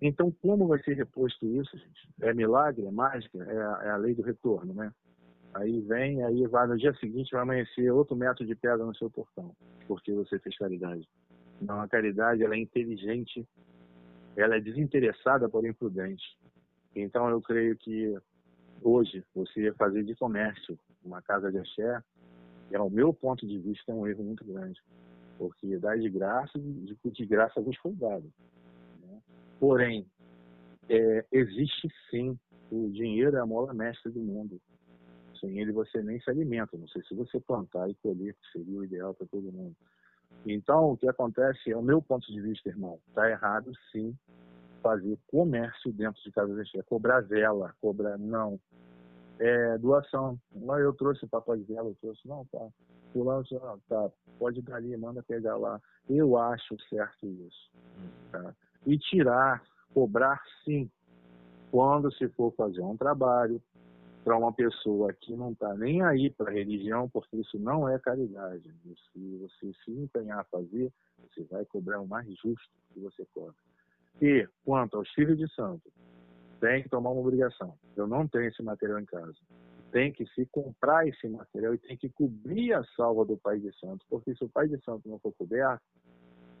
Então, 0.00 0.30
como 0.42 0.66
vai 0.66 0.82
ser 0.82 0.94
reposto 0.94 1.46
isso, 1.46 1.76
gente? 1.76 2.08
É 2.20 2.32
milagre, 2.34 2.86
é 2.86 2.90
mágica, 2.90 3.38
é 3.38 3.56
a, 3.56 3.80
é 3.84 3.90
a 3.90 3.96
lei 3.96 4.14
do 4.14 4.22
retorno, 4.22 4.72
né? 4.74 4.92
Aí 5.54 5.80
vem, 5.82 6.22
aí 6.22 6.46
vai 6.46 6.66
no 6.66 6.76
dia 6.76 6.92
seguinte, 6.94 7.32
vai 7.32 7.42
amanhecer 7.42 7.90
outro 7.90 8.14
metro 8.14 8.44
de 8.44 8.54
pedra 8.54 8.84
no 8.84 8.94
seu 8.94 9.10
portão, 9.10 9.54
porque 9.86 10.12
você 10.12 10.38
fez 10.38 10.56
caridade. 10.56 11.08
Não, 11.60 11.80
a 11.80 11.88
caridade, 11.88 12.42
ela 12.42 12.54
é 12.54 12.58
inteligente, 12.58 13.46
ela 14.36 14.56
é 14.56 14.60
desinteressada, 14.60 15.48
porém 15.48 15.72
prudente. 15.72 16.24
Então, 16.94 17.28
eu 17.30 17.40
creio 17.40 17.76
que 17.76 18.14
hoje, 18.82 19.24
você 19.34 19.72
fazer 19.72 20.02
de 20.04 20.14
comércio 20.14 20.78
uma 21.04 21.22
casa 21.22 21.50
de 21.50 21.58
axé, 21.58 22.02
é 22.70 22.80
o 22.80 22.90
meu 22.90 23.12
ponto 23.12 23.46
de 23.46 23.58
vista, 23.58 23.92
é 23.92 23.94
um 23.94 24.06
erro 24.06 24.24
muito 24.24 24.44
grande. 24.44 24.80
Porque 25.38 25.78
dar 25.78 25.98
de 25.98 26.08
graça, 26.08 26.58
de, 26.58 26.96
de 27.04 27.26
graça 27.26 27.60
vos 27.60 27.76
foi 27.78 27.92
dado. 27.92 28.32
Né? 29.02 29.20
Porém, 29.60 30.06
é, 30.88 31.24
existe 31.30 31.88
sim, 32.10 32.38
o 32.70 32.90
dinheiro 32.90 33.36
é 33.36 33.40
a 33.40 33.46
mola 33.46 33.72
mestra 33.72 34.10
do 34.10 34.20
mundo. 34.20 34.60
Sem 35.40 35.60
ele 35.60 35.72
você 35.72 36.02
nem 36.02 36.18
se 36.20 36.30
alimenta. 36.30 36.76
Não 36.76 36.88
sei 36.88 37.02
se 37.02 37.14
você 37.14 37.38
plantar 37.38 37.88
e 37.90 37.94
colher, 37.96 38.34
que 38.34 38.58
seria 38.58 38.78
o 38.78 38.84
ideal 38.84 39.14
para 39.14 39.26
todo 39.26 39.52
mundo. 39.52 39.76
Então, 40.44 40.92
o 40.92 40.96
que 40.96 41.08
acontece, 41.08 41.70
é 41.70 41.76
o 41.76 41.82
meu 41.82 42.00
ponto 42.00 42.26
de 42.32 42.40
vista, 42.40 42.68
irmão, 42.68 42.98
está 43.08 43.28
errado 43.30 43.72
sim 43.92 44.16
fazer 44.86 45.18
comércio 45.26 45.92
dentro 45.92 46.22
de 46.22 46.30
casa 46.30 46.54
de 46.54 46.60
axé, 46.60 46.80
cobrar 46.82 47.20
vela, 47.22 47.74
cobrar 47.80 48.16
não, 48.16 48.60
é, 49.36 49.76
doação. 49.78 50.38
Lá 50.62 50.78
eu 50.78 50.92
trouxe 50.92 51.26
papai 51.26 51.58
de 51.58 51.64
vela, 51.64 51.88
eu 51.88 51.96
trouxe, 52.00 52.20
não, 52.28 52.44
tá. 52.46 52.68
Fulano, 53.12 53.44
não, 53.50 53.80
tá, 53.88 54.10
pode 54.38 54.62
dar 54.62 54.76
ali, 54.76 54.96
manda 54.96 55.24
pegar 55.24 55.56
lá. 55.56 55.80
Eu 56.08 56.36
acho 56.36 56.76
certo 56.88 57.26
isso. 57.26 57.72
Tá? 58.30 58.54
E 58.86 58.96
tirar, 58.96 59.60
cobrar 59.92 60.40
sim, 60.64 60.88
quando 61.72 62.12
se 62.12 62.28
for 62.28 62.54
fazer 62.54 62.82
um 62.82 62.96
trabalho 62.96 63.60
para 64.22 64.38
uma 64.38 64.52
pessoa 64.52 65.12
que 65.12 65.34
não 65.34 65.50
está 65.50 65.74
nem 65.74 66.02
aí 66.02 66.30
para 66.30 66.50
a 66.50 66.54
religião, 66.54 67.08
porque 67.08 67.38
isso 67.38 67.58
não 67.58 67.88
é 67.88 67.98
caridade. 67.98 68.72
Se 69.12 69.36
você 69.38 69.72
se 69.84 69.90
empenhar 69.90 70.40
a 70.40 70.44
fazer, 70.44 70.92
você 71.18 71.42
vai 71.44 71.64
cobrar 71.64 72.00
o 72.00 72.06
mais 72.06 72.28
justo 72.36 72.70
que 72.92 73.00
você 73.00 73.26
cobra. 73.34 73.65
E 74.20 74.48
quanto 74.64 74.96
aos 74.96 75.10
filhos 75.10 75.36
de 75.36 75.48
santo, 75.54 75.92
tem 76.60 76.82
que 76.82 76.88
tomar 76.88 77.10
uma 77.10 77.20
obrigação. 77.20 77.76
Eu 77.96 78.06
não 78.06 78.26
tenho 78.26 78.48
esse 78.48 78.62
material 78.62 78.98
em 78.98 79.04
casa. 79.04 79.36
Tem 79.92 80.12
que 80.12 80.26
se 80.28 80.46
comprar 80.46 81.06
esse 81.06 81.28
material 81.28 81.74
e 81.74 81.78
tem 81.78 81.96
que 81.96 82.08
cobrir 82.08 82.72
a 82.72 82.84
salva 82.96 83.24
do 83.24 83.36
Pai 83.36 83.58
de 83.58 83.72
Santo, 83.78 84.04
porque 84.08 84.34
se 84.34 84.44
o 84.44 84.48
Pai 84.48 84.68
de 84.68 84.82
Santo 84.84 85.08
não 85.08 85.18
for 85.18 85.32
coberto, 85.34 85.82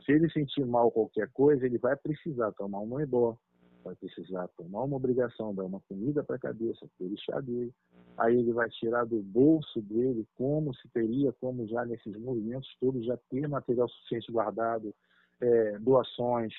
se 0.04 0.12
ele 0.12 0.30
sentir 0.30 0.64
mal 0.64 0.90
qualquer 0.90 1.28
coisa, 1.32 1.66
ele 1.66 1.78
vai 1.78 1.96
precisar 1.96 2.52
tomar 2.52 2.80
um 2.80 3.00
ebó, 3.00 3.36
vai 3.82 3.94
precisar 3.96 4.48
tomar 4.56 4.84
uma 4.84 4.96
obrigação, 4.96 5.54
dar 5.54 5.64
uma 5.64 5.80
comida 5.88 6.22
para 6.22 6.36
a 6.36 6.40
cabeça, 6.40 6.86
para 6.96 7.06
chá 7.16 7.40
dele. 7.40 7.72
Aí 8.16 8.38
ele 8.38 8.52
vai 8.52 8.68
tirar 8.70 9.04
do 9.04 9.20
bolso 9.22 9.80
dele, 9.82 10.26
como 10.36 10.74
se 10.74 10.88
teria, 10.88 11.32
como 11.40 11.66
já 11.66 11.84
nesses 11.84 12.16
movimentos 12.16 12.74
todos, 12.80 13.04
já 13.04 13.16
ter 13.30 13.48
material 13.48 13.88
suficiente 13.88 14.30
guardado, 14.32 14.94
é, 15.40 15.78
doações. 15.78 16.54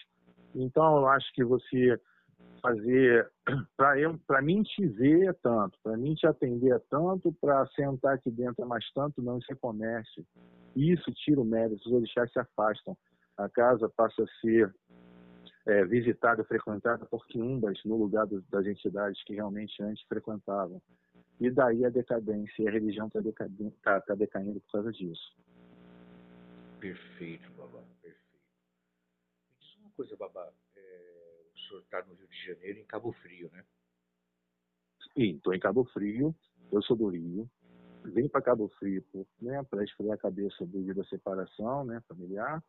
Então, 0.56 0.98
eu 0.98 1.08
acho 1.08 1.32
que 1.34 1.44
você 1.44 2.00
fazer 2.62 3.30
para 4.28 4.42
mim 4.42 4.64
te 4.64 4.86
ver 4.88 5.30
é 5.30 5.34
tanto 5.34 5.78
para 5.84 5.96
mim 5.96 6.16
te 6.16 6.26
atender 6.26 6.74
é 6.74 6.80
tanto 6.90 7.32
para 7.40 7.66
sentar 7.68 8.16
aqui 8.16 8.32
dentro 8.32 8.64
é 8.64 8.66
mais 8.66 8.84
tanto 8.94 9.22
não 9.22 9.38
isso 9.38 9.52
é 9.52 9.56
comércio. 9.56 10.26
Isso 10.76 11.12
tira 11.12 11.42
o 11.42 11.46
mérito 11.46 11.88
os 11.88 11.94
orixás 11.94 12.32
se 12.32 12.40
afastam. 12.40 12.98
A 13.38 13.48
casa 13.50 13.90
passa 13.90 14.24
a 14.24 14.42
ser 14.42 14.74
é, 15.68 15.86
visitada 15.86 16.44
frequentada 16.44 17.06
por 17.06 17.26
quiumbas 17.28 17.80
no 17.86 17.98
lugar 17.98 18.26
das 18.50 18.66
entidades 18.66 19.22
que 19.24 19.36
realmente 19.36 19.82
antes 19.84 20.04
frequentavam. 20.08 20.82
E 21.40 21.52
daí 21.52 21.86
a 21.86 21.90
decadência 21.90 22.64
e 22.64 22.68
a 22.68 22.72
religião 22.72 23.08
está 23.08 23.22
tá, 23.84 24.02
tá 24.02 24.16
decaindo 24.16 24.60
por 24.62 24.72
causa 24.72 24.92
disso. 24.92 25.36
Perfeito 26.80 27.52
babá 27.54 27.82
perfeito 28.02 28.18
me 28.44 29.60
diz 29.60 29.76
uma 29.78 29.87
coisa 29.98 30.16
babá 30.16 30.54
o 31.58 31.70
senhor 31.70 31.82
está 31.82 32.04
no 32.06 32.14
Rio 32.14 32.28
de 32.28 32.46
Janeiro, 32.46 32.80
em 32.80 32.86
Cabo 32.86 33.12
Frio, 33.14 33.50
né? 33.52 33.66
Sim, 35.14 35.36
estou 35.36 35.54
em 35.54 35.60
Cabo 35.60 35.84
Frio, 35.86 36.36
eu 36.72 36.82
sou 36.84 36.96
do 36.96 37.08
Rio. 37.08 37.50
Vim 38.06 38.28
para 38.30 38.42
Cabo 38.42 38.70
Frio 38.80 39.04
né, 39.42 39.62
para 39.64 39.84
esfriar 39.84 40.14
a 40.14 40.18
cabeça 40.18 40.66
devido 40.66 41.02
à 41.02 41.06
separação 41.06 41.84
né, 41.84 42.02
familiar. 42.08 42.64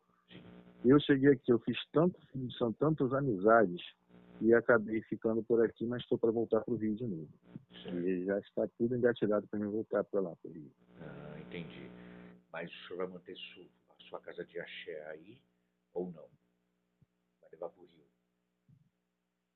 Eu 0.83 0.99
cheguei 0.99 1.31
aqui, 1.31 1.51
eu 1.51 1.59
fiz 1.59 1.77
tanto, 1.91 2.19
são 2.57 2.73
tantas 2.73 3.13
amizades 3.13 3.81
e 4.41 4.53
acabei 4.53 5.01
ficando 5.03 5.43
por 5.43 5.63
aqui, 5.63 5.85
mas 5.85 6.01
estou 6.01 6.17
para 6.17 6.31
voltar 6.31 6.61
para 6.61 6.73
o 6.73 6.77
Rio 6.77 6.95
de 6.95 7.05
novo. 7.05 7.29
E 7.85 8.25
já 8.25 8.39
está 8.39 8.67
tudo 8.77 8.95
engatilhado 8.95 9.47
para 9.47 9.59
me 9.59 9.67
voltar 9.67 10.03
para 10.03 10.19
lá, 10.19 10.35
para 10.35 10.49
o 10.49 10.53
Rio. 10.53 10.71
Ah, 10.99 11.39
entendi. 11.39 11.89
Mas 12.51 12.71
o 12.71 12.87
senhor 12.87 12.97
vai 12.97 13.07
manter 13.07 13.33
a 13.33 14.09
sua 14.09 14.19
casa 14.19 14.43
de 14.43 14.59
axé 14.59 15.05
aí 15.09 15.37
ou 15.93 16.11
não? 16.11 16.38
O? 17.67 17.89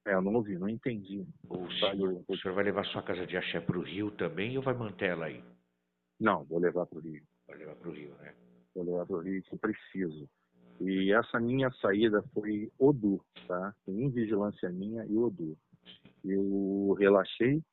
É, 0.05 0.13
eu 0.13 0.21
não 0.21 0.33
ouvi, 0.33 0.57
não 0.57 0.67
entendi. 0.67 1.25
O 1.49 1.71
senhor, 1.71 2.23
o 2.27 2.37
senhor 2.37 2.53
vai 2.53 2.65
levar 2.65 2.85
sua 2.85 3.01
casa 3.01 3.25
de 3.25 3.37
axé 3.37 3.61
para 3.61 3.77
o 3.77 3.81
Rio 3.81 4.11
também 4.11 4.57
ou 4.57 4.63
vai 4.63 4.73
manter 4.73 5.11
ela 5.11 5.25
aí? 5.25 5.43
Não, 6.19 6.43
vou 6.43 6.59
levar 6.59 6.85
para 6.85 6.99
o 6.99 7.01
Rio. 7.01 7.23
Vai 7.47 7.57
levar 7.57 7.75
para 7.75 7.89
o 7.89 7.93
Rio, 7.93 8.13
né? 8.15 8.35
Vou 8.75 8.83
levar 8.83 9.05
para 9.05 9.15
o 9.15 9.19
Rio 9.19 9.41
que 9.43 9.57
preciso. 9.57 10.29
E 10.81 11.13
essa 11.13 11.39
minha 11.39 11.71
saída 11.81 12.21
foi 12.33 12.71
Odu, 12.77 13.23
tá? 13.47 13.73
Tem 13.85 14.09
vigilância 14.09 14.69
minha 14.69 15.05
e 15.05 15.17
Odu. 15.17 15.57
Eu 16.25 16.95
relaxei. 16.99 17.63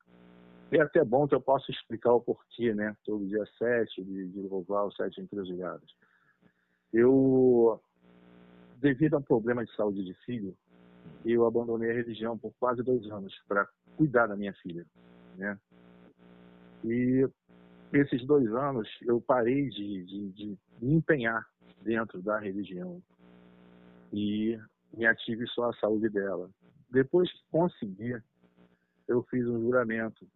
E 0.71 0.77
é 0.77 0.81
até 0.81 1.03
bom 1.03 1.27
que 1.27 1.35
eu 1.35 1.41
possa 1.41 1.69
explicar 1.69 2.13
o 2.13 2.21
porquê, 2.21 2.73
né? 2.73 2.95
Todo 3.03 3.27
dia 3.27 3.45
7 3.57 4.03
de, 4.03 4.27
de 4.29 4.39
louvar 4.39 4.85
os 4.85 4.95
sete 4.95 5.19
encruzilhadas. 5.19 5.89
Eu, 6.93 7.81
devido 8.81 9.13
a 9.13 9.19
um 9.19 9.23
problema 9.23 9.63
de 9.63 9.73
saúde 9.75 10.03
de 10.03 10.13
filho, 10.25 10.57
eu 11.23 11.45
abandonei 11.45 11.91
a 11.91 11.93
religião 11.93 12.37
por 12.37 12.51
quase 12.59 12.81
dois 12.81 13.05
anos 13.11 13.33
para 13.47 13.67
cuidar 13.95 14.27
da 14.27 14.35
minha 14.35 14.53
filha, 14.55 14.85
né? 15.37 15.57
E 16.83 17.29
esses 17.93 18.25
dois 18.25 18.47
anos 18.47 18.89
eu 19.03 19.21
parei 19.21 19.69
de, 19.69 20.05
de, 20.05 20.31
de 20.31 20.57
me 20.81 20.95
empenhar 20.95 21.45
dentro 21.83 22.21
da 22.21 22.39
religião 22.39 23.01
e 24.11 24.59
me 24.93 25.05
ative 25.05 25.47
só 25.47 25.69
a 25.69 25.73
saúde 25.73 26.09
dela. 26.09 26.49
Depois 26.89 27.31
que 27.31 27.39
consegui, 27.51 28.19
eu 29.07 29.23
fiz 29.23 29.45
um 29.47 29.61
juramento, 29.61 30.27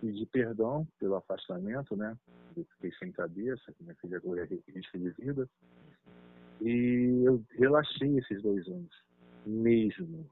pedi 0.00 0.26
perdão 0.26 0.86
pelo 0.98 1.16
afastamento, 1.16 1.96
né? 1.96 2.16
Eu 2.56 2.64
fiquei 2.74 2.92
sem 2.98 3.10
cabeça, 3.10 3.74
minha 3.80 3.94
filha 3.96 4.18
agora 4.18 4.42
é 4.42 4.46
de 4.46 5.10
vida. 5.18 5.48
E 6.60 7.22
eu 7.24 7.42
relaxei 7.58 8.18
esses 8.18 8.42
dois 8.42 8.66
anos 8.68 9.04
mesmo. 9.46 10.28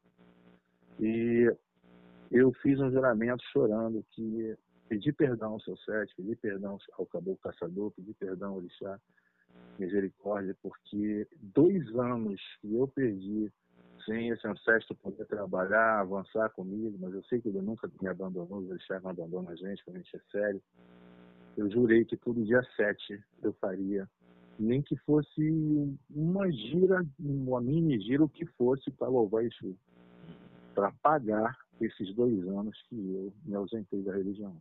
E 1.00 1.52
eu 2.30 2.52
fiz 2.54 2.80
um 2.80 2.90
juramento 2.90 3.42
chorando 3.52 4.04
que 4.10 4.56
pedi 4.88 5.12
perdão 5.12 5.52
ao 5.52 5.60
seu 5.60 5.76
sete, 5.78 6.14
pedi 6.16 6.36
perdão 6.36 6.78
ao 6.98 7.06
caboclo 7.06 7.38
caçador, 7.42 7.90
pedi 7.92 8.14
perdão 8.14 8.50
ao 8.50 8.56
orixá, 8.56 9.00
misericórdia, 9.78 10.56
porque 10.62 11.26
dois 11.40 11.86
anos 11.96 12.40
que 12.60 12.74
eu 12.74 12.86
perdi 12.88 13.50
sem 14.04 14.30
esse 14.30 14.46
ancestro 14.46 14.96
poder 14.96 15.24
trabalhar, 15.26 16.00
avançar 16.00 16.50
comigo, 16.50 16.96
mas 17.00 17.14
eu 17.14 17.22
sei 17.24 17.40
que 17.40 17.48
ele 17.48 17.60
nunca 17.60 17.88
me 18.00 18.08
abandonou, 18.08 18.60
o 18.60 18.70
orixá 18.70 18.98
não 19.00 19.10
abandona 19.10 19.50
a 19.50 19.56
gente, 19.56 19.84
quando 19.84 19.96
a 19.96 20.00
gente 20.00 20.16
é 20.16 20.20
sério. 20.30 20.62
Eu 21.56 21.70
jurei 21.70 22.04
que 22.04 22.16
todo 22.16 22.44
dia 22.44 22.62
sete 22.76 23.22
eu 23.42 23.52
faria 23.54 24.08
nem 24.62 24.80
que 24.80 24.96
fosse 24.98 25.98
uma 26.08 26.50
gira, 26.50 27.04
uma 27.18 27.60
mini 27.60 28.00
gira, 28.00 28.24
o 28.24 28.28
que 28.28 28.46
fosse 28.46 28.90
para 28.92 29.08
louvar 29.08 29.44
Exu, 29.44 29.76
para 30.74 30.92
pagar 31.02 31.58
esses 31.80 32.14
dois 32.14 32.46
anos 32.46 32.80
que 32.88 32.94
eu 32.94 33.32
me 33.44 33.54
ausentei 33.56 34.02
da 34.02 34.14
religião. 34.14 34.56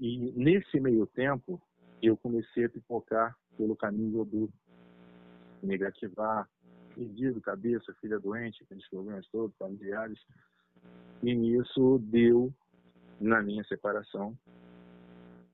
E 0.00 0.32
nesse 0.32 0.80
meio 0.80 1.06
tempo, 1.06 1.60
eu 2.00 2.16
comecei 2.16 2.64
a 2.64 2.70
pipocar 2.70 3.36
pelo 3.56 3.76
caminho 3.76 4.24
do 4.24 4.48
negativar, 5.62 6.48
perdido, 6.94 7.40
cabeça, 7.40 7.94
filha 8.00 8.18
doente, 8.18 8.62
aqueles 8.62 8.88
problemas 8.88 9.26
todos, 9.28 9.56
familiares. 9.56 10.18
E 11.22 11.34
nisso 11.34 11.98
deu 12.04 12.54
na 13.20 13.42
minha 13.42 13.64
separação. 13.64 14.38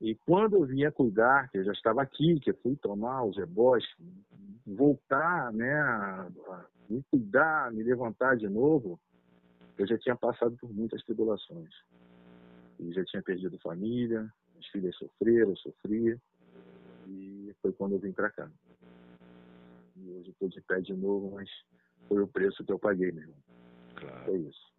E 0.01 0.15
quando 0.27 0.57
eu 0.57 0.65
vinha 0.65 0.93
cuidar, 0.93 1.49
que 1.51 1.59
eu 1.59 1.65
já 1.65 1.73
estava 1.73 2.03
aqui, 2.03 2.39
que 2.41 2.51
eu 2.51 2.57
fui 2.63 2.77
tomar 2.77 3.25
os 3.25 3.37
rebós, 3.37 3.85
voltar, 4.67 5.53
né, 5.53 5.73
a, 5.73 6.29
a 6.49 6.67
me 6.89 7.03
cuidar, 7.11 7.73
me 7.73 7.83
levantar 7.83 8.37
de 8.37 8.49
novo, 8.49 9.01
eu 9.79 9.87
já 9.87 9.99
tinha 9.99 10.17
passado 10.17 10.57
por 10.57 10.73
muitas 10.73 11.03
tribulações. 11.05 11.73
E 12.79 12.93
já 12.93 13.05
tinha 13.05 13.23
perdido 13.23 13.59
família, 13.61 14.31
as 14.59 14.67
filhas 14.69 14.97
sofreram, 14.97 15.51
eu 15.51 15.57
sofria. 15.57 16.21
E 17.07 17.55
foi 17.61 17.73
quando 17.73 17.93
eu 17.93 17.99
vim 17.99 18.13
para 18.13 18.31
cá. 18.31 18.51
E 19.97 20.11
hoje 20.11 20.31
estou 20.31 20.49
de 20.49 20.61
pé 20.63 20.81
de 20.81 20.95
novo, 20.95 21.33
mas 21.35 21.49
foi 22.09 22.23
o 22.23 22.29
preço 22.29 22.65
que 22.65 22.73
eu 22.73 22.79
paguei, 22.79 23.13
meu 23.13 23.23
irmão. 23.23 23.39
Claro. 23.97 24.25
Foi 24.25 24.39
isso. 24.39 24.75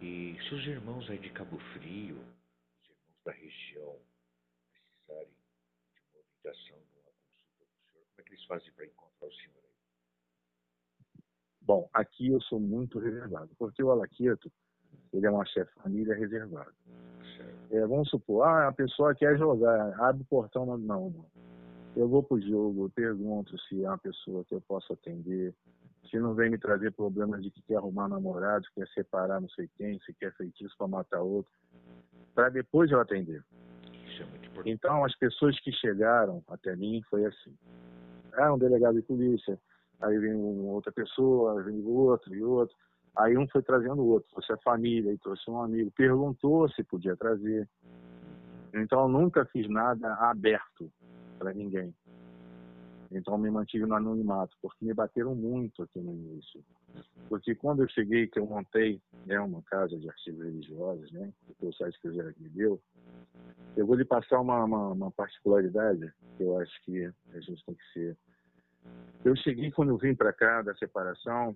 E 0.00 0.36
se 0.42 0.54
os 0.54 0.66
irmãos 0.66 1.08
aí 1.10 1.18
de 1.18 1.30
Cabo 1.30 1.58
Frio, 1.72 2.16
os 2.16 2.88
irmãos 2.88 3.24
da 3.24 3.32
região, 3.32 3.96
precisarem 5.06 5.28
de 5.28 6.00
uma 6.12 6.20
orientação, 6.20 6.78
de 6.78 6.98
uma 6.98 7.12
consulta 7.12 7.64
do 7.64 7.76
senhor, 7.90 8.04
como 8.10 8.20
é 8.20 8.22
que 8.22 8.34
eles 8.34 8.44
fazem 8.44 8.72
para 8.72 8.86
encontrar 8.86 9.26
o 9.26 9.32
senhor 9.32 9.62
aí? 9.62 9.76
Bom, 11.62 11.90
aqui 11.92 12.28
eu 12.28 12.40
sou 12.42 12.60
muito 12.60 12.98
reservado, 12.98 13.50
porque 13.58 13.82
o 13.82 13.90
Alaqueto, 13.90 14.50
ele 15.12 15.26
é 15.26 15.30
uma 15.30 15.44
chefe 15.44 15.72
de 15.74 15.82
família 15.82 16.14
reservado. 16.14 16.74
Certo. 17.36 17.74
É, 17.74 17.86
vamos 17.86 18.08
supor, 18.08 18.46
ah, 18.46 18.68
a 18.68 18.72
pessoa 18.72 19.14
quer 19.14 19.36
jogar, 19.36 20.00
abre 20.00 20.22
o 20.22 20.26
portão, 20.26 20.64
não, 20.64 20.78
não. 20.78 21.26
Eu 21.96 22.08
vou 22.08 22.22
pro 22.22 22.40
jogo, 22.40 22.84
eu 22.84 22.90
pergunto 22.90 23.58
se 23.62 23.82
é 23.82 23.88
uma 23.88 23.98
pessoa 23.98 24.44
que 24.44 24.54
eu 24.54 24.60
posso 24.60 24.92
atender, 24.92 25.54
se 26.10 26.18
não 26.18 26.34
vem 26.34 26.50
me 26.50 26.58
trazer 26.58 26.92
problemas 26.92 27.42
de 27.42 27.50
que 27.50 27.62
quer 27.62 27.76
arrumar 27.76 28.08
namorado, 28.08 28.66
quer 28.74 28.86
separar 28.88 29.40
não 29.40 29.48
sei 29.48 29.68
quem, 29.76 29.98
se 30.00 30.12
quer 30.14 30.32
feitiço 30.34 30.76
para 30.76 30.86
matar 30.86 31.20
outro, 31.20 31.50
para 32.34 32.50
depois 32.50 32.90
eu 32.90 33.00
atender. 33.00 33.42
Isso 34.06 34.22
é 34.22 34.26
muito 34.26 34.45
importante. 34.45 34.45
Então, 34.64 35.04
as 35.04 35.16
pessoas 35.16 35.58
que 35.60 35.72
chegaram 35.72 36.42
até 36.48 36.74
mim 36.76 37.02
foi 37.08 37.24
assim. 37.24 37.54
Ah, 38.34 38.52
um 38.52 38.58
delegado 38.58 38.94
de 38.94 39.02
polícia, 39.02 39.58
aí 40.00 40.18
vem 40.18 40.34
outra 40.34 40.92
pessoa, 40.92 41.62
vem 41.62 41.82
outro 41.84 42.34
e 42.34 42.42
outro. 42.42 42.74
Aí 43.16 43.36
um 43.36 43.48
foi 43.48 43.62
trazendo 43.62 44.02
o 44.02 44.08
outro, 44.08 44.30
trouxe 44.30 44.52
a 44.52 44.58
família, 44.58 45.12
e 45.12 45.18
trouxe 45.18 45.50
um 45.50 45.60
amigo, 45.60 45.90
perguntou 45.90 46.68
se 46.68 46.84
podia 46.84 47.16
trazer. 47.16 47.68
Então, 48.74 49.02
eu 49.02 49.08
nunca 49.08 49.46
fiz 49.46 49.68
nada 49.68 50.14
aberto 50.14 50.92
para 51.38 51.54
ninguém. 51.54 51.94
Então, 53.10 53.38
me 53.38 53.50
mantive 53.50 53.86
no 53.86 53.94
anonimato, 53.94 54.54
porque 54.60 54.84
me 54.84 54.92
bateram 54.92 55.34
muito 55.34 55.82
aqui 55.82 55.98
no 55.98 56.12
início. 56.12 56.62
Porque 57.28 57.54
quando 57.54 57.82
eu 57.82 57.88
cheguei, 57.88 58.26
que 58.26 58.38
eu 58.38 58.46
montei 58.46 59.00
né, 59.24 59.38
uma 59.40 59.62
casa 59.62 59.96
de 59.96 60.08
artigos 60.08 60.44
religiosos, 60.44 61.10
né, 61.12 61.32
que 61.58 61.66
o 61.66 61.72
site 61.72 61.98
que 62.00 62.08
o 62.08 62.12
me 62.12 62.48
deu, 62.50 62.80
eu 63.76 63.86
vou 63.86 63.94
lhe 63.94 64.04
passar 64.04 64.40
uma, 64.40 64.64
uma, 64.64 64.88
uma 64.88 65.10
particularidade 65.10 66.12
que 66.36 66.42
eu 66.42 66.58
acho 66.58 66.82
que 66.82 67.04
a 67.32 67.40
gente 67.40 67.64
tem 67.64 67.74
que 67.74 67.92
ser. 67.92 68.16
Eu 69.24 69.36
cheguei, 69.36 69.70
quando 69.70 69.90
eu 69.90 69.98
vim 69.98 70.14
para 70.14 70.32
cá 70.32 70.62
da 70.62 70.74
separação, 70.76 71.54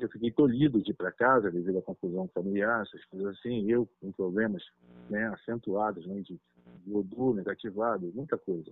eu 0.00 0.08
fiquei 0.10 0.30
tolhido 0.30 0.82
de 0.82 0.90
ir 0.90 0.94
para 0.94 1.10
casa 1.10 1.50
devido 1.50 1.78
à 1.78 1.82
confusão 1.82 2.28
familiar, 2.34 2.82
essas 2.82 3.04
coisas 3.06 3.36
assim, 3.36 3.70
eu 3.70 3.88
com 4.00 4.12
problemas 4.12 4.62
né, 5.08 5.26
acentuados, 5.28 6.06
né, 6.06 6.20
de, 6.20 6.38
de 6.84 6.94
odor 6.94 7.34
negativado, 7.34 8.12
muita 8.14 8.36
coisa. 8.36 8.70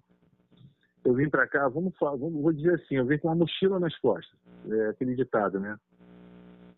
Eu 1.04 1.14
vim 1.14 1.30
para 1.30 1.46
cá, 1.46 1.68
vamos 1.68 1.94
vamos, 2.00 2.42
vou 2.42 2.52
dizer 2.52 2.74
assim, 2.74 2.96
eu 2.96 3.06
vim 3.06 3.18
com 3.18 3.28
uma 3.28 3.36
mochila 3.36 3.78
nas 3.78 3.96
costas, 3.98 4.38
é 4.68 4.88
aquele 4.88 5.14
ditado, 5.14 5.60
né? 5.60 5.78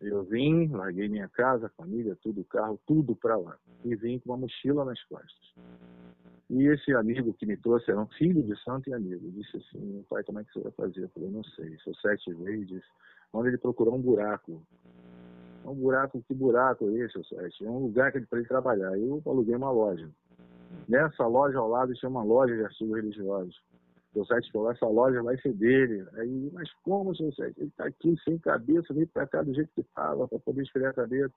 Eu 0.01 0.23
vim, 0.23 0.69
larguei 0.69 1.09
minha 1.09 1.29
casa, 1.29 1.69
família, 1.77 2.17
tudo, 2.23 2.45
carro, 2.45 2.79
tudo 2.87 3.17
para 3.17 3.37
lá. 3.37 3.57
E 3.85 3.95
vim 3.97 4.19
com 4.19 4.31
uma 4.31 4.39
mochila 4.39 4.85
nas 4.85 5.03
costas. 5.05 5.55
E 6.51 6.67
esse 6.67 6.95
amigo 6.95 7.35
que 7.35 7.45
me 7.45 7.57
trouxe 7.57 7.91
era 7.91 8.01
um 8.01 8.07
filho 8.07 8.43
de 8.43 8.57
santo 8.63 8.89
e 8.89 8.95
amigo. 8.95 9.31
Disse 9.33 9.57
assim, 9.57 10.05
pai, 10.09 10.23
como 10.23 10.39
é 10.39 10.45
que 10.45 10.53
você 10.53 10.61
vai 10.61 10.73
fazer? 10.73 11.05
Eu 11.05 11.09
falei, 11.11 11.31
não 11.31 11.45
sei. 11.45 11.77
Sou 11.79 11.95
sete 11.97 12.33
vezes. 12.33 12.83
Onde 13.33 13.49
ele 13.49 13.59
procurou 13.59 13.95
um 13.95 14.01
buraco. 14.01 14.63
Um 15.65 15.75
buraco, 15.75 16.23
que 16.27 16.33
buraco 16.33 16.89
é 16.89 17.01
esse, 17.01 17.23
sete? 17.25 17.67
É 17.67 17.71
um 17.71 17.81
lugar 17.81 18.13
para 18.13 18.39
ele 18.39 18.49
trabalhar. 18.49 18.97
Eu 18.97 19.21
aluguei 19.27 19.55
uma 19.55 19.71
loja. 19.71 20.09
Nessa 20.89 21.27
loja 21.27 21.59
ao 21.59 21.69
lado 21.69 21.93
tinha 21.95 22.09
uma 22.09 22.23
loja 22.23 22.55
de 22.55 22.65
artigos 22.65 22.97
religiosos. 22.97 23.61
O 24.19 24.25
site 24.27 24.51
falou, 24.53 24.71
essa 24.71 24.87
loja 24.87 25.23
vai 25.23 25.39
ser 25.39 25.53
dele. 25.53 26.07
Aí, 26.15 26.51
mas 26.53 26.73
como, 26.83 27.15
seu 27.15 27.33
site? 27.33 27.59
Ele 27.59 27.69
está 27.69 27.87
aqui 27.87 28.17
sem 28.25 28.39
cabeça, 28.39 28.93
veio 28.93 29.09
para 29.09 29.27
cá 29.27 29.43
do 29.43 29.55
jeito 29.55 29.71
que 29.75 29.81
estava, 29.81 30.27
para 30.27 30.39
poder 30.39 30.63
esfriar 30.63 30.91
a 30.91 30.95
cabeça. 30.95 31.33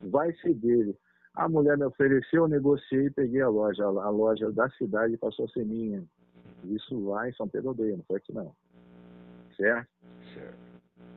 Vai 0.00 0.32
ser 0.36 0.54
dele. 0.54 0.96
A 1.34 1.48
mulher 1.48 1.78
me 1.78 1.84
ofereceu, 1.84 2.42
eu 2.42 2.48
negociei 2.48 3.06
e 3.06 3.10
peguei 3.10 3.40
a 3.40 3.48
loja. 3.48 3.84
A 3.84 4.10
loja 4.10 4.50
da 4.52 4.68
cidade 4.70 5.16
passou 5.16 5.46
a 5.46 5.48
ser 5.48 5.64
minha. 5.64 6.04
Isso 6.64 6.98
lá 7.08 7.28
em 7.28 7.32
São 7.32 7.48
Pedro 7.48 7.70
Aldeia, 7.70 7.96
não 7.96 8.04
foi 8.04 8.16
aqui 8.16 8.32
não. 8.32 8.54
Certo? 9.56 9.88
Certo. 10.34 10.58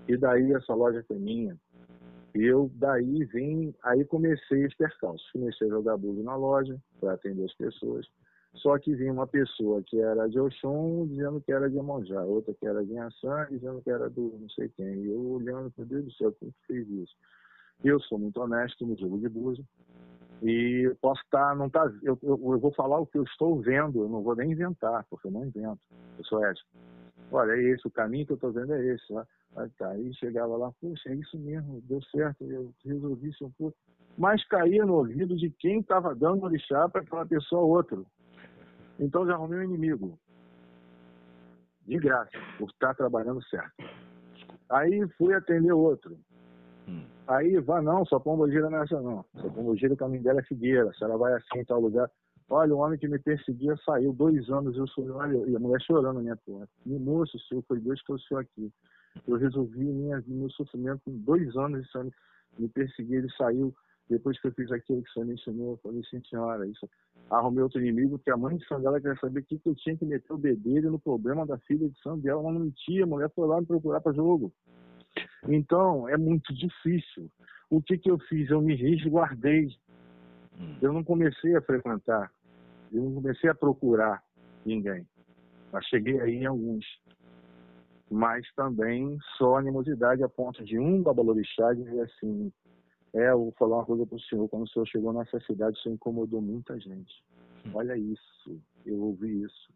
E 0.08 0.18
daí 0.18 0.54
essa 0.54 0.74
loja 0.74 1.04
foi 1.08 1.18
minha. 1.18 1.58
Eu 2.34 2.70
daí 2.76 3.24
vim, 3.26 3.74
aí 3.84 4.04
comecei 4.06 4.66
os 4.66 4.76
percalços. 4.76 5.30
Comecei 5.32 5.68
a 5.68 5.72
jogar 5.72 5.94
abuso 5.94 6.22
na 6.24 6.36
loja 6.36 6.78
para 7.00 7.14
atender 7.14 7.46
as 7.46 7.54
pessoas. 7.56 8.06
Só 8.56 8.78
que 8.80 8.96
vinha 8.96 9.12
uma 9.12 9.28
pessoa 9.28 9.84
que 9.84 10.00
era 10.00 10.28
de 10.28 10.40
Oxum 10.40 11.08
dizendo 11.08 11.42
que 11.42 11.52
era 11.52 11.70
de 11.70 11.78
Amonjá, 11.78 12.24
outra 12.24 12.54
que 12.54 12.66
era 12.66 12.84
de 12.84 12.92
Inhaçã 12.92 13.48
dizendo 13.50 13.82
que 13.82 13.90
era 13.90 14.10
do 14.10 14.38
não 14.40 14.50
sei 14.50 14.70
quem. 14.70 15.04
E 15.04 15.10
eu 15.10 15.20
olhando, 15.34 15.74
meu 15.78 15.86
Deus 15.86 16.06
do 16.06 16.12
céu, 16.14 16.32
quem 16.40 16.50
que 16.50 16.68
fez 16.68 16.88
isso? 16.90 17.16
Eu 17.84 18.00
sou 18.00 18.18
muito 18.18 18.40
honesto 18.42 18.86
no 18.86 18.98
jogo 18.98 19.20
de 19.20 19.30
búzio. 19.30 19.66
E 20.42 20.94
posso 21.02 21.22
estar, 21.22 21.56
não 21.56 21.70
tá, 21.70 21.86
eu, 22.04 22.18
eu, 22.22 22.40
eu, 22.54 22.60
vou 22.60 22.74
falar 22.74 23.00
o 23.00 23.06
que 23.06 23.18
eu 23.18 23.24
estou 23.24 23.60
vendo, 23.62 24.04
eu 24.04 24.10
não 24.10 24.22
vou 24.22 24.36
nem 24.36 24.52
inventar, 24.52 25.06
porque 25.10 25.28
eu 25.28 25.32
não 25.32 25.46
invento. 25.46 25.80
Eu 26.18 26.26
sou 26.26 26.44
ético. 26.44 26.70
Olha, 27.32 27.54
é 27.54 27.62
esse, 27.72 27.88
o 27.88 27.92
caminho 27.92 28.26
que 28.26 28.34
eu 28.34 28.36
estou 28.36 28.52
vendo 28.52 28.74
é 28.74 28.86
esse. 28.94 29.12
Lá. 29.12 29.26
Aí, 29.56 29.70
tá, 29.78 29.90
aí 29.90 30.14
chegava 30.16 30.56
lá, 30.58 30.72
poxa, 30.82 31.10
é 31.10 31.16
isso 31.16 31.38
mesmo, 31.40 31.82
deu 31.82 32.02
certo, 32.04 32.44
eu 32.44 32.74
resolvi 32.84 33.30
isso 33.30 33.46
um 33.46 33.52
pouco. 33.52 33.78
Mas 34.18 34.46
caía 34.48 34.86
no 34.86 34.96
ouvido 34.96 35.36
de 35.36 35.50
quem 35.50 35.80
estava 35.80 36.14
dando 36.16 36.44
orixá 36.44 36.88
para 36.88 37.02
aquela 37.02 37.26
pessoa 37.26 37.62
outro. 37.62 38.06
Então 39.00 39.26
já 39.26 39.34
arrumei 39.34 39.60
um 39.60 39.64
inimigo. 39.64 40.18
De 41.86 41.98
graça, 42.00 42.32
por 42.58 42.70
estar 42.70 42.96
trabalhando 42.96 43.44
certo. 43.46 43.84
Aí 44.70 45.08
fui 45.18 45.34
atender 45.34 45.72
outro. 45.72 46.18
Hum. 46.88 47.06
Aí 47.28 47.60
vá 47.60 47.82
não, 47.82 48.06
sua 48.06 48.20
pombogira 48.20 48.70
não 48.70 48.80
é 48.80 48.84
essa 48.84 49.00
não. 49.02 49.24
Sua 49.40 49.52
pombogira, 49.52 49.94
o 49.94 49.98
caminho 49.98 50.24
dela 50.24 50.40
é 50.40 50.44
Figueira. 50.44 50.92
Se 50.94 51.04
ela 51.04 51.18
vai 51.18 51.34
assim 51.34 51.60
em 51.60 51.66
tal 51.66 51.80
lugar. 51.80 52.10
Olha, 52.50 52.76
o 52.76 52.80
homem 52.80 52.98
que 53.00 53.08
me 53.08 53.18
perseguia 53.18 53.76
saiu 53.84 54.14
dois 54.14 54.48
anos, 54.50 54.78
eu 54.78 54.88
sou, 54.88 55.10
olha, 55.16 55.38
e 55.50 55.56
a 55.56 55.60
mulher 55.60 55.82
chorando 55.82 56.16
na 56.16 56.22
minha 56.22 56.38
porta. 56.38 56.70
Me 56.86 57.00
moço, 57.00 57.40
senhor, 57.40 57.64
foi 57.68 57.80
Deus 57.80 58.00
que 58.02 58.06
trouxe 58.06 58.36
aqui. 58.36 58.72
Eu 59.28 59.38
resolvi 59.38 59.84
minha, 59.84 60.24
meu 60.28 60.50
sofrimento 60.52 61.02
em 61.08 61.18
dois 61.18 61.56
anos, 61.56 61.84
esse 61.84 61.98
homem 61.98 62.14
me 62.60 62.70
perseguia, 62.70 63.18
ele 63.18 63.32
saiu. 63.32 63.74
Depois 64.10 64.40
que 64.40 64.48
eu 64.48 64.52
fiz 64.52 64.72
aquilo 64.72 65.02
que 65.02 65.12
senhor 65.12 65.26
me 65.26 65.34
ensinou, 65.34 65.72
eu 65.72 65.78
falei, 65.78 66.04
sim, 66.10 66.22
senhora, 66.30 66.68
isso. 66.68 66.88
Arrumei 67.30 67.64
outro 67.64 67.82
inimigo, 67.82 68.20
que 68.20 68.30
a 68.30 68.38
mãe 68.38 68.56
de 68.56 68.68
Sandela 68.68 69.02
queria 69.02 69.18
saber 69.20 69.44
que, 69.44 69.58
que 69.58 69.70
eu 69.70 69.76
tinha 69.76 69.98
que 69.98 70.06
meter 70.06 70.32
o 70.32 70.38
bedelho 70.38 70.92
no 70.92 71.00
problema 71.00 71.46
da 71.46 71.58
filha 71.60 71.90
de 71.90 72.00
Sandela. 72.02 72.40
Ela 72.40 72.54
não 72.54 72.60
mentia, 72.60 73.04
a 73.04 73.08
mulher 73.08 73.32
foi 73.34 73.48
lá 73.48 73.60
me 73.60 73.66
procurar 73.66 74.02
para 74.02 74.14
jogo. 74.14 74.54
Então, 75.48 76.08
é 76.08 76.18
muito 76.18 76.54
difícil. 76.54 77.32
O 77.70 77.82
que, 77.82 77.98
que 77.98 78.10
eu 78.10 78.20
fiz? 78.20 78.50
Eu 78.50 78.62
me 78.62 78.76
resguardei. 78.76 79.70
Eu 80.82 80.94
não 80.94 81.04
comecei 81.04 81.56
a 81.56 81.62
frequentar. 81.62 82.32
Eu 82.94 83.04
não 83.04 83.16
comecei 83.16 83.50
a 83.50 83.56
procurar 83.56 84.22
ninguém. 84.64 85.06
Mas 85.72 85.86
cheguei 85.88 86.20
aí 86.22 86.36
em 86.36 86.46
alguns. 86.46 86.86
Mas 88.10 88.46
também 88.56 89.18
só 89.38 89.58
animosidade 89.58 90.24
a 90.24 90.30
ponto 90.30 90.64
de 90.64 90.78
um 90.78 91.02
babalorixá 91.02 91.74
dizer 91.74 92.02
assim, 92.02 92.52
é, 93.16 93.32
eu 93.32 93.40
vou 93.40 93.52
falar 93.54 93.78
uma 93.78 93.86
coisa 93.86 94.06
para 94.06 94.16
o 94.16 94.22
senhor, 94.22 94.48
quando 94.50 94.64
o 94.64 94.70
senhor 94.70 94.86
chegou 94.86 95.14
nessa 95.14 95.40
cidade, 95.42 95.78
o 95.78 95.82
senhor 95.82 95.96
incomodou 95.96 96.42
muita 96.42 96.80
gente. 96.80 97.24
Olha 97.74 97.98
isso, 97.98 98.62
eu 98.86 99.02
ouvi 99.02 99.44
isso. 99.44 99.74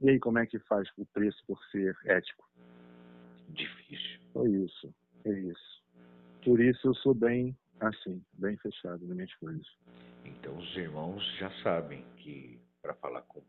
E 0.00 0.10
aí, 0.10 0.18
como 0.18 0.38
é 0.38 0.46
que 0.46 0.58
faz 0.58 0.88
o 0.98 1.06
preço 1.06 1.42
por 1.46 1.58
ser 1.70 1.96
ético? 2.04 2.46
Difícil. 3.48 4.20
Foi 4.32 4.50
isso, 4.50 4.94
é 5.24 5.30
isso. 5.30 5.82
Por 6.44 6.60
isso 6.60 6.88
eu 6.88 6.94
sou 6.94 7.14
bem 7.14 7.56
assim, 7.80 8.22
bem 8.34 8.56
fechado 8.56 9.06
nas 9.06 9.16
minhas 9.16 9.34
coisas. 9.34 9.66
Então 10.24 10.56
os 10.56 10.76
irmãos 10.76 11.22
já 11.38 11.50
sabem 11.62 12.04
que 12.16 12.60
para 12.82 12.94
falar 12.94 13.22
com 13.22 13.42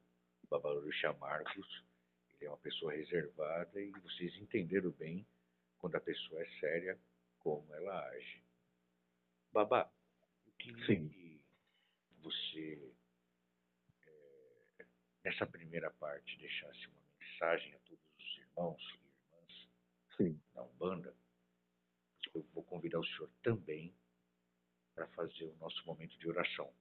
Babaluxa 0.49 1.13
Marcos, 1.19 1.83
ele 2.35 2.45
é 2.45 2.49
uma 2.49 2.57
pessoa 2.57 2.93
reservada 2.93 3.81
e 3.81 3.91
vocês 3.91 4.35
entenderam 4.37 4.91
bem 4.91 5.25
quando 5.79 5.95
a 5.95 5.99
pessoa 5.99 6.41
é 6.41 6.47
séria, 6.59 6.97
como 7.47 7.73
ela 7.75 8.05
age. 8.09 8.43
Babá, 9.53 9.89
eu 10.45 10.51
queria 10.59 10.85
Sim. 10.85 11.07
que 11.07 11.41
você 12.21 12.93
nessa 15.23 15.45
primeira 15.45 15.89
parte, 15.91 16.37
deixasse 16.39 16.87
uma 16.87 17.01
mensagem 17.19 17.73
a 17.73 17.79
todos 17.79 18.03
os 18.17 18.37
irmãos 18.37 18.81
e 18.81 18.95
irmãs 18.95 19.69
Sim. 20.17 20.41
da 20.53 20.63
Umbanda, 20.63 21.15
eu 22.33 22.43
vou 22.53 22.63
convidar 22.63 22.99
o 22.99 23.05
senhor 23.05 23.29
também 23.41 23.95
para 24.93 25.07
fazer 25.07 25.45
o 25.45 25.55
nosso 25.55 25.85
momento 25.85 26.17
de 26.19 26.27
oração. 26.27 26.73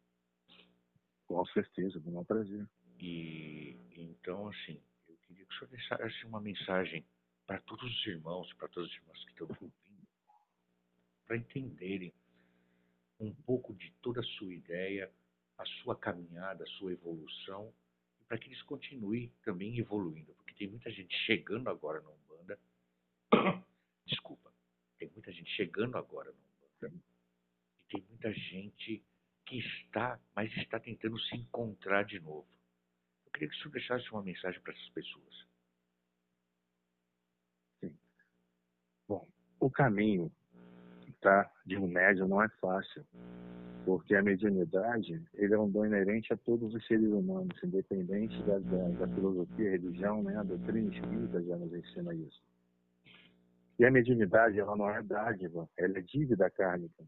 Com 1.26 1.46
certeza, 1.46 2.00
com 2.00 2.08
o 2.08 2.12
maior 2.12 2.24
prazer. 2.24 2.68
E 2.98 3.78
então, 3.96 4.48
assim, 4.48 4.82
eu 5.08 5.16
queria 5.18 5.44
que 5.44 5.54
o 5.54 5.58
senhor 5.58 5.70
deixasse 5.70 6.24
uma 6.24 6.40
mensagem 6.40 7.06
para 7.46 7.60
todos 7.60 7.84
os 7.84 8.06
irmãos, 8.06 8.52
para 8.54 8.68
todas 8.68 8.90
as 8.90 8.96
irmãs 8.96 9.24
que 9.24 9.30
estão 9.30 9.46
para 11.26 11.36
entenderem 11.36 12.12
um 13.18 13.34
pouco 13.34 13.74
de 13.74 13.90
toda 14.02 14.20
a 14.20 14.24
sua 14.24 14.54
ideia, 14.54 15.10
a 15.58 15.64
sua 15.82 15.96
caminhada, 15.96 16.64
a 16.64 16.78
sua 16.78 16.92
evolução, 16.92 17.72
para 18.28 18.38
que 18.38 18.48
eles 18.48 18.62
continuem 18.62 19.32
também 19.42 19.78
evoluindo, 19.78 20.34
porque 20.34 20.54
tem 20.54 20.68
muita 20.68 20.90
gente 20.90 21.14
chegando 21.24 21.68
agora 21.68 22.00
na 22.00 22.10
Umbanda. 22.10 22.58
Desculpa, 24.06 24.52
tem 24.98 25.08
muita 25.10 25.32
gente 25.32 25.50
chegando 25.50 25.96
agora 25.96 26.30
na 26.30 26.86
Umbanda. 26.88 27.02
E 27.78 27.84
tem 27.88 28.04
muita 28.08 28.32
gente 28.32 29.02
que 29.46 29.58
está, 29.58 30.20
mas 30.34 30.52
está 30.56 30.78
tentando 30.78 31.18
se 31.20 31.36
encontrar 31.36 32.04
de 32.04 32.18
novo. 32.20 32.46
Eu 33.24 33.32
queria 33.32 33.48
que 33.48 33.54
o 33.54 33.58
senhor 33.58 33.72
deixasse 33.72 34.10
uma 34.10 34.22
mensagem 34.22 34.60
para 34.60 34.72
essas 34.72 34.88
pessoas. 34.90 35.46
O 39.58 39.70
caminho 39.70 40.30
tá, 41.20 41.50
de 41.64 41.76
um 41.76 41.86
médium 41.86 42.28
não 42.28 42.42
é 42.42 42.48
fácil, 42.60 43.04
porque 43.84 44.14
a 44.14 44.22
mediunidade 44.22 45.22
ele 45.34 45.54
é 45.54 45.58
um 45.58 45.70
dom 45.70 45.86
inerente 45.86 46.32
a 46.32 46.36
todos 46.36 46.74
os 46.74 46.86
seres 46.86 47.08
humanos, 47.08 47.56
independente 47.62 48.42
da, 48.42 48.58
da, 48.58 48.88
da 48.88 49.08
filosofia, 49.14 49.70
religião, 49.70 50.22
né? 50.22 50.36
a 50.36 50.42
doutrina 50.42 50.92
espírita 50.92 51.42
já 51.42 51.56
nos 51.56 51.72
ensina 51.72 52.14
isso. 52.14 52.42
E 53.78 53.84
a 53.84 53.90
mediunidade, 53.90 54.58
ela 54.58 54.74
não 54.76 54.88
é 54.88 55.02
dádiva, 55.02 55.68
ela 55.76 55.98
é 55.98 56.02
dívida 56.02 56.50
kármica. 56.50 57.04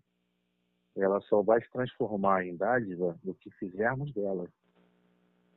Ela 0.96 1.20
só 1.22 1.42
vai 1.42 1.62
se 1.62 1.70
transformar 1.70 2.44
em 2.44 2.56
dádiva 2.56 3.18
no 3.24 3.34
que 3.34 3.50
fizermos 3.52 4.12
dela. 4.12 4.46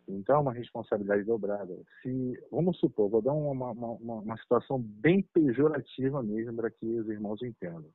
Então, 0.07 0.37
é 0.37 0.39
uma 0.39 0.53
responsabilidade 0.53 1.23
dobrada. 1.23 1.75
Se, 2.01 2.39
vamos 2.51 2.79
supor, 2.79 3.09
vou 3.09 3.21
dar 3.21 3.33
uma, 3.33 3.71
uma, 3.71 4.19
uma 4.19 4.37
situação 4.37 4.79
bem 4.79 5.21
pejorativa 5.33 6.23
mesmo 6.23 6.55
para 6.55 6.69
que 6.71 6.85
os 6.85 7.09
irmãos 7.09 7.41
entendam. 7.41 7.89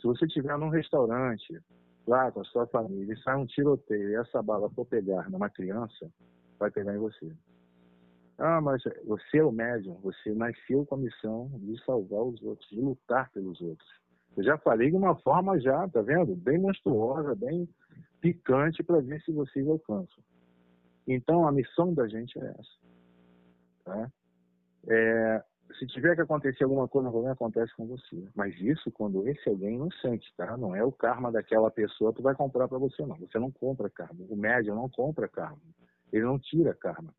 Se 0.00 0.06
você 0.06 0.26
estiver 0.26 0.56
num 0.58 0.68
restaurante, 0.68 1.60
lá 2.06 2.30
com 2.30 2.40
a 2.40 2.44
sua 2.44 2.66
família, 2.66 3.12
e 3.12 3.22
sai 3.22 3.36
um 3.36 3.46
tiroteio 3.46 4.10
e 4.10 4.14
essa 4.14 4.42
bala 4.42 4.70
for 4.70 4.86
pegar 4.86 5.28
numa 5.30 5.50
criança, 5.50 6.10
vai 6.58 6.70
pegar 6.70 6.94
em 6.94 6.98
você. 6.98 7.32
Ah, 8.38 8.60
mas 8.60 8.82
você 9.04 9.38
é 9.38 9.44
o 9.44 9.50
médium, 9.50 9.94
você 10.00 10.32
nasceu 10.32 10.86
com 10.86 10.94
a 10.94 10.98
missão 10.98 11.50
de 11.54 11.82
salvar 11.84 12.22
os 12.22 12.40
outros, 12.42 12.68
de 12.70 12.80
lutar 12.80 13.30
pelos 13.30 13.60
outros. 13.60 13.88
Eu 14.36 14.44
já 14.44 14.56
falei 14.58 14.90
de 14.90 14.96
uma 14.96 15.16
forma 15.16 15.58
já, 15.58 15.88
tá 15.88 16.00
vendo? 16.00 16.36
Bem 16.36 16.58
monstruosa, 16.58 17.34
bem 17.34 17.68
picante 18.20 18.82
para 18.84 19.00
ver 19.00 19.20
se 19.22 19.32
vocês 19.32 19.66
alcançam. 19.66 20.22
Então, 21.06 21.48
a 21.48 21.52
missão 21.52 21.92
da 21.92 22.06
gente 22.06 22.38
é 22.38 22.46
essa. 22.46 22.78
Tá? 23.84 24.12
É, 24.88 25.44
se 25.76 25.86
tiver 25.86 26.14
que 26.14 26.22
acontecer 26.22 26.64
alguma 26.64 26.88
coisa, 26.88 27.08
alguém 27.08 27.30
acontece 27.30 27.74
com 27.76 27.86
você. 27.86 28.24
Mas 28.34 28.54
isso 28.60 28.90
quando 28.90 29.26
esse 29.28 29.48
alguém 29.48 29.70
é 29.70 29.72
inocente, 29.74 30.32
tá? 30.36 30.56
Não 30.56 30.74
é 30.74 30.82
o 30.82 30.92
karma 30.92 31.30
daquela 31.30 31.70
pessoa 31.70 32.12
que 32.12 32.22
vai 32.22 32.34
comprar 32.34 32.68
para 32.68 32.78
você, 32.78 33.04
não. 33.04 33.16
Você 33.16 33.38
não 33.38 33.50
compra 33.50 33.90
karma. 33.90 34.24
O 34.28 34.36
médium 34.36 34.74
não 34.74 34.88
compra 34.88 35.28
karma. 35.28 35.58
Ele 36.12 36.24
não 36.24 36.38
tira 36.38 36.74
karma. 36.74 37.12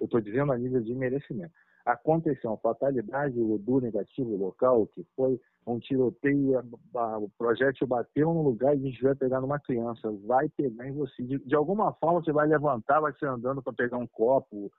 Eu 0.00 0.06
estou 0.06 0.20
dizendo 0.20 0.52
a 0.52 0.58
nível 0.58 0.80
de 0.80 0.94
merecimento. 0.94 1.52
Aconteceu 1.84 2.50
uma 2.50 2.58
fatalidade, 2.58 3.38
o 3.40 3.58
do 3.58 3.80
negativo 3.80 4.36
local, 4.36 4.86
que 4.88 5.04
foi 5.16 5.40
um 5.66 5.78
tiroteio, 5.78 6.62
o 6.94 7.28
projétil 7.36 7.86
bateu 7.86 8.32
no 8.32 8.42
lugar 8.42 8.74
e 8.74 8.80
a 8.80 8.90
gente 8.90 9.02
vai 9.02 9.14
pegar 9.14 9.40
numa 9.40 9.58
criança, 9.58 10.10
vai 10.26 10.48
pegar 10.50 10.86
em 10.88 10.92
você. 10.92 11.22
De, 11.22 11.38
de 11.38 11.54
alguma 11.54 11.92
forma 11.94 12.20
você 12.20 12.32
vai 12.32 12.46
levantar, 12.46 13.00
vai 13.00 13.12
ser 13.14 13.26
andando 13.26 13.62
para 13.62 13.72
pegar 13.72 13.98
um 13.98 14.06
copo 14.06 14.70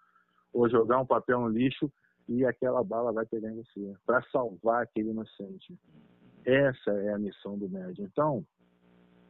ou 0.54 0.70
jogar 0.70 1.00
um 1.00 1.06
papel 1.06 1.40
no 1.42 1.48
lixo 1.48 1.92
e 2.30 2.46
aquela 2.46 2.84
bala 2.84 3.12
vai 3.12 3.26
pegar 3.26 3.52
em 3.52 3.56
você, 3.56 3.94
para 4.06 4.22
salvar 4.32 4.84
aquele 4.84 5.10
inocente. 5.10 5.78
Essa 6.46 6.92
é 6.92 7.14
a 7.14 7.20
missão 7.20 7.58
do 7.58 7.68
médium. 7.68 8.06
Então, 8.06 8.46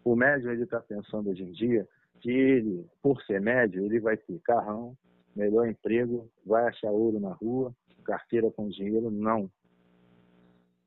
o 0.03 0.15
médium 0.15 0.51
ele 0.51 0.63
está 0.63 0.79
pensando 0.79 1.29
hoje 1.29 1.43
em 1.43 1.51
dia 1.51 1.87
que 2.21 2.29
ele, 2.29 2.85
por 3.01 3.21
ser 3.23 3.41
médium, 3.41 3.85
ele 3.85 3.99
vai 3.99 4.17
ter 4.17 4.39
carrão, 4.41 4.95
melhor 5.35 5.67
emprego, 5.67 6.29
vai 6.45 6.67
achar 6.67 6.91
ouro 6.91 7.19
na 7.19 7.33
rua, 7.33 7.73
carteira 8.03 8.51
com 8.51 8.67
dinheiro. 8.67 9.09
Não 9.09 9.49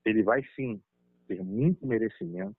ele 0.05 0.23
vai 0.23 0.43
sim 0.57 0.81
ter 1.27 1.43
muito 1.43 1.87
merecimento, 1.87 2.57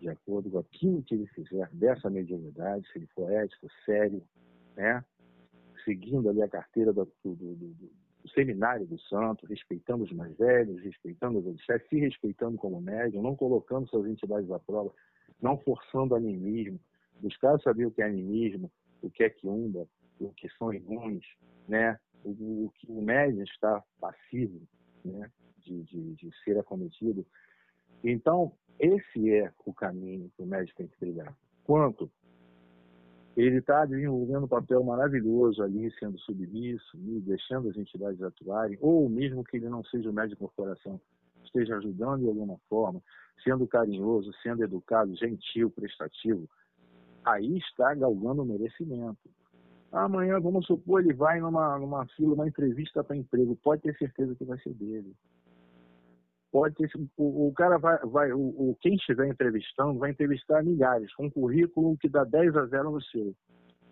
de 0.00 0.08
acordo 0.08 0.50
com 0.50 0.58
aquilo 0.58 1.02
que 1.02 1.14
ele 1.14 1.26
fizer 1.28 1.68
dessa 1.72 2.10
mediunidade, 2.10 2.86
se 2.92 2.98
ele 2.98 3.06
for 3.08 3.30
ético, 3.30 3.66
sério, 3.84 4.22
né? 4.76 5.02
seguindo 5.84 6.28
ali 6.28 6.42
a 6.42 6.48
carteira 6.48 6.92
do, 6.92 7.04
do, 7.24 7.34
do, 7.34 7.54
do 7.54 7.90
seminário 8.28 8.86
do 8.86 8.98
santo, 9.00 9.46
respeitando 9.46 10.04
os 10.04 10.12
mais 10.12 10.36
velhos, 10.36 10.82
respeitando 10.82 11.38
os 11.38 11.46
orixás, 11.46 11.82
se 11.88 11.98
respeitando 11.98 12.56
como 12.56 12.80
médium, 12.80 13.22
não 13.22 13.36
colocando 13.36 13.88
suas 13.88 14.06
entidades 14.06 14.50
à 14.50 14.58
prova, 14.58 14.92
não 15.40 15.58
forçando 15.58 16.14
animismo, 16.14 16.80
buscar 17.20 17.60
saber 17.60 17.86
o 17.86 17.90
que 17.90 18.02
é 18.02 18.06
animismo, 18.06 18.70
o 19.02 19.10
que 19.10 19.24
é 19.24 19.30
quiumba, 19.30 19.86
o 20.18 20.30
que 20.30 20.48
são 20.50 20.72
imunes, 20.72 21.24
né? 21.68 21.98
o, 22.24 22.30
o 22.66 22.72
que 22.74 22.90
o 22.90 23.00
médium 23.00 23.42
está 23.42 23.82
passivo, 24.00 24.60
né? 25.04 25.30
de, 25.58 25.82
de, 25.82 26.14
de 26.14 26.30
ser 26.44 26.58
acometido. 26.58 27.26
Então, 28.02 28.52
esse 28.78 29.32
é 29.32 29.52
o 29.64 29.72
caminho 29.72 30.30
que 30.36 30.42
o 30.42 30.46
médico 30.46 30.78
tem 30.78 30.88
que 30.88 30.98
trilhar. 30.98 31.36
Quanto 31.64 32.10
ele 33.36 33.58
está 33.58 33.84
desenvolvendo 33.84 34.44
um 34.44 34.48
papel 34.48 34.82
maravilhoso 34.82 35.62
ali, 35.62 35.92
sendo 35.98 36.18
submisso, 36.20 36.96
deixando 36.96 37.68
as 37.68 37.76
entidades 37.76 38.22
atuarem, 38.22 38.78
ou 38.80 39.08
mesmo 39.10 39.44
que 39.44 39.58
ele 39.58 39.68
não 39.68 39.84
seja 39.84 40.08
o 40.08 40.12
médico 40.12 40.36
de 40.36 40.40
corporação, 40.40 40.98
esteja 41.44 41.76
ajudando 41.76 42.22
de 42.22 42.28
alguma 42.28 42.56
forma, 42.68 43.02
sendo 43.44 43.66
carinhoso, 43.66 44.32
sendo 44.42 44.64
educado, 44.64 45.14
gentil, 45.14 45.70
prestativo, 45.70 46.48
aí 47.24 47.58
está 47.58 47.94
galgando 47.94 48.42
o 48.42 48.46
merecimento. 48.46 49.28
Amanhã, 49.92 50.40
vamos 50.40 50.66
supor, 50.66 51.00
ele 51.02 51.12
vai 51.12 51.38
numa, 51.38 51.78
numa 51.78 52.06
fila, 52.16 52.34
uma 52.34 52.48
entrevista 52.48 53.04
para 53.04 53.16
emprego, 53.16 53.54
pode 53.62 53.82
ter 53.82 53.96
certeza 53.98 54.34
que 54.34 54.44
vai 54.44 54.58
ser 54.60 54.72
dele 54.72 55.14
pode 56.56 56.74
ter, 56.74 56.90
o, 57.18 57.48
o 57.48 57.52
cara 57.52 57.76
vai, 57.76 57.98
vai 57.98 58.32
o, 58.32 58.38
o, 58.38 58.78
quem 58.80 58.94
estiver 58.94 59.28
entrevistando 59.28 59.98
vai 59.98 60.12
entrevistar 60.12 60.64
milhares, 60.64 61.14
com 61.14 61.26
um 61.26 61.30
currículo 61.30 61.98
que 61.98 62.08
dá 62.08 62.24
10 62.24 62.56
a 62.56 62.64
0 62.64 62.92
no 62.92 63.02
seu. 63.02 63.34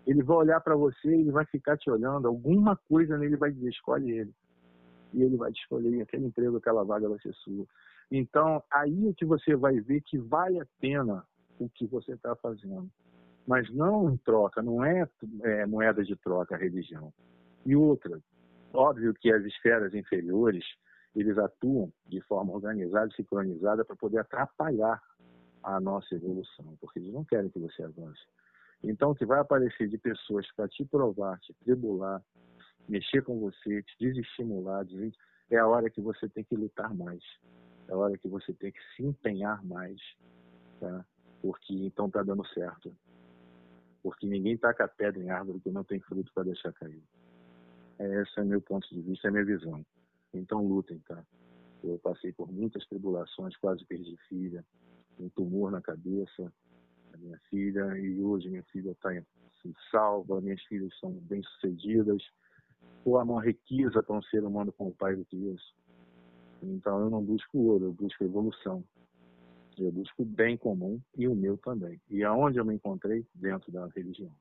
Ele 0.07 0.23
vai 0.23 0.37
olhar 0.37 0.59
para 0.61 0.75
você, 0.75 1.09
ele 1.09 1.29
vai 1.29 1.45
ficar 1.45 1.77
te 1.77 1.91
olhando, 1.91 2.27
alguma 2.27 2.75
coisa 2.75 3.19
nele 3.19 3.37
vai 3.37 3.51
dizer, 3.51 3.69
escolhe 3.69 4.09
ele. 4.09 4.33
E 5.13 5.21
ele 5.21 5.37
vai 5.37 5.51
te 5.51 5.61
escolher, 5.61 6.01
aquele 6.01 6.25
emprego, 6.25 6.57
aquela 6.57 6.83
vaga 6.83 7.07
vai 7.07 7.19
ser 7.19 7.35
sua. 7.35 7.67
Então, 8.11 8.63
aí 8.73 9.09
é 9.09 9.13
que 9.13 9.25
você 9.25 9.55
vai 9.55 9.79
ver 9.79 10.01
que 10.01 10.17
vale 10.17 10.59
a 10.59 10.65
pena 10.81 11.23
o 11.59 11.69
que 11.69 11.85
você 11.85 12.13
está 12.13 12.35
fazendo. 12.35 12.89
Mas 13.47 13.71
não 13.71 14.09
em 14.09 14.17
troca, 14.17 14.63
não 14.63 14.83
é, 14.83 15.07
é 15.43 15.67
moeda 15.67 16.03
de 16.03 16.15
troca 16.15 16.55
a 16.55 16.57
religião. 16.57 17.13
E 17.63 17.75
outra, 17.75 18.19
óbvio 18.73 19.13
que 19.13 19.31
as 19.31 19.43
esferas 19.45 19.93
inferiores, 19.93 20.65
eles 21.15 21.37
atuam 21.37 21.91
de 22.07 22.21
forma 22.21 22.53
organizada 22.53 23.09
e 23.11 23.15
sincronizada 23.15 23.85
para 23.85 23.95
poder 23.95 24.19
atrapalhar 24.19 25.01
a 25.63 25.79
nossa 25.79 26.13
evolução, 26.13 26.77
porque 26.79 26.99
eles 26.99 27.13
não 27.13 27.23
querem 27.23 27.49
que 27.49 27.59
você 27.59 27.83
avance. 27.83 28.21
Então, 28.83 29.11
o 29.11 29.15
que 29.15 29.25
vai 29.25 29.39
aparecer 29.39 29.87
de 29.87 29.97
pessoas 29.97 30.45
para 30.53 30.67
te 30.67 30.85
provar, 30.85 31.39
te 31.39 31.53
tribular, 31.63 32.21
mexer 32.87 33.23
com 33.23 33.39
você, 33.39 33.81
te 33.81 33.95
desestimular, 33.99 34.85
é 35.49 35.57
a 35.57 35.67
hora 35.67 35.89
que 35.89 36.01
você 36.01 36.29
tem 36.29 36.43
que 36.43 36.55
lutar 36.55 36.93
mais. 36.93 37.23
É 37.87 37.93
a 37.93 37.97
hora 37.97 38.17
que 38.17 38.27
você 38.27 38.53
tem 38.53 38.71
que 38.71 38.79
se 38.95 39.03
empenhar 39.03 39.63
mais, 39.63 39.99
tá? 40.79 41.05
porque 41.41 41.73
então 41.73 42.07
está 42.07 42.23
dando 42.23 42.45
certo. 42.47 42.95
Porque 44.03 44.27
ninguém 44.27 44.57
taca 44.57 44.87
pedra 44.87 45.21
em 45.21 45.29
árvore 45.29 45.59
que 45.59 45.71
não 45.71 45.83
tem 45.83 45.99
fruto 45.99 46.31
para 46.33 46.43
deixar 46.43 46.73
cair. 46.73 47.03
Esse 47.99 48.39
é 48.39 48.43
o 48.43 48.45
meu 48.45 48.61
ponto 48.61 48.87
de 48.93 49.01
vista, 49.01 49.27
é 49.27 49.29
a 49.29 49.31
minha 49.31 49.45
visão. 49.45 49.85
Então 50.35 50.65
lutem, 50.67 50.99
tá? 51.07 51.23
Eu 51.83 51.97
passei 51.99 52.31
por 52.33 52.51
muitas 52.51 52.85
tribulações, 52.87 53.55
quase 53.57 53.85
perdi 53.85 54.17
filha, 54.27 54.65
um 55.19 55.29
tumor 55.29 55.71
na 55.71 55.81
cabeça, 55.81 56.51
a 57.13 57.17
minha 57.17 57.39
filha, 57.49 57.97
e 57.97 58.21
hoje 58.21 58.49
minha 58.49 58.63
filha 58.63 58.91
está 58.91 59.09
assim, 59.09 59.73
salva, 59.89 60.41
minhas 60.41 60.61
filhas 60.63 60.93
são 60.99 61.11
bem-sucedidas. 61.11 62.21
Ou 63.05 63.19
a 63.19 63.41
requisa 63.41 64.01
para 64.01 64.17
um 64.17 64.21
ser 64.23 64.43
humano 64.43 64.73
como 64.73 64.89
o 64.89 64.95
pai 64.95 65.15
que 65.29 65.37
isso. 65.37 65.75
Então 66.61 66.99
eu 66.99 67.09
não 67.09 67.23
busco 67.23 67.57
ouro, 67.59 67.85
eu 67.85 67.93
busco 67.93 68.23
evolução. 68.23 68.83
Eu 69.77 69.91
busco 69.91 70.23
o 70.23 70.25
bem 70.25 70.57
comum 70.57 70.99
e 71.17 71.27
o 71.27 71.35
meu 71.35 71.57
também. 71.57 72.01
E 72.09 72.23
aonde 72.23 72.57
eu 72.57 72.65
me 72.65 72.75
encontrei? 72.75 73.25
Dentro 73.35 73.71
da 73.71 73.87
religião. 73.87 74.33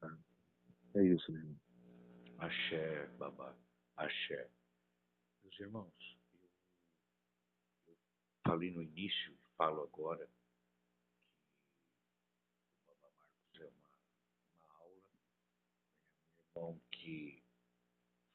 Tá? 0.00 0.16
É 0.94 1.04
isso, 1.04 1.30
meu. 1.30 1.54
Axé, 2.38 3.08
babá. 3.18 3.54
Axé. 3.96 4.48
Meus 5.54 5.68
irmãos, 5.68 6.18
eu, 7.86 7.96
falei 8.44 8.72
no 8.72 8.82
início, 8.82 9.38
falo 9.56 9.84
agora, 9.84 10.28
que 12.72 12.80
o 12.80 12.86
Babá 12.86 13.08
Marcos 13.16 13.60
é 13.60 13.66
uma, 13.68 13.88
uma 14.58 14.74
aula, 14.80 15.02
é 16.56 16.58
um 16.58 16.70
irmão 16.72 16.80
que 16.90 17.40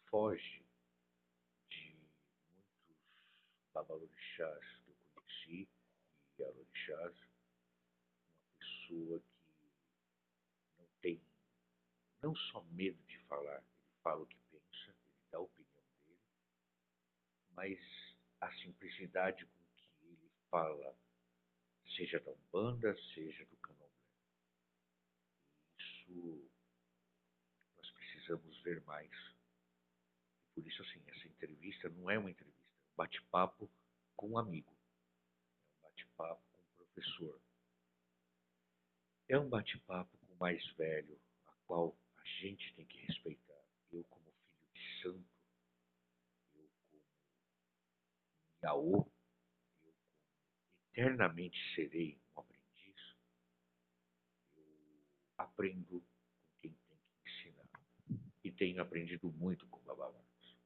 foge 0.09 0.63
de 1.69 1.93
muitos 2.53 2.97
babalorixás 3.73 4.65
que 4.85 4.89
eu 4.89 4.95
conheci 5.13 5.67
e 6.37 6.43
alorixás, 6.43 7.15
uma 7.17 8.59
pessoa 8.59 9.19
que 9.19 9.71
não 10.77 10.87
tem 11.01 11.21
não 12.21 12.33
só 12.33 12.61
medo 12.71 13.03
de 13.07 13.17
falar, 13.25 13.57
ele 13.57 13.97
fala 14.01 14.21
o 14.21 14.25
que 14.25 14.37
pensa, 14.49 14.95
ele 15.09 15.27
dá 15.29 15.37
a 15.37 15.41
opinião 15.41 15.83
dele, 16.05 16.19
mas 17.59 17.77
a 18.39 18.49
simplicidade 18.53 19.45
com 19.45 19.63
que 19.75 20.05
ele 20.05 20.31
fala, 20.49 20.95
seja 21.97 22.17
da 22.21 22.31
Umbanda, 22.31 22.95
seja 23.13 23.45
do 23.47 23.57
Candomblé. 23.57 23.89
Isso 25.77 26.49
nós 27.75 27.91
precisamos 27.91 28.57
ver 28.61 28.81
mais. 28.85 29.11
Por 30.55 30.65
isso, 30.65 30.81
assim, 30.83 31.03
essa 31.07 31.27
entrevista 31.27 31.89
não 31.89 32.09
é 32.09 32.17
uma 32.17 32.31
entrevista, 32.31 32.63
é 32.63 32.91
um 32.93 32.95
bate-papo 32.95 33.69
com 34.15 34.29
um 34.29 34.37
amigo. 34.37 34.73
É 35.73 35.79
um 35.79 35.81
bate-papo 35.81 36.41
com 36.53 36.61
um 36.61 36.75
professor. 36.77 37.41
É 39.27 39.37
um 39.37 39.49
bate-papo 39.49 40.17
com 40.17 40.33
o 40.33 40.37
mais 40.37 40.65
velho, 40.77 41.19
a 41.45 41.51
qual 41.67 41.93
a 42.15 42.23
gente 42.39 42.73
tem 42.75 42.85
que 42.85 43.05
respeitar. 43.05 43.61
Eu, 43.91 44.05
como 44.05 44.31
filho 44.31 44.71
de 44.73 45.01
santo, 45.01 45.29
eu, 46.55 46.69
como 46.89 47.01
Yaô, 48.63 49.07
eu, 49.83 49.91
eternamente 50.91 51.57
serei 51.75 52.19
um 52.35 52.39
aprendiz, 52.41 53.15
eu 54.55 54.63
aprendo 55.37 56.01
com 56.01 56.59
quem 56.61 56.73
tem 56.87 56.97
que 56.97 57.29
ensinar. 57.29 57.69
E 58.43 58.51
tenho 58.51 58.81
aprendido 58.81 59.31
muito 59.31 59.65
com 59.67 59.79
o 59.79 59.83
Babá 59.83 60.11
Marcos. 60.11 60.57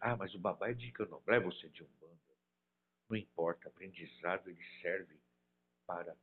Ah, 0.00 0.16
mas 0.16 0.34
o 0.34 0.38
Babá 0.38 0.68
é 0.68 0.74
de 0.74 0.92
Candomblé, 0.92 1.40
você 1.40 1.66
é 1.66 1.70
de 1.70 1.82
Umbanda. 1.82 2.14
Não 3.08 3.16
importa, 3.16 3.68
aprendizado 3.68 4.48
ele 4.48 4.64
serve 4.82 5.18
para 5.86 6.14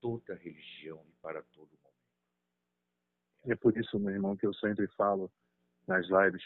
toda 0.00 0.34
religião 0.34 1.04
e 1.08 1.12
para 1.20 1.42
todo 1.42 1.70
mundo. 1.70 1.84
É 3.46 3.56
por 3.56 3.76
isso, 3.76 3.98
meu 3.98 4.14
irmão, 4.14 4.36
que 4.36 4.46
eu 4.46 4.54
sempre 4.54 4.86
falo 4.88 5.30
nas 5.86 6.06
lives, 6.06 6.42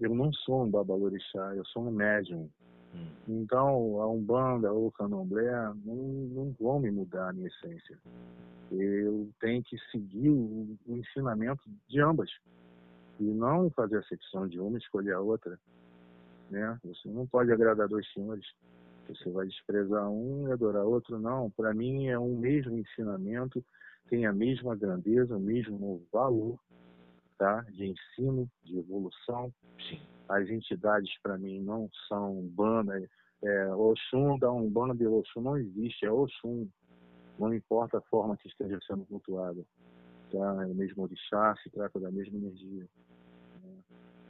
eu 0.00 0.14
não 0.14 0.32
sou 0.32 0.64
um 0.64 0.70
babalorixá, 0.70 1.54
eu 1.54 1.64
sou 1.66 1.86
um 1.86 1.90
médium. 1.90 2.50
Hum. 2.94 3.08
Então, 3.28 4.00
a 4.00 4.08
Umbanda 4.08 4.72
ou 4.72 4.86
o 4.86 4.92
Candomblé 4.92 5.50
não, 5.84 5.94
não 5.94 6.56
vão 6.58 6.80
me 6.80 6.90
mudar 6.90 7.30
a 7.30 7.32
minha 7.32 7.48
essência. 7.48 7.98
Eu 8.70 9.30
tenho 9.40 9.62
que 9.62 9.78
seguir 9.90 10.28
o, 10.30 10.76
o 10.86 10.96
ensinamento 10.96 11.62
de 11.88 12.00
ambas 12.00 12.30
e 13.18 13.24
não 13.24 13.70
fazer 13.70 13.98
acepção 13.98 14.46
de 14.46 14.60
uma 14.60 14.78
e 14.78 14.80
escolher 14.80 15.12
a 15.12 15.20
outra. 15.20 15.58
Né? 16.50 16.78
Você 16.84 17.08
não 17.08 17.26
pode 17.26 17.52
agradar 17.52 17.88
dois 17.88 18.10
senhores. 18.12 18.46
Você 19.08 19.30
vai 19.30 19.46
desprezar 19.46 20.08
um 20.08 20.48
e 20.48 20.52
adorar 20.52 20.84
outro. 20.84 21.18
Não, 21.18 21.50
para 21.50 21.72
mim 21.72 22.08
é 22.08 22.18
um 22.18 22.36
mesmo 22.36 22.76
ensinamento 22.78 23.64
tem 24.08 24.26
a 24.26 24.32
mesma 24.32 24.74
grandeza, 24.74 25.36
o 25.36 25.40
mesmo 25.40 26.02
valor 26.12 26.58
tá? 27.38 27.60
de 27.70 27.86
ensino, 27.86 28.50
de 28.64 28.78
evolução. 28.78 29.52
Sim. 29.88 30.00
As 30.28 30.48
entidades, 30.48 31.10
para 31.22 31.38
mim, 31.38 31.60
não 31.60 31.88
são 32.08 32.38
Umbanda. 32.38 33.08
É, 33.42 33.74
Oxum 33.74 34.38
da 34.38 34.50
Umbanda 34.50 35.02
e 35.02 35.06
Oxum 35.06 35.40
não 35.40 35.56
existe, 35.56 36.04
é 36.04 36.10
Oxum. 36.10 36.68
Não 37.38 37.54
importa 37.54 37.98
a 37.98 38.02
forma 38.02 38.36
que 38.36 38.48
esteja 38.48 38.78
sendo 38.86 39.06
cultuada. 39.06 39.64
Tá? 40.30 40.62
É 40.62 40.66
o 40.66 40.74
mesmo 40.74 41.04
orixá, 41.04 41.56
se 41.62 41.70
trata 41.70 41.98
da 41.98 42.10
mesma 42.10 42.36
energia. 42.36 42.86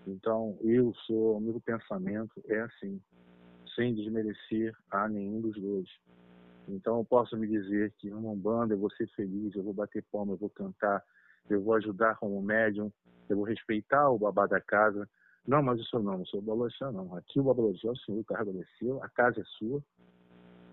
Então, 0.07 0.57
eu 0.63 0.95
sou, 1.07 1.37
o 1.37 1.41
meu 1.41 1.61
pensamento 1.61 2.43
é 2.47 2.61
assim, 2.61 3.01
sem 3.75 3.95
desmerecer 3.95 4.75
a 4.91 5.09
nenhum 5.09 5.41
dos 5.41 5.61
dois. 5.61 5.89
Então, 6.69 6.99
eu 6.99 7.05
posso 7.05 7.37
me 7.37 7.47
dizer 7.47 7.93
que 7.99 8.09
numa 8.11 8.31
Umbanda 8.31 8.75
eu 8.75 8.79
vou 8.79 8.91
ser 8.91 9.09
feliz, 9.09 9.55
eu 9.55 9.63
vou 9.63 9.75
bater 9.75 10.05
palma, 10.13 10.33
eu 10.33 10.37
vou 10.37 10.51
cantar, 10.51 11.03
eu 11.49 11.63
vou 11.63 11.75
ajudar 11.75 12.17
como 12.17 12.41
médium, 12.43 12.93
eu 13.29 13.37
vou 13.37 13.45
respeitar 13.45 14.11
o 14.11 14.19
babá 14.19 14.47
da 14.47 14.61
casa. 14.61 15.09
Não, 15.49 15.63
mas 15.63 15.81
isso 15.81 15.99
não, 15.99 16.19
não 16.19 16.27
sou 16.27 16.43
Balorixá, 16.43 16.93
não. 16.93 17.17
Aqui 17.17 17.41
o 17.41 17.43
Babalorixá 17.43 17.89
é 17.89 17.93
o 17.93 17.97
senhor, 17.97 18.21
o 18.21 18.25
cargo 18.25 18.53
desceu, 18.53 19.03
a 19.03 19.09
casa 19.09 19.41
é 19.41 19.45
sua 19.45 19.83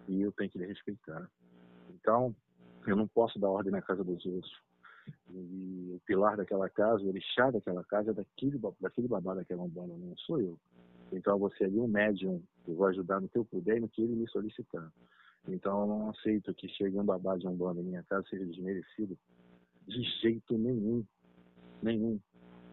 e 0.10 0.22
eu 0.22 0.34
tenho 0.34 0.50
que 0.52 0.58
lhe 0.58 0.66
respeitar. 0.66 1.32
Então, 1.90 2.36
eu 2.86 2.94
não 2.98 3.08
posso 3.08 3.40
dar 3.40 3.50
ordem 3.50 3.72
na 3.72 3.82
casa 3.82 4.04
dos 4.04 4.26
outros. 4.26 4.52
E 5.30 5.94
o 5.96 6.02
pilar 6.06 6.36
daquela 6.36 6.70
casa, 6.70 7.02
o 7.06 7.08
orixá 7.08 7.50
daquela 7.52 7.86
casa 7.86 8.12
é 8.12 8.14
daquele, 8.14 8.60
daquele 8.82 9.08
babá 9.08 9.34
daquela 9.34 9.64
Umbanda, 9.64 9.96
não 9.96 10.14
sou 10.18 10.42
eu. 10.42 10.60
Então, 11.14 11.40
você 11.40 11.64
ali 11.64 11.80
um 11.80 11.88
médium, 11.88 12.44
eu 12.68 12.76
vou 12.76 12.88
ajudar 12.88 13.22
no 13.22 13.30
que 13.30 13.38
eu 13.38 13.46
puder 13.46 13.78
e 13.78 13.80
no 13.80 13.88
que 13.88 14.02
ele 14.02 14.14
me 14.14 14.28
solicitar. 14.30 14.92
Então, 15.48 15.82
eu 15.82 15.88
não 15.88 16.10
aceito 16.10 16.54
que 16.54 16.68
chegue 16.68 17.00
um 17.00 17.06
babá 17.06 17.38
de 17.38 17.48
Umbanda 17.48 17.80
em 17.80 17.86
minha 17.86 18.04
casa 18.04 18.28
seja 18.30 18.46
desmerecido 18.46 19.18
de 19.88 20.04
jeito 20.22 20.58
nenhum. 20.58 21.06
Nenhum. 21.82 22.20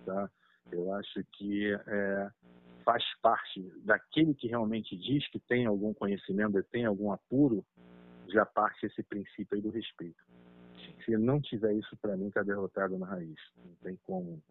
Tá? 0.04 0.28
Eu 0.72 0.92
acho 0.94 1.22
que 1.32 1.72
é, 1.72 2.30
faz 2.84 3.04
parte 3.20 3.60
daquele 3.84 4.34
que 4.34 4.48
realmente 4.48 4.96
diz 4.96 5.26
que 5.28 5.38
tem 5.40 5.66
algum 5.66 5.92
conhecimento, 5.94 6.58
e 6.58 6.62
tem 6.62 6.84
algum 6.84 7.12
apuro, 7.12 7.64
já 8.28 8.46
parte 8.46 8.86
esse 8.86 9.02
princípio 9.02 9.54
aí 9.56 9.60
do 9.60 9.70
respeito. 9.70 10.24
Se 11.04 11.16
não 11.16 11.40
tiver 11.40 11.74
isso, 11.74 11.96
para 11.98 12.16
mim, 12.16 12.28
está 12.28 12.42
derrotado 12.42 12.96
na 12.98 13.06
raiz. 13.06 13.38
Não 13.56 13.74
tem 13.76 13.96
como. 14.04 14.42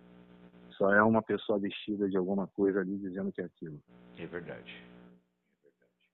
Só 0.78 0.94
é 0.94 1.02
uma 1.02 1.22
pessoa 1.22 1.58
vestida 1.60 2.10
de 2.10 2.18
alguma 2.18 2.48
coisa 2.48 2.82
ali 2.82 2.98
dizendo 2.98 3.32
que 3.32 3.42
é 3.42 3.46
aquilo. 3.46 3.82
É 4.18 4.26
verdade. 4.26 4.72
É 4.74 5.64
verdade. 5.64 6.10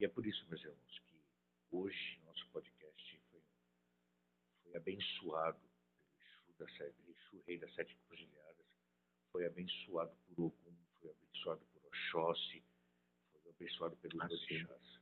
E 0.00 0.04
é 0.04 0.08
por 0.08 0.26
isso, 0.26 0.44
meus 0.48 0.60
irmãos, 0.62 1.02
que 1.06 1.76
hoje 1.76 2.18
nosso 2.26 2.46
podcast 2.52 3.20
foi, 3.30 3.40
foi 4.64 4.76
abençoado 4.76 5.58
pelo 5.58 5.70
Exu, 6.48 6.58
da, 6.58 6.66
Se- 6.68 6.94
Exu 7.08 7.42
Rei 7.46 7.58
das 7.58 7.72
Sete 7.74 7.96
Cruzilhadas, 8.08 8.61
foi 9.32 9.46
abençoado 9.46 10.14
por 10.26 10.44
Ogum, 10.44 10.76
foi 11.00 11.10
abençoado 11.10 11.64
por 11.72 11.86
Oxóssi, 11.86 12.62
foi 13.42 13.50
abençoado 13.50 13.96
pelos 13.96 14.20
Ah, 14.20 14.26
orixás. 14.26 15.00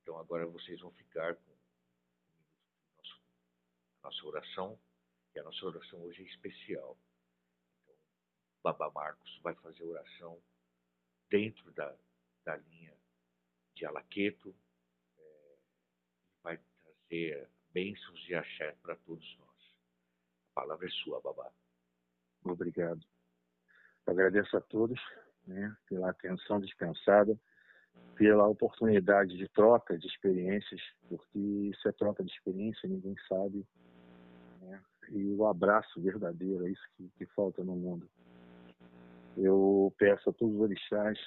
Então 0.00 0.16
agora 0.18 0.46
vocês 0.46 0.80
vão 0.80 0.92
ficar 0.92 1.34
com 1.34 1.50
um 1.50 1.56
nosso, 2.96 3.20
nossa 4.04 4.26
oração, 4.26 4.80
e 5.34 5.38
a 5.40 5.42
nossa 5.42 5.66
oração 5.66 6.00
hoje 6.04 6.22
é 6.22 6.26
especial. 6.26 6.96
Então, 7.82 7.96
Babá 8.62 8.88
Marcos 8.90 9.38
vai 9.42 9.54
fazer 9.56 9.82
a 9.82 9.86
oração 9.86 10.40
dentro 11.28 11.72
da, 11.72 11.94
da 12.44 12.56
linha 12.56 12.96
de 13.74 13.84
Alaqueto 13.84 14.54
é, 15.18 15.58
e 16.30 16.42
vai 16.42 16.56
trazer 16.56 17.50
bênçãos 17.72 18.28
e 18.28 18.34
axé 18.34 18.72
para 18.80 18.94
todos 18.96 19.36
nós. 19.38 19.76
A 20.52 20.54
palavra 20.54 20.86
é 20.86 20.90
sua, 20.90 21.20
Babá. 21.20 21.52
Obrigado. 22.52 23.00
Agradeço 24.06 24.56
a 24.56 24.60
todos 24.60 25.00
né, 25.46 25.74
pela 25.88 26.10
atenção 26.10 26.60
dispensada, 26.60 27.38
pela 28.14 28.46
oportunidade 28.46 29.36
de 29.36 29.48
troca 29.48 29.98
de 29.98 30.06
experiências, 30.06 30.80
porque 31.08 31.38
isso 31.38 31.88
é 31.88 31.92
troca 31.92 32.24
de 32.24 32.30
experiência, 32.30 32.88
ninguém 32.88 33.14
sabe. 33.28 33.66
né, 34.62 34.80
E 35.10 35.34
o 35.34 35.46
abraço 35.46 36.00
verdadeiro, 36.00 36.66
é 36.66 36.70
isso 36.70 36.88
que, 36.96 37.08
que 37.16 37.26
falta 37.26 37.62
no 37.62 37.76
mundo. 37.76 38.08
Eu 39.36 39.92
peço 39.98 40.30
a 40.30 40.32
todos 40.32 40.54
os 40.54 40.60
orixás, 40.62 41.18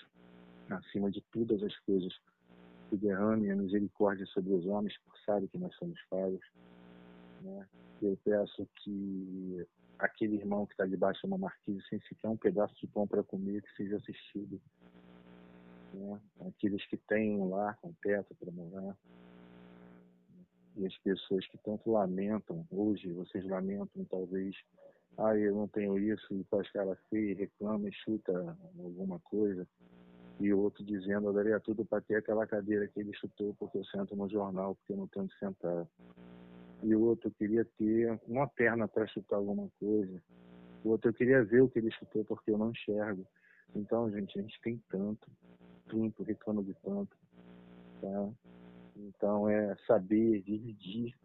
acima 0.69 1.11
de 1.11 1.21
todas 1.31 1.61
as 1.61 1.77
coisas, 1.79 2.13
que 2.89 2.97
derrame 2.97 3.51
a 3.51 3.55
misericórdia 3.55 4.25
sobre 4.27 4.51
os 4.53 4.65
homens, 4.65 4.97
porque 5.03 5.19
sabe 5.25 5.47
que 5.47 5.57
nós 5.57 5.75
somos 5.75 5.99
falhos. 6.09 6.41
Né? 7.41 7.67
Eu 8.01 8.17
peço 8.23 8.67
que 8.77 9.67
aquele 9.99 10.38
irmão 10.38 10.65
que 10.65 10.73
está 10.73 10.85
debaixo 10.85 11.21
de 11.21 11.27
uma 11.27 11.38
marquise 11.38 11.81
sem 11.89 11.99
sequer 12.01 12.30
um 12.30 12.38
pedaço 12.38 12.73
de 12.80 12.88
pão 12.88 13.05
para 13.05 13.21
comer, 13.21 13.61
que 13.61 13.76
seja 13.76 13.97
assistido. 13.97 14.59
Né? 15.93 16.19
Aqueles 16.47 16.85
que 16.88 16.97
têm 16.97 17.35
um 17.35 17.49
lar 17.49 17.77
com 17.81 17.93
teto 18.01 18.34
para 18.35 18.51
morar. 18.51 18.95
E 20.77 20.85
as 20.85 20.97
pessoas 20.99 21.45
que 21.47 21.57
tanto 21.57 21.91
lamentam, 21.91 22.65
hoje 22.71 23.11
vocês 23.11 23.45
lamentam 23.45 24.05
talvez, 24.05 24.55
ah, 25.17 25.35
eu 25.35 25.53
não 25.53 25.67
tenho 25.67 25.99
isso, 25.99 26.34
e 26.34 26.43
faz 26.45 26.71
cara 26.71 26.97
feia, 27.09 27.35
reclama 27.35 27.89
e 27.89 27.93
chuta 27.93 28.57
alguma 28.77 29.19
coisa. 29.19 29.67
E 30.39 30.53
o 30.53 30.59
outro 30.59 30.85
dizendo, 30.85 31.27
eu 31.27 31.34
daria 31.34 31.59
tudo 31.59 31.84
para 31.84 31.99
ter 31.99 32.15
aquela 32.15 32.47
cadeira 32.47 32.88
que 32.88 33.01
ele 33.01 33.13
chutou 33.13 33.53
porque 33.55 33.77
eu 33.77 33.84
sento 33.85 34.15
no 34.15 34.30
jornal, 34.30 34.76
porque 34.76 34.93
eu 34.93 34.97
não 34.97 35.07
tenho 35.07 35.26
onde 35.26 35.38
sentar. 35.38 35.85
E 36.81 36.95
o 36.95 37.01
outro 37.01 37.30
queria 37.31 37.65
ter 37.77 38.19
uma 38.27 38.47
perna 38.47 38.88
para 38.88 39.07
chutar 39.07 39.38
alguma 39.38 39.69
coisa. 39.80 40.22
O 40.84 40.89
outro 40.89 41.10
eu 41.10 41.14
queria 41.14 41.43
ver 41.43 41.61
o 41.61 41.69
que 41.69 41.80
ele 41.80 41.91
chutou 41.91 42.23
porque 42.23 42.51
eu 42.51 42.57
não 42.57 42.72
enxergo. 42.72 43.26
Então, 43.76 44.10
gente, 44.11 44.39
a 44.39 44.41
gente 44.41 44.60
tem 44.61 44.81
tanto, 44.89 45.30
tanto, 45.88 46.23
reclama 46.23 46.64
de 46.64 46.73
tanto. 46.76 47.15
Tá? 48.01 48.30
Então, 48.95 49.49
é 49.49 49.76
saber 49.85 50.41
dividir 50.41 51.15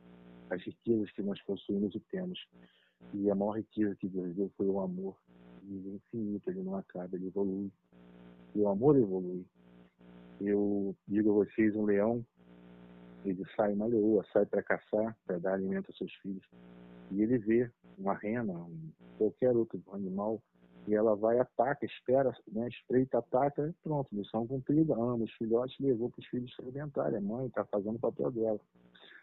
as 0.50 0.62
riquezas 0.62 1.10
que 1.12 1.22
nós 1.22 1.40
possuímos 1.42 1.94
e 1.94 2.00
temos. 2.00 2.38
E 3.12 3.30
a 3.30 3.34
maior 3.34 3.52
riqueza 3.52 3.94
que 3.96 4.08
Deus 4.08 4.34
deu 4.34 4.50
foi 4.56 4.66
o 4.66 4.80
amor. 4.80 5.16
Ele 5.62 5.90
é 5.90 5.94
infinito, 5.94 6.50
ele 6.50 6.62
não 6.62 6.76
acaba, 6.76 7.16
ele 7.16 7.28
evolui. 7.28 7.70
E 8.54 8.60
o 8.60 8.68
amor 8.68 8.96
evolui. 8.96 9.44
Eu 10.40 10.94
digo 11.06 11.30
a 11.30 11.44
vocês, 11.44 11.74
um 11.76 11.84
leão, 11.84 12.24
ele 13.24 13.44
sai 13.56 13.72
uma 13.72 13.86
leoa, 13.86 14.24
sai 14.32 14.44
para 14.46 14.62
caçar, 14.62 15.16
para 15.26 15.38
dar 15.38 15.54
alimento 15.54 15.88
aos 15.88 15.98
seus 15.98 16.12
filhos. 16.16 16.44
E 17.10 17.22
ele 17.22 17.38
vê 17.38 17.70
uma 17.98 18.14
rena, 18.14 18.52
um, 18.52 18.90
qualquer 19.18 19.56
outro 19.56 19.82
animal, 19.92 20.42
e 20.86 20.94
ela 20.94 21.16
vai, 21.16 21.38
ataca, 21.38 21.86
espera, 21.86 22.36
né, 22.52 22.68
espreita, 22.68 23.18
ataca, 23.18 23.66
e 23.68 23.72
pronto, 23.82 24.14
missão 24.14 24.46
cumprida, 24.46 24.94
ama 24.94 25.24
os 25.24 25.32
filhotes, 25.32 25.76
levou 25.80 26.10
para 26.10 26.20
os 26.20 26.26
filhos 26.26 26.54
se 26.54 26.60
alimentarem. 26.60 27.18
A 27.18 27.22
mãe 27.22 27.46
está 27.46 27.64
fazendo 27.64 27.96
o 27.96 28.00
papel 28.00 28.30
dela. 28.30 28.60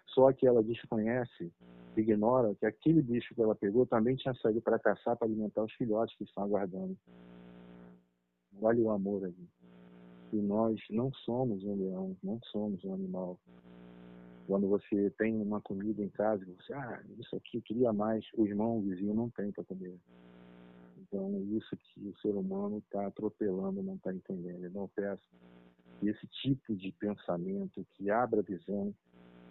Só 0.08 0.32
que 0.34 0.48
ela 0.48 0.64
desconhece, 0.64 1.52
ignora 1.96 2.56
que 2.56 2.66
aquele 2.66 3.02
bicho 3.02 3.36
que 3.36 3.42
ela 3.42 3.56
pegou 3.56 3.86
também 3.86 4.16
tinha 4.16 4.34
saído 4.36 4.62
para 4.62 4.80
caçar 4.80 5.16
para 5.16 5.28
alimentar 5.28 5.64
os 5.64 5.74
filhotes 5.74 6.18
que 6.18 6.24
estão 6.24 6.44
aguardando. 6.44 6.98
Olha 8.62 8.82
o 8.82 8.90
amor 8.90 9.24
ali. 9.26 9.48
E 10.34 10.38
nós 10.38 10.80
não 10.90 11.12
somos 11.14 11.64
um 11.64 11.76
leão, 11.76 12.18
não 12.24 12.40
somos 12.52 12.84
um 12.84 12.94
animal. 12.94 13.38
Quando 14.52 14.68
você 14.68 15.10
tem 15.12 15.42
uma 15.42 15.62
comida 15.62 16.04
em 16.04 16.10
casa, 16.10 16.44
você, 16.44 16.74
ah, 16.74 17.02
isso 17.18 17.34
aqui 17.38 17.56
eu 17.56 17.62
queria 17.62 17.94
mais, 17.94 18.26
o 18.34 18.46
irmão, 18.46 18.80
o 18.80 18.82
vizinho 18.82 19.14
não 19.14 19.30
tem 19.30 19.50
para 19.50 19.64
comer. 19.64 19.98
Então, 20.98 21.42
isso 21.56 21.78
que 21.78 22.06
o 22.06 22.14
ser 22.18 22.36
humano 22.36 22.80
está 22.80 23.08
atropelando, 23.08 23.82
não 23.82 23.96
está 23.96 24.14
entendendo. 24.14 24.66
Então, 24.66 24.82
eu 24.82 24.92
peço 24.94 25.24
esse 26.04 26.28
tipo 26.28 26.76
de 26.76 26.92
pensamento 26.92 27.88
que 27.94 28.12
abra 28.12 28.42
a 28.42 28.44
visão, 28.44 28.94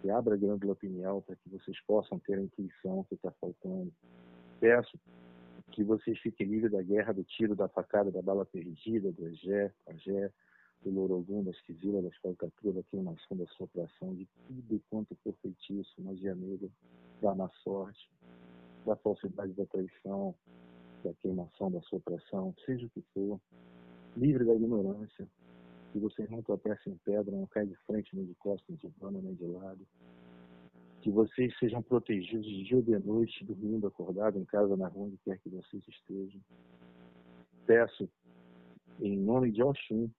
que 0.03 0.09
abra 0.11 0.35
a 0.35 0.37
glândula 0.37 0.75
pineal 0.75 1.23
para 1.23 1.35
que 1.35 1.49
vocês 1.49 1.81
possam 1.87 2.19
ter 2.19 2.37
a 2.37 2.41
intuição 2.43 3.03
que 3.05 3.15
está 3.15 3.31
faltando. 3.41 3.91
Peço 4.59 4.99
que 5.71 5.83
vocês 5.83 6.19
fiquem 6.19 6.45
livres 6.45 6.71
da 6.71 6.83
guerra, 6.83 7.11
do 7.11 7.23
tiro, 7.23 7.55
da 7.55 7.67
facada, 7.67 8.11
da 8.11 8.21
bala 8.21 8.45
perdida, 8.45 9.11
do 9.11 9.27
Egé, 9.29 9.73
Agé, 9.87 10.31
do 10.83 10.89
Lorogum, 10.89 11.43
da 11.43 11.51
esquisila, 11.51 12.01
da 12.01 12.09
falcatrua, 12.21 12.73
da 12.73 12.83
queimação, 12.83 13.37
da 13.37 13.45
sopração, 13.47 14.15
de 14.15 14.27
tudo 14.47 14.81
quanto 14.89 15.15
for 15.23 15.33
feitiço, 15.41 16.01
magia 16.01 16.33
negra, 16.35 16.69
da 17.21 17.35
má 17.35 17.49
sorte, 17.63 18.09
da 18.85 18.95
falsidade 18.95 19.53
da 19.53 19.65
traição, 19.65 20.33
da 21.03 21.13
queimação, 21.15 21.71
da 21.71 21.81
sopração, 21.81 22.53
seja 22.65 22.85
o 22.85 22.89
que 22.89 23.01
for, 23.13 23.39
livre 24.17 24.43
da 24.43 24.55
ignorância, 24.55 25.27
que 25.91 25.99
vocês 25.99 26.29
não 26.29 26.41
tropeçem 26.41 26.93
em 26.93 26.97
pedra, 26.97 27.35
não 27.35 27.45
caem 27.47 27.67
de 27.67 27.75
frente, 27.85 28.15
nem 28.15 28.25
de 28.25 28.33
costas, 28.35 28.77
de 28.79 28.89
pano, 28.99 29.21
nem 29.21 29.35
de 29.35 29.45
lado, 29.45 29.85
que 31.01 31.11
vocês 31.11 31.57
sejam 31.57 31.81
protegidos 31.81 32.45
de 32.45 32.63
dia 32.63 32.77
ou 32.77 32.83
de 32.83 32.97
noite, 32.99 33.43
dormindo, 33.43 33.87
acordado, 33.87 34.37
em 34.37 34.45
casa, 34.45 34.75
na 34.77 34.87
rua, 34.87 35.07
onde 35.07 35.17
quer 35.17 35.37
que 35.39 35.49
vocês 35.49 35.83
estejam. 35.87 36.39
Peço, 37.65 38.09
em 38.99 39.17
nome 39.17 39.51
de 39.51 39.63
Oxum, 39.63 40.09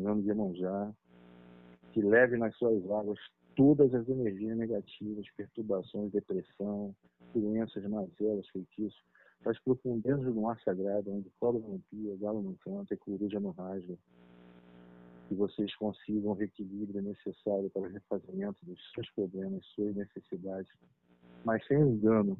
nome 0.00 0.22
de 0.22 0.30
Emonjá, 0.30 0.92
que 1.92 2.02
leve 2.02 2.36
nas 2.36 2.56
suas 2.56 2.82
águas 2.90 3.18
todas 3.54 3.94
as 3.94 4.08
energias 4.08 4.56
negativas, 4.56 5.30
perturbações, 5.36 6.10
depressão, 6.12 6.94
doenças, 7.34 7.84
mazelas, 7.84 8.48
feitiços, 8.48 9.00
para 9.42 9.52
as 9.52 9.60
profundezas 9.60 10.24
do 10.24 10.40
mar 10.40 10.58
sagrado, 10.60 11.12
onde 11.12 11.30
cobra 11.38 11.60
não 11.60 11.78
pia, 11.90 12.16
galo 12.16 12.42
não 12.42 12.54
canta 12.54 12.94
e 12.94 12.96
coruja 12.96 13.38
não 13.38 13.50
rasga. 13.50 13.94
Que 15.28 15.34
vocês 15.34 15.74
consigam 15.76 16.32
o 16.32 16.34
reequilíbrio 16.34 17.02
necessário 17.02 17.70
para 17.70 17.82
o 17.82 17.88
refazimento 17.88 18.58
dos 18.62 18.78
seus 18.92 19.08
problemas, 19.10 19.64
suas 19.74 19.94
necessidades, 19.94 20.70
mas 21.44 21.64
sem 21.66 21.76
o 21.76 21.88
engano 21.88 22.38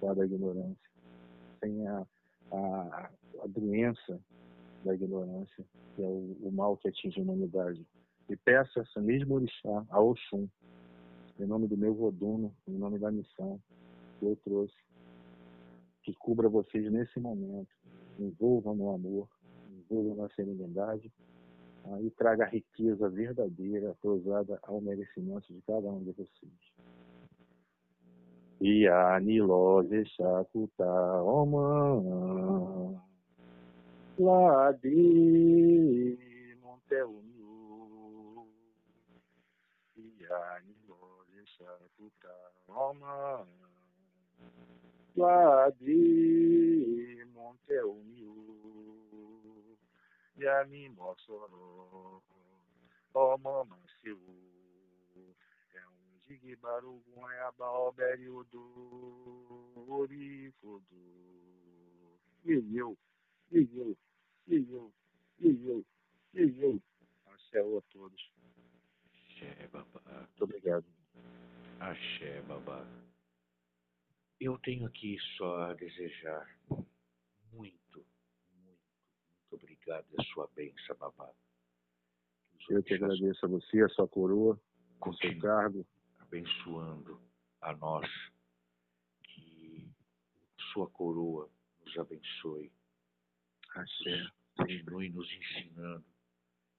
da 0.00 0.24
ignorância, 0.24 0.90
sem 1.60 1.86
a, 1.88 2.06
a, 2.52 3.10
a 3.42 3.46
doença 3.48 4.20
da 4.86 4.94
ignorância, 4.94 5.64
que 5.94 6.02
é 6.02 6.06
o, 6.06 6.36
o, 6.40 6.52
mal 6.52 6.76
que 6.76 6.88
atinge 6.88 7.18
a 7.18 7.22
humanidade. 7.22 7.84
E 8.30 8.36
peço 8.36 8.80
essa 8.80 9.00
mesma 9.00 9.34
orixá, 9.34 9.84
a 9.90 10.00
Oxum, 10.00 10.48
em 11.38 11.44
nome 11.44 11.66
do 11.66 11.76
meu 11.76 11.94
Voduno, 11.94 12.54
em 12.66 12.78
nome 12.78 12.98
da 12.98 13.10
missão 13.10 13.60
que 14.18 14.24
eu 14.24 14.36
trouxe, 14.44 14.74
que 16.02 16.14
cubra 16.14 16.48
vocês 16.48 16.90
nesse 16.90 17.20
momento, 17.20 17.68
envolva 18.18 18.72
no 18.74 18.90
amor, 18.94 19.28
envolva 19.70 20.22
na 20.22 20.28
serenidade 20.30 21.12
tá? 21.82 22.00
e 22.00 22.10
traga 22.12 22.44
a 22.44 22.48
riqueza 22.48 23.08
verdadeira, 23.10 23.94
cruzada 24.00 24.58
ao 24.62 24.80
merecimento 24.80 25.52
de 25.52 25.60
cada 25.62 25.88
um 25.88 26.02
de 26.02 26.12
vocês. 26.12 26.52
E 28.60 28.88
a 28.88 29.20
Niló 29.20 29.82
Shakuta 30.16 31.22
Oman 31.22 33.02
Lade 34.18 34.88
Monteunyu 36.62 38.46
E 39.94 40.24
a 40.24 40.60
Niló 40.64 41.24
Shakuta 41.44 42.34
Oman 42.68 43.46
Lade 45.16 47.24
Monteunyu 47.34 48.34
Yami 50.38 50.88
Mossoro 50.96 52.22
Mansiu 53.14 54.18
É 55.74 55.86
um 55.88 56.18
Jigbarugun 56.26 57.24
Ayaba 57.26 57.70
Oberiudo 57.70 58.62
Orifodo 59.88 60.96
E 62.46 62.52
eu, 62.52 62.62
e 62.62 62.78
eu 62.78 62.96
e 63.50 63.68
eu, 63.76 63.96
e 64.48 64.56
eu, 64.70 64.92
e 65.38 66.62
eu. 66.62 66.82
Axé 67.26 67.60
a 67.60 67.80
todos. 67.90 68.32
Axé, 69.14 69.68
babá. 69.68 70.00
Muito 70.04 70.44
obrigado. 70.44 70.84
Axé, 71.80 72.42
babá. 72.42 72.86
Eu 74.40 74.58
tenho 74.58 74.86
aqui 74.86 75.16
só 75.36 75.62
a 75.62 75.74
desejar 75.74 76.46
muito, 76.68 76.86
muito, 77.52 78.06
muito 78.52 79.54
obrigado 79.54 80.06
a 80.18 80.22
sua 80.24 80.48
bênção, 80.54 80.96
babá. 80.96 81.32
Eu 82.68 82.82
que 82.82 82.94
agradeço 82.94 83.46
a 83.46 83.48
você, 83.48 83.82
a 83.82 83.88
sua 83.90 84.08
coroa, 84.08 84.60
com 84.98 85.12
seu 85.14 85.38
cargo. 85.38 85.86
Abençoando 86.18 87.20
a 87.60 87.72
nós. 87.76 88.10
Que 89.22 89.88
sua 90.72 90.88
coroa 90.90 91.48
nos 91.84 91.96
abençoe. 91.98 92.72
Axé 93.76 94.26
continue 94.56 95.10
nos 95.10 95.30
ensinando 95.30 96.04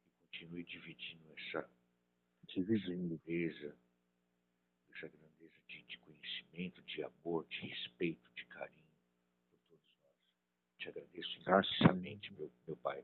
e 0.07 0.11
continue 0.31 0.63
dividindo 0.63 1.31
essa, 1.37 1.69
dividindo. 2.47 3.19
grandeza, 3.23 3.75
essa 4.89 5.07
grandeza 5.07 5.53
de, 5.67 5.83
de, 5.83 5.97
conhecimento, 5.99 6.81
de 6.81 7.03
amor, 7.03 7.45
de 7.49 7.67
respeito, 7.67 8.27
de 8.35 8.45
carinho 8.45 8.87
por 9.51 9.59
todos 9.69 9.85
nós. 10.01 10.11
Te 10.79 10.89
agradeço 10.89 11.39
imensamente, 11.39 12.33
meu, 12.33 12.51
meu 12.65 12.75
Pai. 12.77 13.03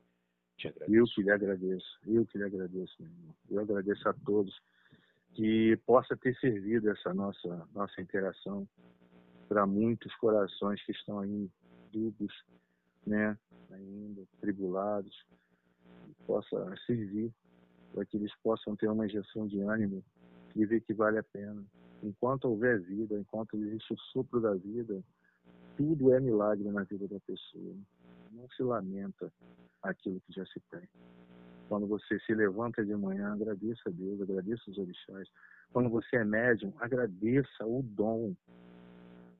Te 0.56 0.66
agradeço. 0.66 0.96
Eu 0.96 1.04
que 1.06 1.22
lhe 1.22 1.30
agradeço, 1.30 2.00
eu 2.04 2.26
que 2.26 2.38
lhe 2.38 2.44
agradeço, 2.44 2.94
meu 3.00 3.12
irmão. 3.12 3.36
Eu 3.48 3.60
agradeço 3.60 4.08
a 4.08 4.12
todos 4.12 4.60
que 5.34 5.76
possa 5.86 6.16
ter 6.16 6.36
servido 6.40 6.90
essa 6.90 7.14
nossa, 7.14 7.68
nossa 7.72 8.00
interação 8.00 8.68
para 9.48 9.64
muitos 9.66 10.12
corações 10.16 10.82
que 10.84 10.90
estão 10.90 11.20
aí 11.20 11.48
dúbios, 11.92 12.32
né, 13.06 13.36
ainda, 13.70 14.22
tribulados, 14.40 15.14
possa 16.26 16.74
servir 16.86 17.32
para 17.92 18.04
que 18.04 18.16
eles 18.16 18.34
possam 18.42 18.74
ter 18.76 18.88
uma 18.88 19.06
injeção 19.06 19.46
de 19.46 19.60
ânimo 19.60 20.02
e 20.54 20.64
ver 20.64 20.80
que 20.80 20.92
vale 20.92 21.18
a 21.18 21.22
pena. 21.22 21.64
Enquanto 22.02 22.46
houver 22.46 22.80
vida, 22.80 23.18
enquanto 23.18 23.56
existe 23.56 23.94
o 23.94 23.98
sopro 24.12 24.40
da 24.40 24.54
vida, 24.54 25.02
tudo 25.76 26.12
é 26.12 26.20
milagre 26.20 26.68
na 26.70 26.82
vida 26.82 27.08
da 27.08 27.18
pessoa. 27.20 27.76
Não 28.32 28.48
se 28.50 28.62
lamenta 28.62 29.32
aquilo 29.82 30.20
que 30.20 30.32
já 30.32 30.44
se 30.46 30.60
tem. 30.70 30.88
Quando 31.68 31.86
você 31.86 32.18
se 32.20 32.34
levanta 32.34 32.84
de 32.84 32.94
manhã, 32.94 33.32
agradeça 33.32 33.82
a 33.86 33.90
Deus, 33.90 34.20
agradeça 34.20 34.62
os 34.70 34.78
orixás. 34.78 35.28
Quando 35.72 35.88
você 35.88 36.16
é 36.16 36.24
médium, 36.24 36.72
agradeça 36.78 37.64
o 37.64 37.82
dom 37.82 38.34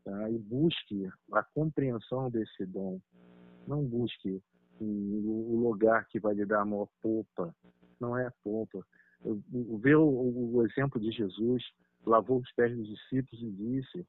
tá? 0.05 0.31
e 0.31 0.39
busque 0.39 1.09
a 1.33 1.43
compreensão 1.43 2.31
desse 2.31 2.65
dom. 2.67 3.01
Não 3.67 3.83
busque 3.83 4.43
o 4.81 5.61
lugar 5.63 6.07
que 6.09 6.19
vai 6.19 6.35
lhe 6.35 6.45
dar 6.45 6.63
a 6.63 6.65
maior 6.65 6.89
polpa. 7.01 7.55
Não 8.01 8.17
é 8.17 8.27
a 8.27 8.33
polpa. 8.43 8.85
Ver 9.81 9.97
o, 9.97 10.65
exemplo 10.67 11.01
de 11.01 11.11
Jesus, 11.11 11.63
lavou 12.05 12.41
os 12.41 12.53
pés 12.53 12.77
dos 12.77 12.89
discípulos 12.89 13.43
e 13.43 13.51
disse: 13.51 14.07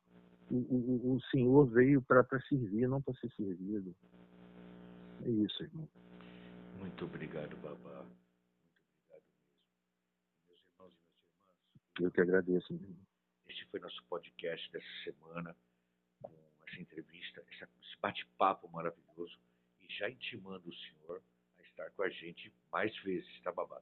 o, 0.49 0.56
o, 0.56 1.15
o 1.15 1.22
Senhor 1.32 1.65
veio 1.68 2.02
para 2.02 2.26
servir, 2.49 2.88
não 2.88 3.02
para 3.02 3.14
ser 3.15 3.32
servido. 3.32 3.95
É 5.23 5.30
isso, 5.30 5.64
irmão. 5.64 5.88
Muito 6.80 7.06
obrigado, 7.06 7.56
Babá. 7.57 8.06
Muito 8.06 8.99
obrigado 8.99 9.23
mesmo. 9.27 10.48
Meus 10.48 10.60
irmãos 10.60 10.94
e 10.94 11.02
minhas 11.02 11.30
irmãs. 11.30 12.02
Eu 12.02 12.11
que 12.11 12.22
agradeço, 12.22 12.73
meu 12.73 12.84
irmão. 12.84 13.06
Este 13.48 13.65
foi 13.72 13.80
nosso 13.80 14.03
podcast 14.10 14.72
dessa 14.72 14.86
semana, 15.03 15.56
essa 16.67 16.81
entrevista, 16.81 17.43
esse 17.51 17.97
bate-papo 18.01 18.67
maravilhoso, 18.69 19.39
e 19.81 19.93
já 19.93 20.09
intimando 20.09 20.69
o 20.69 20.73
senhor 20.73 21.21
a 21.57 21.61
estar 21.61 21.91
com 21.91 22.03
a 22.03 22.09
gente 22.09 22.51
mais 22.71 22.95
vezes, 23.03 23.41
tá, 23.41 23.51
Babá? 23.51 23.81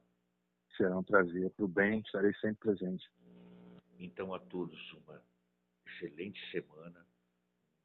Será 0.76 0.98
um 0.98 1.04
prazer. 1.04 1.50
Para 1.50 1.64
o 1.64 1.68
bem, 1.68 2.00
estarei 2.00 2.34
sempre 2.34 2.56
presente. 2.56 3.08
Então, 3.98 4.34
a 4.34 4.40
todos, 4.40 4.92
uma 4.92 5.22
excelente 5.86 6.40
semana, 6.50 7.06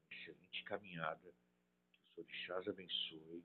uma 0.06 0.18
excelente 0.18 0.64
caminhada, 0.64 1.34
que 1.92 2.00
os 2.12 2.18
orixás 2.18 2.68
abençoe 2.68 3.44